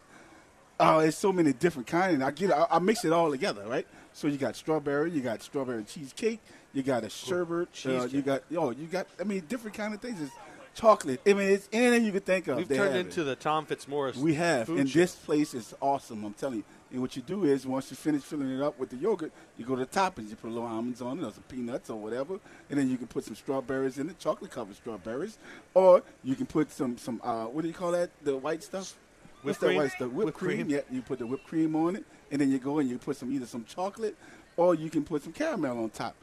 Oh, 0.79 0.99
it's 0.99 1.17
so 1.17 1.31
many 1.33 1.53
different 1.53 1.87
kinds. 1.87 2.21
I 2.21 2.29
get, 2.29 2.51
I, 2.51 2.67
I 2.69 2.79
mix 2.79 3.03
it 3.03 3.11
all 3.11 3.31
together, 3.31 3.65
right? 3.65 3.87
So 4.13 4.27
you 4.27 4.37
got 4.37 4.55
strawberry, 4.55 5.09
you 5.09 5.21
got 5.21 5.41
strawberry 5.41 5.83
cheesecake, 5.83 6.39
you 6.77 6.83
got 6.83 7.03
a 7.03 7.09
sherbet, 7.09 7.69
uh, 7.87 8.05
you 8.05 8.21
got, 8.21 8.43
oh, 8.55 8.69
you 8.69 8.85
got, 8.85 9.07
I 9.19 9.23
mean, 9.23 9.43
different 9.49 9.75
kind 9.75 9.95
of 9.95 9.99
things. 9.99 10.21
It's 10.21 10.31
chocolate. 10.75 11.19
I 11.25 11.33
mean, 11.33 11.49
it's 11.49 11.67
anything 11.73 12.05
you 12.05 12.11
can 12.11 12.21
think 12.21 12.47
of. 12.47 12.57
We've 12.57 12.67
turned 12.67 12.81
have 12.81 12.95
it. 12.95 12.99
into 12.99 13.23
the 13.23 13.35
Tom 13.35 13.65
Fitzmaurice. 13.65 14.15
We 14.15 14.35
have, 14.35 14.69
and 14.69 14.87
show. 14.87 14.99
this 14.99 15.15
place 15.15 15.55
is 15.55 15.73
awesome. 15.81 16.23
I'm 16.23 16.33
telling 16.33 16.57
you. 16.57 16.63
And 16.91 17.01
what 17.01 17.15
you 17.17 17.23
do 17.23 17.43
is, 17.45 17.65
once 17.65 17.89
you 17.89 17.97
finish 17.97 18.21
filling 18.21 18.49
it 18.49 18.61
up 18.61 18.79
with 18.79 18.91
the 18.91 18.95
yogurt, 18.95 19.31
you 19.57 19.65
go 19.65 19.75
to 19.75 19.83
the 19.83 19.87
toppings. 19.87 20.29
You 20.29 20.35
put 20.37 20.49
a 20.49 20.53
little 20.53 20.67
almonds 20.69 21.01
on 21.01 21.19
it, 21.19 21.25
or 21.25 21.31
some 21.33 21.43
peanuts, 21.49 21.89
or 21.89 21.97
whatever, 21.99 22.39
and 22.69 22.79
then 22.79 22.89
you 22.89 22.97
can 22.97 23.07
put 23.07 23.25
some 23.25 23.35
strawberries 23.35 23.97
in 23.97 24.09
it, 24.09 24.19
chocolate 24.19 24.51
covered 24.51 24.75
strawberries, 24.75 25.37
or 25.73 26.03
you 26.23 26.35
can 26.35 26.45
put 26.45 26.71
some 26.71 26.97
some 26.97 27.19
uh, 27.23 27.45
what 27.45 27.63
do 27.63 27.67
you 27.67 27.73
call 27.73 27.91
that? 27.91 28.11
The 28.23 28.37
white 28.37 28.63
stuff. 28.63 28.93
What's 29.41 29.59
Whipped 29.59 29.73
that 29.73 29.75
white 29.75 29.91
stuff? 29.91 30.11
Whipped, 30.11 30.25
Whipped 30.27 30.37
cream. 30.37 30.57
cream. 30.57 30.69
Yeah, 30.69 30.81
you 30.91 31.01
put 31.01 31.19
the 31.19 31.25
whipped 31.25 31.47
cream 31.47 31.75
on 31.75 31.95
it, 31.95 32.05
and 32.31 32.39
then 32.39 32.51
you 32.51 32.59
go 32.59 32.79
and 32.79 32.89
you 32.89 32.97
put 32.99 33.17
some 33.17 33.33
either 33.33 33.47
some 33.47 33.65
chocolate, 33.65 34.15
or 34.55 34.75
you 34.75 34.89
can 34.89 35.03
put 35.03 35.23
some 35.23 35.33
caramel 35.33 35.83
on 35.83 35.89
top. 35.89 36.15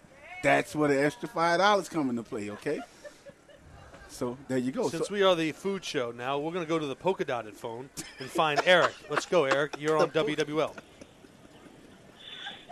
That's 0.45 0.75
where 0.77 0.89
the 0.89 1.03
extra 1.05 1.29
five 1.29 1.59
dollars 1.59 1.89
come 1.89 2.11
into 2.11 2.23
play. 2.23 2.51
Okay. 2.51 2.81
So 4.09 4.37
there 4.47 4.59
you 4.59 4.71
go. 4.71 4.89
Since 4.89 5.09
So- 5.09 5.15
we 5.15 5.23
are 5.23 5.35
the 5.35 5.51
food 5.53 5.85
show 5.85 6.13
now, 6.13 6.39
we're 6.39 6.53
going 6.53 6.65
to 6.65 6.69
go 6.69 6.79
to 6.79 6.87
the 6.87 6.95
polka 6.95 7.25
dotted 7.25 7.55
phone 7.55 7.91
and 8.21 8.31
find 8.31 8.61
Eric. 8.65 8.93
Let's 9.11 9.27
go, 9.27 9.45
Eric. 9.45 9.75
You're 9.81 9.97
on 9.99 10.11
WWL. 10.11 10.73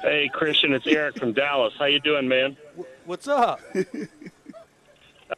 Hey, 0.02 0.28
Christian, 0.32 0.72
it's 0.72 0.86
Eric 0.86 1.16
from 1.18 1.32
Dallas. 1.32 1.74
How 1.78 1.84
you 1.86 2.00
doing, 2.00 2.28
man? 2.28 2.56
What's 3.06 3.26
up? 3.28 3.60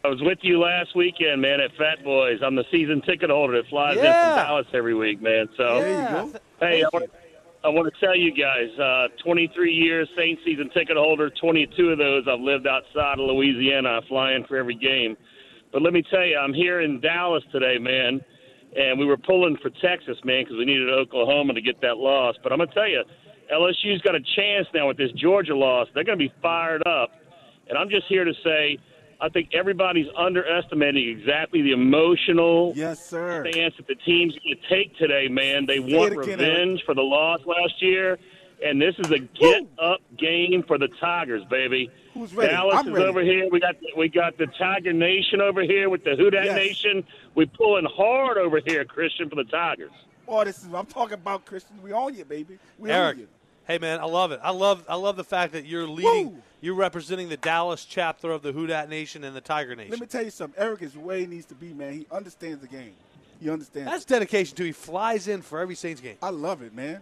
I 0.05 0.09
was 0.09 0.21
with 0.23 0.39
you 0.43 0.59
last 0.59 0.95
weekend, 0.97 1.41
man, 1.41 1.61
at 1.61 1.73
Fat 1.77 2.03
Boys. 2.03 2.41
I'm 2.43 2.55
the 2.57 2.65
season 2.71 3.01
ticket 3.03 3.31
holder 3.31 3.57
that 3.63 3.69
flies 3.69 3.97
in 3.99 4.05
Yeah. 4.05 4.35
from 4.35 4.45
Dallas 4.47 4.67
every 4.75 4.95
week, 4.95 5.23
man. 5.23 5.49
So, 5.57 5.81
There 5.81 6.03
you 6.03 6.09
go. 6.09 6.31
th- 6.31 6.43
hey, 6.61 6.85
I 7.65 7.69
want, 7.69 7.89
to 7.89 7.99
tell 7.99 8.15
you 8.15 8.31
guys, 8.31 8.69
uh, 8.79 9.09
23 9.25 9.73
years 9.73 10.07
Saint 10.19 10.39
season 10.45 10.69
ticket 10.75 10.99
holder. 10.99 11.31
22 11.41 11.89
of 11.89 11.99
those 11.99 12.25
I've 12.29 12.41
lived 12.41 12.67
outside 12.67 13.19
of 13.19 13.25
Louisiana. 13.25 14.01
I 14.05 14.07
fly 14.07 14.33
in 14.33 14.45
for 14.45 14.59
every 14.59 14.75
game. 14.75 15.17
But 15.73 15.81
let 15.81 15.95
me 15.95 16.03
tell 16.11 16.27
you, 16.27 16.37
I'm 16.37 16.53
here 16.53 16.83
in 16.83 17.01
Dallas 17.01 17.43
today, 17.51 17.79
man, 17.81 18.21
and 18.77 18.99
we 18.99 19.07
were 19.07 19.17
pulling 19.17 19.57
for 19.63 19.71
Texas, 19.81 20.19
man, 20.25 20.45
because 20.45 20.59
we 20.59 20.67
needed 20.67 20.91
Oklahoma 20.91 21.55
to 21.55 21.63
get 21.63 21.81
that 21.81 21.97
loss. 21.97 22.37
But 22.43 22.53
I'm 22.53 22.59
gonna 22.59 22.71
tell 22.75 22.87
you, 22.87 23.03
LSU's 23.51 24.03
got 24.03 24.15
a 24.15 24.21
chance 24.37 24.67
now 24.75 24.87
with 24.87 24.99
this 24.99 25.11
Georgia 25.17 25.57
loss. 25.57 25.89
They're 25.95 26.05
gonna 26.05 26.19
be 26.19 26.33
fired 26.43 26.87
up, 26.87 27.13
and 27.69 27.79
I'm 27.79 27.89
just 27.89 28.05
here 28.11 28.27
to 28.27 28.35
say, 28.45 28.77
I 29.25 29.31
think 29.31 29.49
everybody's 29.55 30.07
underestimating 30.19 31.09
exactly 31.09 31.63
the 31.63 31.73
emotional 31.73 32.75
yes, 32.77 33.03
sir. 33.09 33.47
stance 33.51 33.75
that 33.79 33.87
the 33.87 33.95
team's 33.95 34.35
going 34.45 34.55
to 34.61 34.69
take 34.69 34.95
today, 34.99 35.29
man. 35.29 35.65
They 35.65 35.79
Say 35.79 35.97
want 35.97 36.13
again, 36.13 36.39
revenge 36.39 36.83
for 36.85 36.95
the 36.95 37.01
loss 37.03 37.41
last 37.47 37.81
year, 37.81 38.19
and 38.63 38.79
this 38.83 38.95
is 38.99 39.11
a 39.13 39.21
get 39.21 39.63
up 39.79 40.01
game 40.19 40.63
for 40.67 40.77
the 40.77 40.89
Tigers, 41.01 41.43
baby. 41.49 41.91
Who's 42.13 42.35
ready? 42.35 42.53
Dallas 42.53 42.77
I'm 42.81 42.89
is 42.89 42.93
ready. 42.93 43.07
over 43.07 43.23
here. 43.23 43.49
We 43.51 43.61
got 43.61 43.77
we 43.97 44.11
got 44.11 44.37
the 44.37 44.47
Tiger 44.59 44.93
Nation 44.93 45.41
over 45.41 45.63
here 45.63 45.89
with 45.89 46.05
the 46.05 46.17
Who 46.17 46.31
Dat 46.31 46.45
Yes. 46.45 46.57
Nation. 46.57 47.03
We 47.35 47.47
pulling 47.47 47.87
hard 47.87 48.37
over 48.37 48.61
here, 48.67 48.85
Christian, 48.85 49.31
for 49.31 49.37
the 49.37 49.45
Tigers. 49.45 49.91
Oh, 50.29 50.45
this 50.45 50.59
is 50.59 50.75
I'm 50.75 50.85
talking 50.85 51.15
about, 51.15 51.47
Christian. 51.47 51.83
We 51.83 51.93
on 51.93 52.15
you, 52.15 52.27
baby. 52.27 52.59
We 52.79 52.91
Eric. 52.91 53.15
on 53.17 53.21
you. 53.23 53.29
Hey 53.67 53.79
man, 53.79 54.01
I 54.01 54.05
love 54.05 54.33
it. 54.33 54.41
I 54.43 54.51
love 54.51 54.85
I 54.89 54.97
love 54.97 55.17
the 55.17 55.25
fact 55.25 55.53
that 55.53 55.65
you're 55.65 55.87
leading. 55.87 56.35
Woo! 56.35 56.43
You're 56.61 56.75
representing 56.75 57.29
the 57.29 57.37
Dallas 57.37 57.85
chapter 57.85 58.31
of 58.31 58.43
the 58.43 58.53
Who 58.53 58.67
Dat 58.67 58.89
Nation 58.89 59.25
and 59.25 59.35
the 59.35 59.41
Tiger 59.41 59.75
Nation. 59.75 59.91
Let 59.91 60.01
me 60.01 60.07
tell 60.07 60.25
you 60.25 60.31
something. 60.31 60.63
Eric 60.63 60.83
is 60.83 60.97
where 60.97 61.19
he 61.19 61.27
needs 61.27 61.47
to 61.47 61.55
be, 61.55 61.73
man. 61.73 61.93
He 61.93 62.07
understands 62.11 62.61
the 62.61 62.69
game. 62.69 62.95
He 63.41 63.51
understands. 63.51 63.91
That's 63.91 64.05
dedication 64.05 64.57
too. 64.57 64.65
He 64.65 64.73
flies 64.73 65.29
in 65.29 65.43
for 65.43 65.61
every 65.61 65.75
Saints 65.75 66.01
game. 66.01 66.17
I 66.23 66.31
love 66.31 66.63
it, 66.63 66.75
man. 66.75 67.01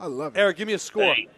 I 0.00 0.06
love 0.06 0.36
it. 0.36 0.40
Eric, 0.40 0.58
give 0.58 0.66
me 0.66 0.74
a 0.74 0.78
score. 0.78 1.04
Hey, 1.04 1.28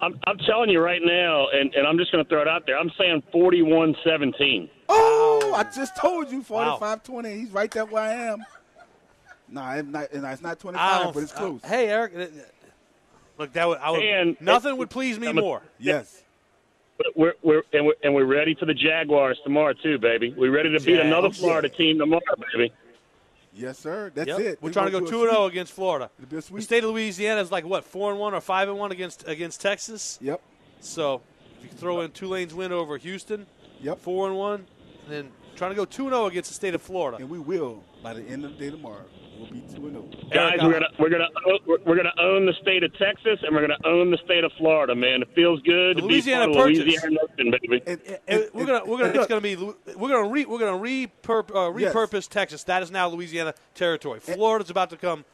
I'm, 0.00 0.18
I'm 0.26 0.38
telling 0.38 0.70
you 0.70 0.80
right 0.80 1.00
now, 1.02 1.48
and, 1.52 1.74
and 1.74 1.86
I'm 1.86 1.98
just 1.98 2.10
going 2.12 2.24
to 2.24 2.28
throw 2.28 2.40
it 2.40 2.48
out 2.48 2.64
there. 2.66 2.78
I'm 2.78 2.90
saying 2.98 3.22
41 3.32 3.96
17. 4.04 4.70
Oh, 4.88 5.52
I 5.54 5.64
just 5.64 5.96
told 5.96 6.30
you 6.30 6.42
45 6.42 7.02
20. 7.02 7.34
He's 7.34 7.50
right 7.50 7.70
there 7.70 7.84
where 7.84 8.02
I 8.02 8.12
am. 8.14 8.44
Nah, 9.48 9.74
it's 9.74 9.88
not, 9.88 10.14
nah, 10.14 10.30
it's 10.30 10.42
not 10.42 10.58
25, 10.60 11.14
but 11.14 11.22
it's 11.22 11.32
close. 11.32 11.60
uh, 11.64 11.68
hey 11.68 11.88
Eric, 11.88 12.12
uh, 12.16 12.26
look 13.40 13.52
that 13.54 13.66
would, 13.68 13.78
I 13.78 13.90
would 13.90 14.02
And- 14.02 14.36
nothing 14.40 14.76
would 14.76 14.90
please 14.90 15.18
me 15.18 15.28
a- 15.28 15.34
more. 15.34 15.62
yes. 15.78 16.22
We're, 17.16 17.32
we're, 17.42 17.62
and 17.72 17.86
we're 17.86 17.94
and 18.04 18.14
we're 18.14 18.26
ready 18.26 18.54
for 18.54 18.66
the 18.66 18.74
Jaguars 18.74 19.38
tomorrow 19.42 19.72
too, 19.72 19.98
baby. 19.98 20.34
We're 20.36 20.50
ready 20.50 20.70
to 20.76 20.84
beat 20.84 21.00
another 21.00 21.30
Florida 21.30 21.70
team 21.70 21.98
tomorrow, 21.98 22.20
baby. 22.52 22.74
Yes, 23.54 23.78
sir. 23.78 24.12
That's 24.14 24.28
Yep. 24.28 24.38
it. 24.40 24.58
We're 24.60 24.68
They 24.68 24.72
trying 24.74 24.86
to 24.92 24.92
go 24.92 25.00
two 25.06 25.22
and 25.22 25.30
oh 25.30 25.32
zero 25.32 25.44
against 25.46 25.72
Florida. 25.72 26.10
It'll 26.18 26.28
be 26.28 26.36
a 26.36 26.40
The 26.42 26.60
state 26.62 26.84
of 26.84 26.90
Louisiana 26.90 27.40
is 27.40 27.50
like 27.50 27.64
what 27.64 27.84
four 27.84 28.10
and 28.10 28.20
one 28.20 28.34
or 28.34 28.40
five 28.42 28.68
and 28.68 28.76
one 28.78 28.92
against 28.92 29.26
against 29.26 29.62
Texas. 29.62 30.18
Yep. 30.20 30.42
So 30.80 31.22
if 31.64 31.72
you 31.72 31.78
throw 31.78 32.02
in 32.02 32.10
Tulane's 32.10 32.52
win 32.52 32.70
over 32.70 32.98
Houston, 32.98 33.46
Yep. 33.80 33.98
four 34.00 34.26
and 34.28 34.36
one, 34.36 34.66
and 35.06 35.08
then 35.08 35.30
trying 35.56 35.70
to 35.70 35.76
go 35.76 35.86
two 35.86 36.04
and 36.04 36.12
zero 36.12 36.26
against 36.26 36.50
the 36.50 36.54
state 36.54 36.74
of 36.74 36.82
Florida. 36.82 37.16
And 37.16 37.30
we 37.30 37.38
will 37.38 37.82
by 38.02 38.12
the 38.12 38.22
end 38.24 38.44
of 38.44 38.58
the 38.58 38.62
day 38.62 38.70
tomorrow. 38.70 39.06
We'll 39.40 39.50
be 39.50 39.60
2 39.74 39.86
and. 39.86 39.92
0. 39.92 40.28
Guys, 40.32 40.58
Eric, 40.60 40.62
we're 40.62 40.72
gonna 40.72 40.86
we're 40.98 41.08
gonna 41.10 41.28
own- 41.46 41.58
we're, 41.66 41.78
we're 41.86 41.96
gonna 41.96 42.12
own 42.20 42.46
the 42.46 42.52
state 42.60 42.82
of 42.84 42.92
Texas 42.98 43.38
and 43.42 43.54
we're 43.54 43.62
gonna 43.66 43.78
own 43.84 44.10
the 44.10 44.18
state 44.24 44.44
of 44.44 44.52
Florida, 44.58 44.94
man. 44.94 45.22
It 45.22 45.28
feels 45.34 45.60
good 45.62 45.96
The 45.96 46.02
to 46.02 46.06
Louisiana 46.06 46.48
be 46.48 46.54
part 46.54 46.70
of 46.70 46.76
Purchase. 46.76 46.84
Louisiana 47.02 47.16
Nation, 47.38 47.50
baby. 47.62 47.82
And, 47.86 48.00
and- 48.28 48.50
we're 48.54 48.66
gonna 48.66 48.84
we're 48.84 48.98
gonna 48.98 49.08
and 49.10 49.16
it's 49.18 49.26
gonna 49.26 49.40
be 49.40 49.56
we're 49.56 50.08
gonna 50.08 50.28
re, 50.28 50.44
we're 50.44 50.58
gonna 50.58 50.78
repurp, 50.78 51.54
uh, 51.54 51.76
Yes. 51.76 51.94
repurpose 51.94 52.28
Texas. 52.28 52.62
That 52.64 52.82
is 52.82 52.90
now 52.90 53.08
Louisiana 53.08 53.54
territory. 53.74 54.20
Florida's 54.20 54.70
about 54.70 54.90
to 54.90 54.96
come 54.96 55.24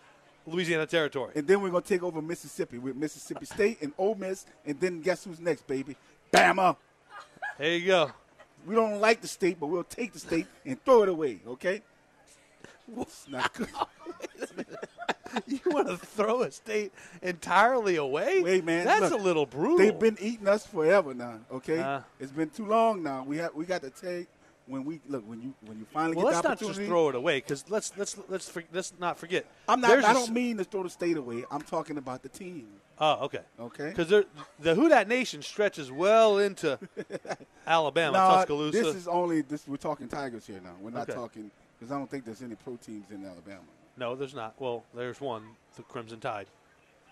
Louisiana 0.46 0.86
territory. 0.86 1.32
And 1.34 1.46
then 1.46 1.60
we're 1.60 1.70
gonna 1.70 1.82
take 1.82 2.02
over 2.02 2.22
Mississippi 2.22 2.78
with 2.78 2.94
Mississippi 2.96 3.46
State 3.46 3.78
and 3.82 3.92
Ole 3.98 4.14
Miss, 4.14 4.46
and 4.64 4.78
then 4.80 5.00
guess 5.00 5.24
who's 5.24 5.40
next, 5.40 5.66
baby? 5.66 5.96
Bama. 6.32 6.76
There 7.58 7.72
you 7.76 7.86
go. 7.86 8.12
We 8.66 8.74
don't 8.74 9.00
like 9.00 9.20
the 9.20 9.28
state, 9.28 9.58
but 9.60 9.66
we'll 9.68 9.84
take 9.84 10.12
the 10.12 10.18
state 10.18 10.46
and 10.64 10.82
throw 10.84 11.02
it 11.02 11.08
away. 11.08 11.40
Okay? 11.46 11.82
It's 13.00 13.28
not 13.28 13.52
good. 13.54 13.68
You 15.46 15.60
want 15.66 15.88
to 15.88 15.96
throw 15.98 16.42
a 16.42 16.50
state 16.50 16.92
entirely 17.20 17.96
away? 17.96 18.42
Wait, 18.42 18.64
man. 18.64 18.86
that's 18.86 19.10
look, 19.10 19.20
a 19.20 19.22
little 19.22 19.44
brutal. 19.44 19.76
They've 19.78 19.98
been 19.98 20.16
eating 20.20 20.48
us 20.48 20.66
forever 20.66 21.12
now. 21.14 21.40
Okay, 21.52 21.78
Uh. 21.80 22.00
it's 22.20 22.32
been 22.32 22.48
too 22.48 22.64
long 22.64 23.02
now. 23.02 23.22
We 23.24 23.36
have 23.38 23.54
we 23.54 23.64
got 23.66 23.82
to 23.82 23.90
take 23.90 24.28
when 24.66 24.84
we 24.84 25.00
look 25.08 25.28
when 25.28 25.42
you 25.42 25.52
when 25.66 25.78
you 25.78 25.86
finally 25.92 26.16
well, 26.16 26.26
get 26.26 26.30
let's 26.36 26.42
the 26.42 26.48
not 26.48 26.58
just 26.74 26.80
throw 26.88 27.08
it 27.10 27.14
away 27.16 27.38
because 27.38 27.64
let's 27.68 27.92
let's 27.98 28.16
let's 28.28 28.48
for, 28.48 28.62
let's 28.72 28.92
not 28.98 29.18
forget. 29.18 29.44
I'm 29.68 29.80
not. 29.80 29.88
There's 29.88 30.04
I 30.04 30.12
a 30.12 30.14
don't 30.14 30.22
s- 30.24 30.30
mean 30.30 30.56
to 30.58 30.64
throw 30.64 30.84
the 30.84 30.90
state 30.90 31.16
away. 31.16 31.44
I'm 31.50 31.62
talking 31.62 31.98
about 31.98 32.22
the 32.22 32.28
team. 32.30 32.68
Oh, 32.98 33.24
okay. 33.26 33.40
Okay. 33.60 33.92
Because 33.94 34.24
the 34.60 34.74
Who 34.74 34.88
Dat 34.88 35.06
Nation 35.06 35.42
stretches 35.42 35.92
well 35.92 36.38
into 36.38 36.78
Alabama, 37.66 38.16
No, 38.16 38.28
Tuscaloosa. 38.36 38.82
this 38.82 38.94
is 38.94 39.06
only 39.08 39.42
this. 39.42 39.68
We're 39.68 39.76
talking 39.76 40.08
Tigers 40.08 40.46
here 40.46 40.60
now. 40.64 40.76
We're 40.80 40.90
not 40.90 41.02
Okay. 41.10 41.12
talking 41.12 41.50
because 41.78 41.92
I 41.92 41.98
don't 41.98 42.10
think 42.10 42.24
there's 42.24 42.42
any 42.42 42.54
pro 42.54 42.76
teams 42.76 43.10
in 43.10 43.24
Alabama. 43.24 43.60
no, 43.96 44.14
there's 44.14 44.34
not. 44.34 44.54
Well, 44.58 44.84
there's 44.94 45.20
one, 45.20 45.42
the 45.76 45.82
Crimson 45.82 46.20
Tide. 46.20 46.46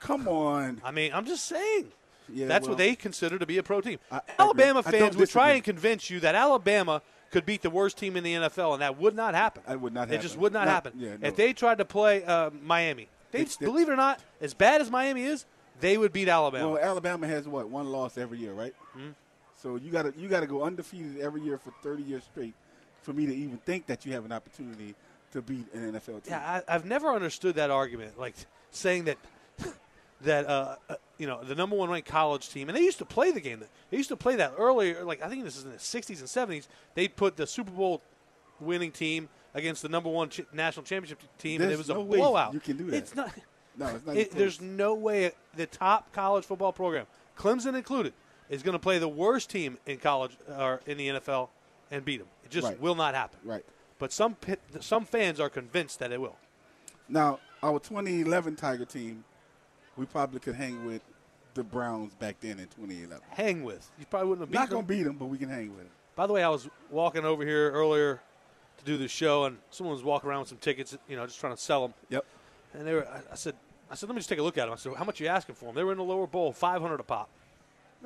Come 0.01 0.29
on. 0.29 0.81
I 0.85 0.91
mean, 0.91 1.13
I'm 1.15 1.25
just 1.25 1.45
saying. 1.47 1.93
Yeah, 2.33 2.47
That's 2.47 2.63
well, 2.67 2.71
what 2.73 2.79
they 2.79 2.95
consider 2.95 3.39
to 3.39 3.47
be 3.47 3.59
a 3.59 3.63
pro 3.63 3.81
team. 3.81 3.99
I- 4.11 4.21
Alabama. 4.39 4.83
I 4.85 4.91
fans 4.91 5.17
would 5.17 5.29
try 5.29 5.53
and 5.53 5.63
convince 5.65 6.09
you 6.09 6.21
that 6.21 6.35
Alabama 6.35 7.03
could 7.31 7.45
beat 7.45 7.63
the 7.63 7.71
worst 7.71 7.99
team 7.99 8.17
in 8.17 8.25
the 8.25 8.33
NFL, 8.35 8.73
and 8.75 8.83
that 8.83 8.99
would 8.99 9.15
not 9.15 9.35
happen. 9.35 9.63
That 9.67 9.81
would 9.81 9.93
not 9.93 10.11
It 10.11 10.21
just 10.21 10.39
would 10.39 10.53
not, 10.53 10.67
Not- 10.67 10.73
happen. 10.73 10.93
yeah, 10.97 11.17
no. 11.21 11.29
If 11.29 11.37
they 11.37 11.53
tried 11.53 11.79
to 11.79 11.85
play 11.85 12.25
uh, 12.25 12.51
Miami, 12.63 13.09
they 13.31 13.41
It's 13.41 13.57
believe 13.57 13.89
it 13.89 13.93
or 13.93 13.97
not, 13.97 14.21
as 14.41 14.55
bad 14.55 14.81
as 14.81 14.91
Miami 14.91 15.25
is, 15.25 15.45
they 15.81 15.99
would 15.99 16.13
beat 16.13 16.29
Alabama. 16.29 16.71
Well, 16.71 16.79
Alabama 16.83 17.27
has 17.27 17.47
what 17.49 17.69
one 17.69 17.91
loss 17.91 18.17
every 18.17 18.39
year, 18.39 18.53
right? 18.53 18.75
Hmm? 18.95 19.11
So 19.61 19.77
you 19.77 19.91
got 19.91 20.03
to 20.03 20.15
you 20.17 20.29
got 20.29 20.41
to 20.41 20.47
go 20.47 20.63
undefeated 20.63 21.19
every 21.21 21.41
year 21.41 21.59
for 21.59 21.73
30 21.83 22.03
years 22.05 22.23
straight 22.25 22.55
for 23.05 23.13
me 23.13 23.27
to 23.27 23.35
even 23.35 23.59
think 23.59 23.87
that 23.87 24.05
you 24.05 24.13
have 24.13 24.25
an 24.25 24.33
opportunity 24.33 24.95
to 25.33 25.43
beat 25.43 25.67
an 25.75 25.93
NFL 25.93 26.23
team. 26.23 26.31
Yeah, 26.31 26.63
I, 26.69 26.75
I've 26.75 26.85
never 26.85 27.09
understood 27.09 27.57
that 27.57 27.71
argument, 27.71 28.19
like 28.19 28.35
saying 28.71 29.05
that 29.05 29.19
that 30.23 30.47
uh, 30.47 30.77
uh, 30.89 30.95
you 31.19 31.27
know 31.27 31.43
the 31.45 31.55
number 31.55 31.77
one 31.77 31.91
ranked 31.91 32.09
college 32.09 32.49
team, 32.51 32.69
and 32.69 32.77
they 32.77 32.83
used 32.83 32.99
to 32.99 33.05
play 33.05 33.31
the 33.31 33.41
game. 33.41 33.63
They 33.91 33.97
used 33.97 34.09
to 34.09 34.17
play 34.17 34.37
that 34.37 34.55
earlier, 34.59 35.05
like 35.05 35.23
I 35.23 35.29
think 35.29 35.45
this 35.45 35.57
is 35.57 35.65
in 35.65 35.71
the 35.71 35.77
'60s 35.77 36.19
and 36.21 36.51
'70s. 36.51 36.67
They'd 36.95 37.15
put 37.15 37.37
the 37.37 37.47
Super 37.47 37.71
Bowl 37.71 38.03
winning 38.61 38.91
team 38.93 39.29
against 39.55 39.83
the 39.83 39.89
number 39.89 40.09
one 40.09 40.29
ch- 40.31 40.43
national 40.53 40.85
championship 40.85 41.21
team, 41.39 41.61
and 41.63 41.71
it 41.71 41.79
was 41.79 41.89
no 41.89 42.01
a 42.01 42.05
blowout. 42.05 42.55
you 42.55 42.61
can 42.61 42.77
do 42.77 42.91
that. 42.91 42.97
It's 42.97 43.15
not. 43.15 43.31
No, 43.77 43.87
it's 43.89 44.07
not 44.07 44.17
It, 44.17 44.31
there's 44.31 44.61
no 44.61 44.95
way 44.95 45.33
the 45.57 45.67
top 45.67 46.13
college 46.13 46.45
football 46.45 46.73
program, 46.73 47.07
Clemson 47.37 47.75
included, 47.75 48.13
is 48.49 48.63
going 48.63 48.75
to 48.75 48.79
play 48.79 49.01
the 49.01 49.09
worst 49.09 49.51
team 49.51 49.79
in 49.85 49.99
college 49.99 50.37
or 50.49 50.81
in 50.87 50.97
the 50.97 51.09
NFL 51.09 51.49
and 51.95 52.05
beat 52.05 52.19
them. 52.19 52.27
It 52.45 52.51
just 52.51 52.67
Right. 52.67 52.81
will 52.81 52.95
not 52.95 53.15
happen. 53.15 53.39
right. 53.45 53.65
But 53.99 54.13
some 54.13 54.35
pit, 54.35 54.61
some 54.81 55.05
fans 55.05 55.39
are 55.39 55.49
convinced 55.49 56.01
that 56.01 56.11
it 56.13 56.21
will. 56.21 56.37
Now, 57.09 57.39
our 57.63 57.79
2011 57.79 58.57
Tiger 58.57 58.85
team, 58.85 59.25
we 59.97 60.05
probably 60.05 60.41
could 60.41 60.57
hang 60.57 60.85
with 60.85 61.01
the 61.55 61.63
Browns 61.63 62.13
back 62.15 62.41
then 62.41 62.59
in 62.59 62.67
2011. 62.67 63.23
Hang 63.31 63.63
with. 63.63 63.89
You 63.99 64.05
probably 64.07 64.29
wouldn't 64.31 64.43
have 64.43 64.51
beat 64.51 64.59
Not 64.59 64.71
going 64.71 64.83
to 64.83 64.89
beat 64.89 65.05
them, 65.05 65.17
but 65.17 65.27
we 65.27 65.39
can 65.39 65.49
hang 65.49 65.69
with 65.71 65.79
them. 65.85 65.91
By 66.17 66.27
the 66.27 66.33
way, 66.33 66.43
I 66.43 66.49
was 66.49 66.69
walking 66.91 67.25
over 67.25 67.45
here 67.47 67.71
earlier 67.71 68.21
to 68.79 68.85
do 68.85 68.97
the 68.99 69.07
show, 69.09 69.45
and 69.45 69.59
someone 69.71 69.95
was 69.95 70.03
walking 70.03 70.29
around 70.29 70.41
with 70.41 70.49
some 70.49 70.59
tickets, 70.59 70.97
you 71.09 71.15
know, 71.17 71.25
just 71.27 71.39
trying 71.39 71.55
to 71.55 71.61
sell 71.61 71.83
them. 71.83 71.95
Yep. 72.11 72.25
And 72.75 72.87
they 72.87 72.95
were, 72.95 73.07
I, 73.07 73.21
I 73.33 73.35
said, 73.37 73.55
I 73.89 73.95
said, 73.95 74.09
let 74.09 74.15
me 74.17 74.19
just 74.19 74.29
take 74.29 74.41
a 74.41 74.43
look 74.43 74.59
at 74.59 74.65
them. 74.65 74.73
I 74.73 74.77
said, 74.77 74.95
how 74.97 75.05
much 75.05 75.21
are 75.21 75.25
you 75.25 75.31
asking 75.31 75.55
for 75.55 75.67
them? 75.67 75.77
They 75.77 75.85
were 75.85 75.93
in 75.93 75.99
the 75.99 76.05
lower 76.05 76.27
bowl, 76.27 76.53
500 76.53 76.99
a 76.99 77.03
pop. 77.05 77.29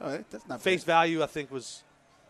All 0.01 0.11
right, 0.11 0.25
that's 0.31 0.47
not 0.47 0.61
Face 0.61 0.83
bad. 0.85 0.87
value, 0.93 1.23
I 1.23 1.27
think, 1.27 1.51
was, 1.51 1.83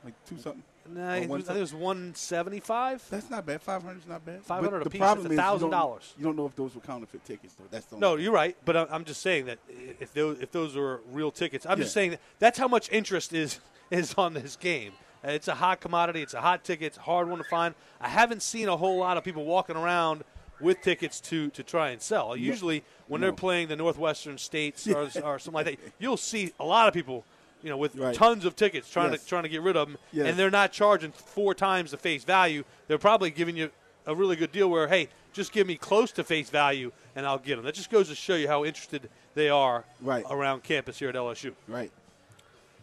Like 0.04 0.14
two 0.26 0.38
something. 0.38 0.62
Nah, 0.90 1.12
Or 1.12 1.16
it 1.16 1.28
was 1.28 1.44
I 1.44 1.46
think 1.54 1.58
it 1.58 1.60
was 1.60 1.74
175. 1.74 3.06
That's 3.10 3.30
not 3.30 3.46
bad. 3.46 3.62
500 3.62 3.98
is 3.98 4.06
not 4.06 4.24
bad. 4.24 4.42
500 4.42 4.78
But 4.78 4.86
a 4.86 4.90
piece, 4.90 4.98
problem 4.98 5.32
is 5.32 5.38
$1,000. 5.38 6.02
You 6.18 6.24
don't 6.24 6.36
know 6.36 6.46
if 6.46 6.56
those 6.56 6.74
were 6.74 6.80
counterfeit 6.80 7.24
tickets, 7.24 7.54
though. 7.54 7.64
That's 7.70 7.86
the 7.86 7.98
No, 7.98 8.14
thing. 8.16 8.24
you're 8.24 8.32
right, 8.32 8.56
but 8.64 8.76
I- 8.76 8.86
I'm 8.90 9.04
just 9.04 9.20
saying 9.22 9.46
that 9.46 9.58
if 10.00 10.12
those 10.14 10.40
if 10.40 10.50
those 10.52 10.76
were 10.76 11.00
real 11.12 11.30
tickets, 11.30 11.66
I'm 11.68 11.78
just 11.78 11.92
saying 11.94 12.10
that 12.12 12.20
that's 12.38 12.58
how 12.58 12.68
much 12.68 12.90
interest 12.90 13.32
is 13.32 13.60
is 13.90 14.14
on 14.14 14.34
this 14.34 14.56
game. 14.56 14.92
Uh, 15.24 15.30
It's 15.30 15.48
a 15.48 15.54
hot 15.54 15.80
commodity. 15.80 16.22
It's 16.22 16.34
a 16.34 16.40
hot 16.40 16.64
ticket. 16.64 16.88
It's 16.88 16.96
a 16.98 17.00
hard 17.02 17.28
one 17.28 17.38
to 17.38 17.44
find. 17.44 17.74
I 18.00 18.08
haven't 18.08 18.42
seen 18.42 18.68
a 18.68 18.76
whole 18.76 18.98
lot 18.98 19.16
of 19.16 19.24
people 19.24 19.44
walking 19.44 19.76
around 19.76 20.22
with 20.60 20.80
tickets 20.82 21.20
to 21.22 21.50
to 21.50 21.62
try 21.62 21.90
and 21.90 22.00
sell. 22.02 22.36
Usually, 22.36 22.84
when 23.06 23.20
they're 23.20 23.32
playing 23.32 23.68
the 23.68 23.76
Northwestern 23.76 24.38
states 24.38 24.86
or, 24.96 25.08
or 25.24 25.38
something 25.38 25.52
like 25.52 25.66
that, 25.66 25.78
you'll 25.98 26.16
see 26.16 26.52
a 26.60 26.64
lot 26.64 26.88
of 26.88 26.94
people, 26.94 27.24
you 27.62 27.70
know, 27.70 27.76
with 27.76 27.96
Right. 27.96 28.14
tons 28.14 28.44
of 28.44 28.54
tickets 28.56 28.88
trying 28.90 29.10
Yes. 29.12 29.22
to 29.22 29.28
trying 29.28 29.42
to 29.44 29.48
get 29.48 29.62
rid 29.62 29.76
of 29.76 29.88
them, 29.88 29.98
Yes. 30.12 30.26
and 30.28 30.38
they're 30.38 30.50
not 30.50 30.72
charging 30.72 31.12
four 31.12 31.54
times 31.54 31.90
the 31.90 31.96
face 31.96 32.24
value. 32.24 32.64
They're 32.86 32.98
probably 32.98 33.30
giving 33.30 33.56
you 33.56 33.70
a 34.06 34.14
really 34.14 34.36
good 34.36 34.52
deal 34.52 34.68
where, 34.68 34.88
hey, 34.88 35.08
just 35.32 35.52
give 35.52 35.66
me 35.66 35.76
close 35.76 36.10
to 36.12 36.24
face 36.24 36.50
value 36.50 36.92
and 37.14 37.26
I'll 37.26 37.38
get 37.38 37.56
them. 37.56 37.64
That 37.64 37.74
just 37.74 37.90
goes 37.90 38.08
to 38.08 38.14
show 38.14 38.34
you 38.36 38.48
how 38.48 38.64
interested 38.64 39.10
they 39.34 39.48
are 39.48 39.84
Right. 40.00 40.24
around 40.30 40.62
campus 40.64 40.98
here 40.98 41.08
at 41.10 41.14
LSU. 41.16 41.54
Right. 41.66 41.90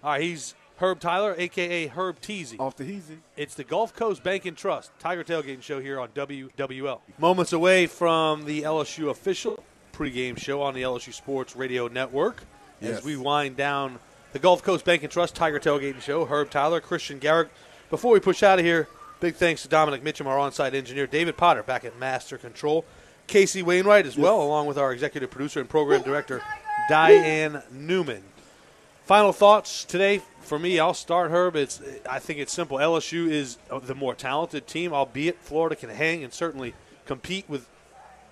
All 0.03 0.11
right, 0.11 0.21
he's 0.21 0.53
Herb 0.77 0.99
Tyler, 0.99 1.33
a.k.a. 1.37 1.87
Herb 1.87 2.19
Teasy. 2.21 2.59
Off 2.59 2.75
the 2.75 2.83
easy. 2.83 3.19
It's 3.37 3.55
the 3.55 3.63
Gulf 3.63 3.95
Coast 3.95 4.23
Bank 4.23 4.45
and 4.45 4.55
Trust 4.57 4.91
Tiger 4.99 5.23
Tailgating 5.23 5.61
Show 5.63 5.79
here 5.79 5.99
on 5.99 6.09
WWL. 6.13 7.01
Moments 7.17 7.53
away 7.53 7.87
from 7.87 8.45
the 8.45 8.63
LSU 8.63 9.09
official 9.09 9.63
pregame 9.93 10.37
show 10.37 10.61
on 10.61 10.73
the 10.73 10.81
LSU 10.83 11.13
Sports 11.13 11.55
Radio 11.55 11.87
Network 11.87 12.43
as 12.81 13.03
we 13.03 13.15
wind 13.15 13.55
down 13.57 13.99
the 14.35 14.39
Gulf 14.39 14.61
Coast 14.63 14.83
Bank 14.83 15.01
and 15.01 15.09
Trust 15.09 15.33
Tiger 15.33 15.61
Tailgating 15.61 16.01
Show. 16.01 16.25
Herb 16.25 16.49
Tyler, 16.49 16.81
Christian 16.81 17.19
Garrick. 17.19 17.47
Before 17.89 18.11
we 18.11 18.19
push 18.19 18.43
out 18.43 18.59
of 18.59 18.65
here, 18.65 18.89
big 19.21 19.35
thanks 19.35 19.61
to 19.61 19.69
Dominic 19.69 20.03
Mitchum, 20.03 20.25
our 20.25 20.37
on-site 20.37 20.75
engineer, 20.75 21.07
David 21.07 21.37
Potter 21.37 21.63
back 21.63 21.85
at 21.85 21.97
Master 21.97 22.37
Control, 22.37 22.83
Casey 23.27 23.63
Wainwright 23.63 24.05
as 24.05 24.17
well, 24.17 24.41
along 24.41 24.67
with 24.67 24.77
our 24.77 24.91
executive 24.91 25.31
producer 25.31 25.61
and 25.61 25.69
program 25.69 26.01
director, 26.01 26.41
Diane 26.89 27.63
Newman. 27.71 28.23
Final 29.05 29.31
thoughts 29.31 29.85
today 29.85 30.21
for 30.41 30.59
me. 30.59 30.79
I'll 30.79 30.93
start 30.93 31.31
Herb. 31.31 31.55
It's 31.55 31.81
I 32.09 32.19
think 32.19 32.39
it's 32.39 32.51
simple. 32.51 32.77
LSU 32.77 33.29
is 33.31 33.57
uh, 33.71 33.79
the 33.79 33.95
more 33.95 34.13
talented 34.13 34.67
team, 34.67 34.91
albeit 34.91 35.39
Florida 35.39 35.77
can 35.77 35.91
hang 35.91 36.25
and 36.25 36.33
certainly 36.33 36.73
compete 37.05 37.45
with 37.47 37.69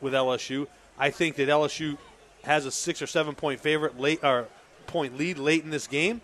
with 0.02 0.12
LSU. 0.12 0.68
I 1.00 1.12
think 1.12 1.38
that 1.38 1.48
LSU 1.48 1.98
has 2.44 2.66
a 2.66 2.72
six 2.72 3.02
or 3.02 3.08
seven 3.08 3.36
point 3.36 3.62
favorite 3.62 3.98
late 3.98 4.22
or 4.22 4.50
point 4.94 5.18
lead 5.18 5.40
late 5.40 5.64
in 5.64 5.72
this 5.72 5.88
game, 5.88 6.22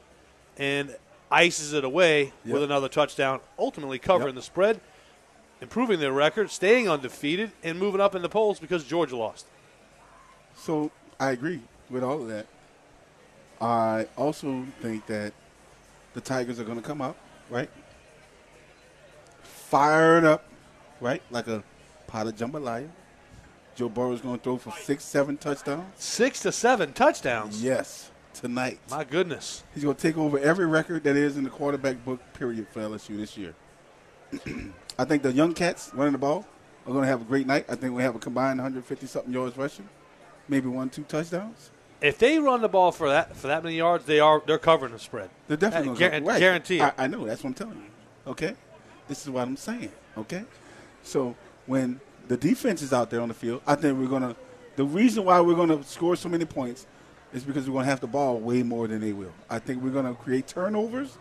and 0.55 0.95
ices 1.31 1.73
it 1.73 1.83
away 1.83 2.31
with 2.45 2.61
another 2.63 2.87
touchdown, 2.87 3.39
ultimately 3.57 3.97
covering 3.99 4.29
Yep. 4.29 4.35
the 4.35 4.41
spread, 4.43 4.81
improving 5.59 5.99
their 5.99 6.11
record, 6.13 6.51
staying 6.51 6.87
undefeated, 6.87 7.51
and 7.63 7.79
moving 7.79 7.99
up 7.99 8.13
in 8.15 8.21
the 8.21 8.29
polls 8.29 8.59
because 8.59 8.83
Georgia 8.85 9.17
lost. 9.17 9.45
So 10.55 10.91
I 11.19 11.31
agree 11.31 11.61
with 11.89 12.03
all 12.03 12.21
of 12.21 12.27
that. 12.29 12.45
I 13.59 14.07
also 14.15 14.65
think 14.81 15.05
that 15.07 15.33
the 16.13 16.21
Tigers 16.21 16.59
are 16.59 16.63
going 16.63 16.79
to 16.79 16.87
come 16.87 17.01
out, 17.01 17.17
right? 17.49 17.69
Fired 19.43 20.23
up, 20.23 20.45
right? 21.01 21.21
Like 21.31 21.47
a 21.47 21.63
pot 22.07 22.27
of 22.27 22.35
jambalaya. 22.35 22.89
Joe 23.75 23.89
Burrow's 23.89 24.21
going 24.21 24.37
to 24.37 24.43
throw 24.43 24.57
for 24.57 24.71
six, 24.71 25.03
seven 25.05 25.37
touchdowns. 25.37 25.85
Six 25.97 26.41
to 26.41 26.51
seven 26.51 26.93
touchdowns. 26.93 27.63
Yes, 27.63 28.11
tonight. 28.33 28.79
My 28.89 29.03
goodness. 29.03 29.63
He's 29.73 29.83
going 29.83 29.95
to 29.95 30.01
take 30.01 30.17
over 30.17 30.39
every 30.39 30.65
record 30.65 31.03
that 31.03 31.15
is 31.15 31.37
in 31.37 31.43
the 31.43 31.49
quarterback 31.49 32.03
book, 32.03 32.19
period, 32.33 32.67
for 32.71 32.81
LSU 32.81 33.17
this 33.17 33.37
year. 33.37 33.53
I 34.97 35.05
think 35.05 35.23
the 35.23 35.31
young 35.31 35.53
cats 35.53 35.91
running 35.93 36.13
the 36.13 36.19
ball 36.19 36.45
are 36.85 36.91
going 36.91 37.03
to 37.03 37.07
have 37.07 37.21
a 37.21 37.25
great 37.25 37.47
night. 37.47 37.65
I 37.69 37.75
think 37.75 37.95
we 37.95 38.03
have 38.03 38.15
a 38.15 38.19
combined 38.19 38.59
150 38.59 39.07
something 39.07 39.33
yards 39.33 39.57
rushing, 39.57 39.87
maybe 40.47 40.67
one, 40.67 40.89
two 40.89 41.03
touchdowns. 41.03 41.71
If 42.01 42.17
they 42.17 42.39
run 42.39 42.61
the 42.61 42.69
ball 42.69 42.91
for 42.91 43.09
that 43.09 43.35
for 43.35 43.47
that 43.47 43.63
many 43.63 43.75
yards, 43.75 44.05
they 44.05 44.19
are 44.19 44.41
they're 44.45 44.57
covering 44.57 44.93
the 44.93 44.99
spread. 44.99 45.29
They're 45.47 45.57
definitely 45.57 45.99
going 45.99 46.23
to 46.23 46.29
right. 46.29 46.39
guarantee. 46.39 46.81
I, 46.81 46.93
I 46.97 47.07
know. 47.07 47.25
That's 47.25 47.43
what 47.43 47.49
I'm 47.49 47.53
telling 47.55 47.75
you. 47.75 48.31
Okay, 48.31 48.55
this 49.09 49.21
is 49.21 49.29
what 49.29 49.41
I'm 49.41 49.57
saying. 49.57 49.91
Okay, 50.17 50.45
so 51.03 51.35
when 51.65 51.99
the 52.29 52.37
defense 52.37 52.81
is 52.81 52.93
out 52.93 53.09
there 53.09 53.19
on 53.19 53.27
the 53.27 53.33
field, 53.33 53.61
I 53.67 53.75
think 53.75 53.99
we're 53.99 54.07
going 54.07 54.21
to. 54.21 54.35
The 54.77 54.85
reason 54.85 55.25
why 55.25 55.41
we're 55.41 55.55
going 55.55 55.77
to 55.77 55.83
score 55.83 56.15
so 56.15 56.29
many 56.29 56.45
points 56.45 56.87
is 57.33 57.43
because 57.43 57.67
we're 57.67 57.73
going 57.73 57.85
to 57.85 57.89
have 57.89 57.99
the 57.99 58.07
ball 58.07 58.39
way 58.39 58.63
more 58.63 58.87
than 58.87 59.01
they 59.01 59.13
will. 59.13 59.33
I 59.49 59.59
think 59.59 59.83
we're 59.83 59.91
going 59.91 60.05
to 60.05 60.13
create 60.13 60.47
turnovers. 60.47 61.17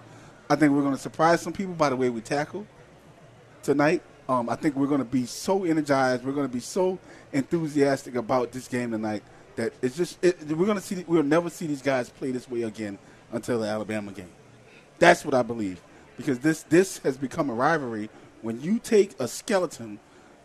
I 0.48 0.56
think 0.56 0.72
we're 0.72 0.82
going 0.82 0.94
to 0.94 1.00
surprise 1.00 1.42
some 1.42 1.52
people 1.52 1.74
by 1.74 1.90
the 1.90 1.96
way 1.96 2.08
we 2.08 2.20
tackle 2.20 2.66
tonight. 3.62 4.02
Um, 4.28 4.48
I 4.48 4.56
think 4.56 4.76
we're 4.76 4.86
going 4.86 5.00
to 5.00 5.06
be 5.06 5.26
so 5.26 5.64
energized. 5.64 6.24
We're 6.24 6.32
going 6.32 6.48
to 6.48 6.52
be 6.52 6.60
so 6.60 6.98
enthusiastic 7.32 8.14
about 8.14 8.52
this 8.52 8.68
game 8.68 8.90
tonight 8.90 9.22
that 9.56 9.72
it's 9.82 9.96
just 9.96 10.22
it, 10.24 10.42
we're 10.48 10.66
going 10.66 10.78
to 10.78 10.84
see. 10.84 11.04
We'll 11.06 11.22
never 11.22 11.50
see 11.50 11.66
these 11.66 11.82
guys 11.82 12.10
play 12.10 12.30
this 12.30 12.48
way 12.48 12.62
again 12.62 12.98
until 13.32 13.60
the 13.60 13.66
Alabama 13.66 14.12
game. 14.12 14.30
That's 14.98 15.24
what 15.24 15.34
I 15.34 15.42
believe 15.42 15.80
because 16.16 16.40
this 16.40 16.62
this 16.64 16.98
has 16.98 17.16
become 17.16 17.50
a 17.50 17.54
rivalry. 17.54 18.10
When 18.42 18.60
you 18.60 18.78
take 18.78 19.18
a 19.18 19.26
skeleton 19.26 19.98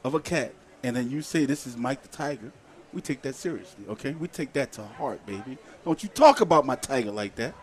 of 0.04 0.16
a 0.16 0.20
cat 0.20 0.54
and 0.84 0.96
then 0.96 1.12
you 1.12 1.22
say 1.22 1.46
this 1.46 1.68
is 1.68 1.78
Mike 1.78 2.02
the 2.02 2.08
Tiger, 2.08 2.52
we 2.94 3.02
take 3.02 3.22
that 3.24 3.36
seriously. 3.36 3.86
Okay, 3.90 4.12
we 4.12 4.28
take 4.28 4.54
that 4.54 4.72
to 4.74 4.84
heart, 4.84 5.26
baby. 5.26 5.58
Don't 5.86 6.02
you 6.04 6.10
talk 6.10 6.42
about 6.42 6.66
my 6.66 6.76
tiger 6.76 7.12
like 7.12 7.36
that. 7.36 7.54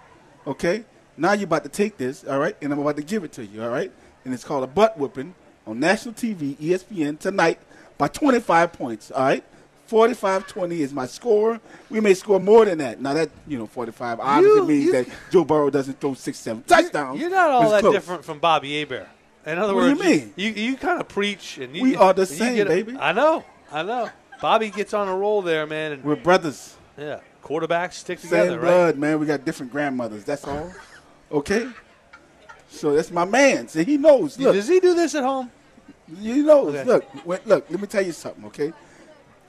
Okay, 0.47 0.85
now 1.17 1.33
you're 1.33 1.45
about 1.45 1.63
to 1.65 1.69
take 1.71 1.97
this, 1.97 2.25
all 2.25 2.39
right, 2.39 2.57
and 2.63 2.73
I'm 2.73 2.79
about 2.79 2.97
to 2.97 3.03
give 3.03 3.25
it 3.25 3.33
to 3.33 3.45
you, 3.47 3.63
all 3.63 3.69
right, 3.71 3.93
and 4.25 4.33
it's 4.35 4.45
called 4.45 4.65
a 4.65 4.67
butt 4.67 4.99
whooping 4.99 5.35
on 5.67 5.79
national 5.81 6.15
TV, 6.15 6.57
ESPN 6.57 7.19
tonight 7.19 7.61
by 7.99 8.09
25 8.09 8.73
points, 8.73 9.11
all 9.11 9.23
right. 9.25 9.45
45-20 9.91 10.79
is 10.79 10.93
my 10.93 11.05
score. 11.07 11.61
We 11.91 11.99
may 11.99 12.15
score 12.15 12.39
more 12.39 12.65
than 12.65 12.79
that. 12.79 13.01
Now 13.01 13.13
that 13.15 13.29
you 13.49 13.59
know, 13.59 13.67
45 13.67 14.21
obviously 14.21 14.61
You- 14.61 14.65
means 14.67 14.85
you- 14.87 14.93
that 14.93 15.07
Joe 15.33 15.45
Burrow 15.45 15.69
doesn't 15.69 16.01
throw 16.01 16.15
six, 16.15 16.39
seven 16.39 16.63
touchdowns. 16.63 17.21
You're 17.21 17.29
not 17.31 17.51
all 17.51 17.71
that 17.71 17.81
close. 17.81 17.95
different 17.95 18.25
from 18.25 18.39
Bobby 18.39 18.79
Hebert. 18.79 19.09
In 19.45 19.59
other 19.59 19.75
What 19.75 19.81
do 19.81 19.87
you 19.89 19.95
words, 19.97 20.05
mean? 20.07 20.33
You 20.37 20.51
you, 20.51 20.77
kind 20.77 21.01
of 21.01 21.09
preach 21.09 21.59
and 21.59 21.75
you, 21.75 21.83
We 21.83 21.97
are 21.97 22.13
the 22.15 22.25
same, 22.27 22.55
get- 22.55 22.69
baby. 22.69 22.97
I 23.01 23.11
know, 23.13 23.43
I 23.73 23.83
know. 23.83 24.11
Bobby 24.41 24.71
gets 24.71 24.95
on 24.95 25.09
a 25.09 25.17
roll 25.17 25.43
there, 25.43 25.67
man, 25.67 25.93
and 25.93 26.05
We're 26.05 26.17
brothers. 26.17 26.77
yeah, 26.97 27.21
quarterbacks 27.43 27.95
stick 27.95 28.19
Same 28.19 28.31
together, 28.31 28.59
right? 28.59 28.67
blood, 28.69 28.99
man. 28.99 29.19
We 29.21 29.27
got 29.27 29.45
different 29.45 29.71
grandmothers. 29.73 30.25
That's 30.25 30.45
all. 30.45 30.73
Okay. 31.31 31.69
So 32.71 32.95
that's 32.95 33.11
my 33.11 33.25
man. 33.25 33.69
See, 33.69 33.85
he 33.85 33.97
knows. 33.97 34.39
Look, 34.39 34.55
Does 34.55 34.69
he 34.69 34.81
do 34.81 34.95
this 34.95 35.15
at 35.15 35.25
home? 35.25 35.51
you 36.19 36.43
know. 36.45 36.69
Okay. 36.69 36.85
Look, 36.85 37.27
wait, 37.27 37.47
look. 37.47 37.67
Let 37.71 37.81
me 37.81 37.87
tell 37.87 38.05
you 38.05 38.13
something. 38.13 38.45
Okay. 38.47 38.73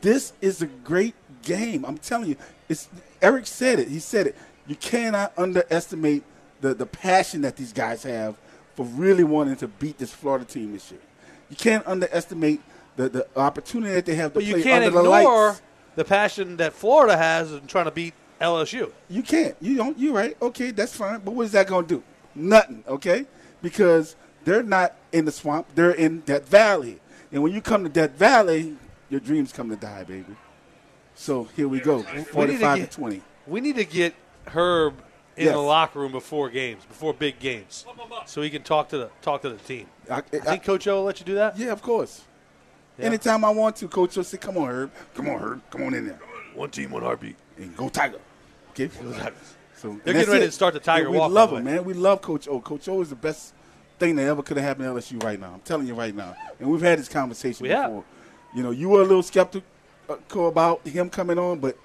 This 0.02 0.34
is 0.42 0.62
a 0.62 0.66
great 0.68 1.14
game. 1.44 1.86
I'm 1.86 1.98
telling 1.98 2.30
you. 2.30 2.36
It's 2.68 2.90
Eric 3.22 3.46
said 3.48 3.80
it. 3.80 3.88
He 3.90 4.00
said 4.00 4.28
it. 4.28 4.36
You 4.68 4.76
cannot 4.76 5.34
underestimate 5.38 6.24
the 6.62 6.74
the 6.74 6.86
passion 6.86 7.42
that 7.42 7.56
these 7.58 7.74
guys 7.74 8.04
have 8.04 8.36
for 8.76 8.86
really 8.86 9.24
wanting 9.24 9.56
to 9.58 9.68
beat 9.68 9.98
this 9.98 10.14
Florida 10.14 10.46
team 10.46 10.72
this 10.74 10.90
year. 10.92 11.02
You 11.50 11.56
can't 11.56 11.86
underestimate 11.86 12.62
the 13.10 13.10
the 13.10 13.40
opportunity 13.40 13.94
that 13.94 14.06
they 14.06 14.16
have 14.16 14.32
to 14.34 14.40
But 14.40 14.46
you 14.46 14.62
can't 14.62 14.84
under 14.86 15.02
the 15.02 15.14
ignore 15.14 15.56
the 15.96 16.06
passion 16.06 16.58
that 16.58 16.74
Florida 16.74 17.18
has 17.18 17.52
in 17.52 17.68
trying 17.68 17.86
to 17.86 17.92
beat 17.92 18.14
LSU. 18.40 18.92
You 19.10 19.24
can't. 19.24 19.56
You 19.62 19.76
don't. 19.76 19.98
You're 19.98 20.14
right. 20.14 20.36
Okay, 20.42 20.72
that's 20.72 20.96
fine. 20.96 21.20
But 21.20 21.34
what 21.34 21.44
is 21.44 21.52
that 21.52 21.68
going 21.68 21.86
to 21.86 21.96
do? 21.96 22.04
Nothing. 22.34 22.84
Okay, 22.88 23.26
because 23.62 24.16
they're 24.46 24.64
not 24.64 24.96
in 25.12 25.26
the 25.26 25.32
swamp. 25.32 25.68
They're 25.76 25.92
in 25.92 26.24
that 26.26 26.48
valley. 26.48 27.00
And 27.32 27.44
when 27.44 27.54
you 27.54 27.62
come 27.62 27.84
to 27.84 27.90
that 27.90 28.18
valley, 28.18 28.76
your 29.10 29.20
dreams 29.20 29.52
come 29.54 29.70
to 29.70 29.76
die, 29.76 30.04
baby. 30.04 30.36
So 31.16 31.46
here 31.56 31.68
we 31.68 31.80
go. 31.80 31.98
We 31.98 32.04
to 32.04 32.24
Forty-five 32.24 32.80
to 32.80 32.88
twenty. 32.88 33.22
We 33.48 33.62
need 33.62 33.76
to 33.76 33.86
get 33.86 34.16
Herb 34.48 34.96
in 35.38 35.46
Yes. 35.46 35.54
the 35.54 35.60
locker 35.62 36.00
room 36.00 36.12
before 36.12 36.50
games, 36.50 36.84
before 36.86 37.14
big 37.14 37.40
games, 37.40 37.86
so 38.26 38.42
he 38.42 38.50
can 38.50 38.64
talk 38.64 38.90
to 38.90 38.98
the 38.98 39.10
talk 39.22 39.42
to 39.44 39.50
the 39.50 39.58
team. 39.58 39.88
I, 40.10 40.18
I 40.18 40.22
think 40.22 40.64
Coach 40.64 40.88
O 40.88 40.96
will 40.96 41.04
let 41.04 41.20
you 41.20 41.26
do 41.26 41.36
that. 41.36 41.58
yeah, 41.58 41.72
of 41.72 41.82
course. 41.82 42.24
Yeah. 42.98 43.06
Anytime 43.06 43.44
I 43.46 43.50
want 43.50 43.76
to, 43.78 43.88
Coach 43.88 44.16
will 44.18 44.24
say, 44.24 44.38
"Come 44.38 44.58
on, 44.58 44.68
Herb. 44.70 44.92
Come 45.16 45.30
on, 45.30 45.40
Herb. 45.40 45.62
Come 45.70 45.84
on 45.84 45.94
in 45.94 46.08
there." 46.08 46.20
One 46.54 46.70
team, 46.70 46.92
one 46.92 47.02
heartbeat. 47.04 47.36
and 47.58 47.76
go 47.78 47.88
Tiger. 47.90 48.20
Okay, 48.72 48.90
so 49.76 50.00
They're 50.04 50.14
getting 50.14 50.30
ready 50.32 50.44
it. 50.44 50.48
to 50.48 50.52
start 50.52 50.74
the 50.74 50.80
Tiger 50.80 51.06
And 51.06 51.14
we 51.14 51.20
walk, 51.20 51.32
love 51.32 51.52
him, 51.54 51.64
man. 51.64 51.84
We 51.84 51.94
love 51.94 52.22
Coach 52.22 52.48
O. 52.48 52.60
Coach 52.60 52.88
O 52.88 53.02
is 53.02 53.10
the 53.10 53.16
best 53.16 53.54
thing 54.00 54.16
that 54.16 54.24
ever 54.24 54.42
could 54.44 54.58
have 54.58 54.66
happened 54.66 54.86
to 54.86 54.94
LSU 55.16 55.22
right 55.24 55.40
now. 55.40 55.52
I'm 55.54 55.60
telling 55.62 55.88
you 55.88 55.94
right 55.94 56.16
now. 56.16 56.36
And 56.60 56.70
we've 56.70 56.82
had 56.82 57.00
this 57.00 57.08
conversation 57.10 57.64
We 57.64 57.70
have. 57.70 57.90
before. 57.90 58.04
You 58.56 58.64
know, 58.64 58.72
you 58.72 58.90
were 58.90 59.02
a 59.02 59.06
little 59.06 59.24
skeptical 59.24 59.64
uh, 60.10 60.40
about 60.42 60.86
him 60.88 61.10
coming 61.10 61.38
on, 61.38 61.60
but 61.60 61.78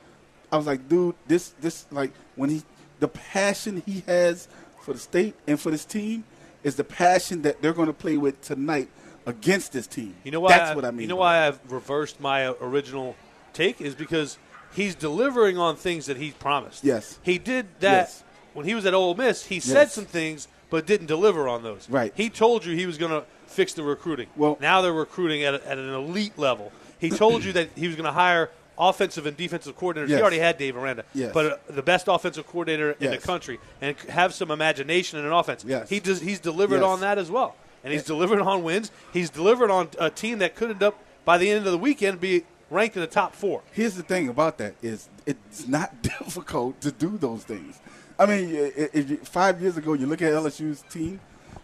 I 0.50 0.56
was 0.56 0.66
like, 0.66 0.88
dude, 0.88 1.14
this 1.26 1.50
this 1.60 1.86
like 1.90 2.12
when 2.36 2.50
he 2.50 2.62
the 3.00 3.08
passion 3.08 3.82
he 3.86 4.02
has 4.06 4.48
for 4.80 4.92
the 4.92 4.98
state 5.00 5.34
and 5.46 5.58
for 5.60 5.70
this 5.70 5.84
team 5.84 6.24
is 6.64 6.76
the 6.76 6.84
passion 6.84 7.42
that 7.42 7.60
they're 7.62 7.72
going 7.74 7.88
to 7.88 7.92
play 7.92 8.16
with 8.16 8.40
tonight 8.40 8.88
against 9.26 9.72
this 9.72 9.86
team. 9.86 10.14
You 10.24 10.30
know 10.30 10.40
why? 10.40 10.50
That's 10.56 10.70
I, 10.70 10.74
what 10.74 10.84
I 10.84 10.90
mean. 10.90 11.02
You 11.02 11.08
know 11.08 11.16
why. 11.16 11.46
I've 11.46 11.60
reversed 11.70 12.20
my 12.20 12.46
original 12.60 13.16
take 13.52 13.80
is 13.80 13.94
because 13.94 14.38
he's 14.74 14.94
delivering 14.94 15.58
on 15.58 15.76
things 15.76 16.06
that 16.06 16.16
he's 16.16 16.34
promised. 16.34 16.84
Yes. 16.84 17.18
he 17.22 17.38
did 17.38 17.66
that 17.80 17.92
Yes. 18.08 18.24
when 18.54 18.66
he 18.66 18.74
was 18.74 18.86
at 18.86 18.94
Ole 18.94 19.14
Miss. 19.14 19.46
He 19.46 19.60
said 19.60 19.90
some 19.90 20.04
things, 20.06 20.48
but 20.70 20.86
didn't 20.86 21.06
deliver 21.06 21.48
on 21.48 21.62
those. 21.62 21.88
Right. 21.90 22.12
He 22.16 22.30
told 22.30 22.64
you 22.64 22.74
he 22.76 22.86
was 22.86 22.98
going 22.98 23.12
to 23.12 23.24
fix 23.46 23.72
the 23.72 23.82
recruiting. 23.82 24.28
Well- 24.36 24.58
now 24.60 24.80
they're 24.82 24.92
recruiting 24.92 25.42
at, 25.44 25.54
a, 25.54 25.68
at 25.68 25.78
an 25.78 25.92
elite 25.92 26.38
level. 26.38 26.72
He 26.98 27.10
told 27.10 27.44
you 27.44 27.52
that 27.52 27.70
he 27.76 27.86
was 27.86 27.96
going 27.96 28.06
to 28.06 28.12
hire 28.12 28.50
offensive 28.78 29.24
and 29.26 29.36
defensive 29.36 29.76
coordinators. 29.78 30.08
He 30.08 30.14
already 30.20 30.38
had 30.38 30.58
Dave 30.58 30.76
Aranda, 30.76 31.04
Yes. 31.14 31.32
but 31.32 31.46
uh, 31.46 31.56
the 31.70 31.82
best 31.82 32.08
offensive 32.08 32.46
coordinator 32.46 32.92
in 33.00 33.10
the 33.10 33.18
country, 33.18 33.58
and 33.80 33.96
have 34.10 34.34
some 34.34 34.50
imagination 34.50 35.18
in 35.18 35.24
an 35.24 35.32
offense. 35.32 35.64
Yes. 35.66 35.88
He 35.88 35.98
does. 36.00 36.20
He's 36.20 36.40
delivered 36.40 36.76
Yes. 36.82 36.84
on 36.84 37.00
that 37.00 37.16
as 37.16 37.30
well, 37.30 37.54
and 37.86 37.92
he's 37.92 38.02
delivered 38.02 38.40
on 38.40 38.64
wins. 38.64 38.90
He's 39.12 39.30
delivered 39.30 39.70
on 39.70 39.88
a 40.00 40.10
team 40.10 40.40
that 40.40 40.56
could 40.56 40.70
end 40.70 40.82
up 40.82 40.98
by 41.24 41.38
the 41.38 41.48
end 41.48 41.64
of 41.64 41.70
the 41.70 41.78
weekend 41.78 42.20
be 42.20 42.42
ranked 42.68 42.96
in 42.96 43.00
the 43.00 43.06
top 43.06 43.32
four. 43.32 43.62
Here's 43.70 43.94
the 43.94 44.02
thing 44.02 44.28
about 44.28 44.58
that 44.58 44.74
is 44.82 45.08
it's 45.24 45.68
not 45.68 46.02
difficult 46.02 46.80
to 46.80 46.90
do 46.90 47.16
those 47.16 47.44
things. 47.44 47.78
I 48.18 48.26
mean, 48.26 48.48
you, 48.48 49.18
five 49.18 49.62
years 49.62 49.76
ago 49.76 49.92
you 49.92 50.06
look 50.06 50.20
at 50.20 50.32
LSU's 50.32 50.82
team, 50.90 51.20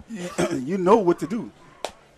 you 0.53 0.79
know 0.79 0.97
what 0.97 1.19
to 1.19 1.27
do. 1.27 1.51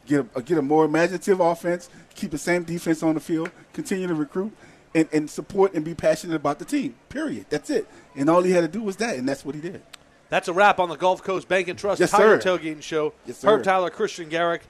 Get 0.04 0.26
a, 0.34 0.42
get 0.42 0.58
a 0.58 0.62
more 0.62 0.84
imaginative 0.84 1.40
offense, 1.40 1.88
keep 2.14 2.30
the 2.30 2.36
same 2.36 2.62
defense 2.62 3.02
on 3.02 3.14
the 3.14 3.20
field, 3.20 3.50
continue 3.72 4.06
to 4.06 4.14
recruit, 4.14 4.52
and, 4.94 5.08
and 5.14 5.30
support 5.30 5.72
and 5.72 5.82
be 5.82 5.94
passionate 5.94 6.36
about 6.36 6.58
the 6.58 6.66
team. 6.66 6.94
Period. 7.08 7.46
That's 7.48 7.70
it. 7.70 7.88
And 8.14 8.28
all 8.28 8.42
he 8.42 8.52
had 8.52 8.60
to 8.60 8.68
do 8.68 8.82
was 8.82 8.96
that, 8.96 9.16
and 9.16 9.26
that's 9.26 9.46
what 9.46 9.54
he 9.54 9.62
did. 9.62 9.80
That's 10.28 10.48
a 10.48 10.52
wrap 10.52 10.78
on 10.80 10.88
the 10.88 10.96
Gulf 10.96 11.22
Coast 11.22 11.48
Bank 11.48 11.68
and 11.68 11.78
Trust 11.78 12.00
Yes, 12.00 12.10
Tiger 12.10 12.40
sir. 12.40 12.58
Tailgating 12.58 12.82
Show. 12.82 13.12
Yes, 13.26 13.38
sir. 13.38 13.48
Herb 13.48 13.62
Tyler, 13.64 13.90
Christian 13.90 14.28
Garrick, 14.28 14.62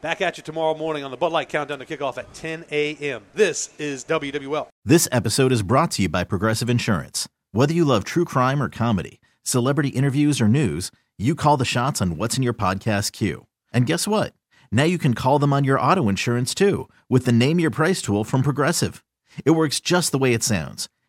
back 0.00 0.20
at 0.20 0.36
you 0.36 0.42
tomorrow 0.42 0.74
morning 0.76 1.04
on 1.04 1.10
the 1.10 1.16
Bud 1.16 1.32
Light 1.32 1.48
Countdown 1.48 1.78
to 1.78 1.86
kickoff 1.86 2.18
at 2.18 2.32
10 2.34 2.64
a.m. 2.70 3.22
This 3.34 3.70
is 3.78 4.04
WWL. 4.04 4.68
This 4.84 5.08
episode 5.12 5.52
is 5.52 5.62
brought 5.62 5.92
to 5.92 6.02
you 6.02 6.08
by 6.08 6.24
Progressive 6.24 6.68
Insurance. 6.70 7.28
Whether 7.52 7.74
you 7.74 7.84
love 7.84 8.04
true 8.04 8.24
crime 8.24 8.62
or 8.62 8.68
comedy, 8.68 9.20
celebrity 9.42 9.90
interviews 9.90 10.40
or 10.40 10.48
news, 10.48 10.90
you 11.18 11.34
call 11.34 11.56
the 11.56 11.64
shots 11.64 12.02
on 12.02 12.16
what's 12.16 12.36
in 12.36 12.42
your 12.42 12.54
podcast 12.54 13.12
queue. 13.12 13.46
And 13.72 13.86
guess 13.86 14.08
what? 14.08 14.32
Now 14.72 14.84
you 14.84 14.98
can 14.98 15.14
call 15.14 15.38
them 15.38 15.52
on 15.52 15.62
your 15.64 15.78
auto 15.78 16.08
insurance 16.08 16.54
too 16.54 16.88
with 17.08 17.24
the 17.26 17.32
Name 17.32 17.60
Your 17.60 17.70
Price 17.70 18.02
tool 18.02 18.24
from 18.24 18.42
Progressive. 18.42 19.04
It 19.44 19.52
works 19.52 19.78
just 19.80 20.10
the 20.10 20.18
way 20.18 20.32
it 20.32 20.42
sounds. 20.42 20.88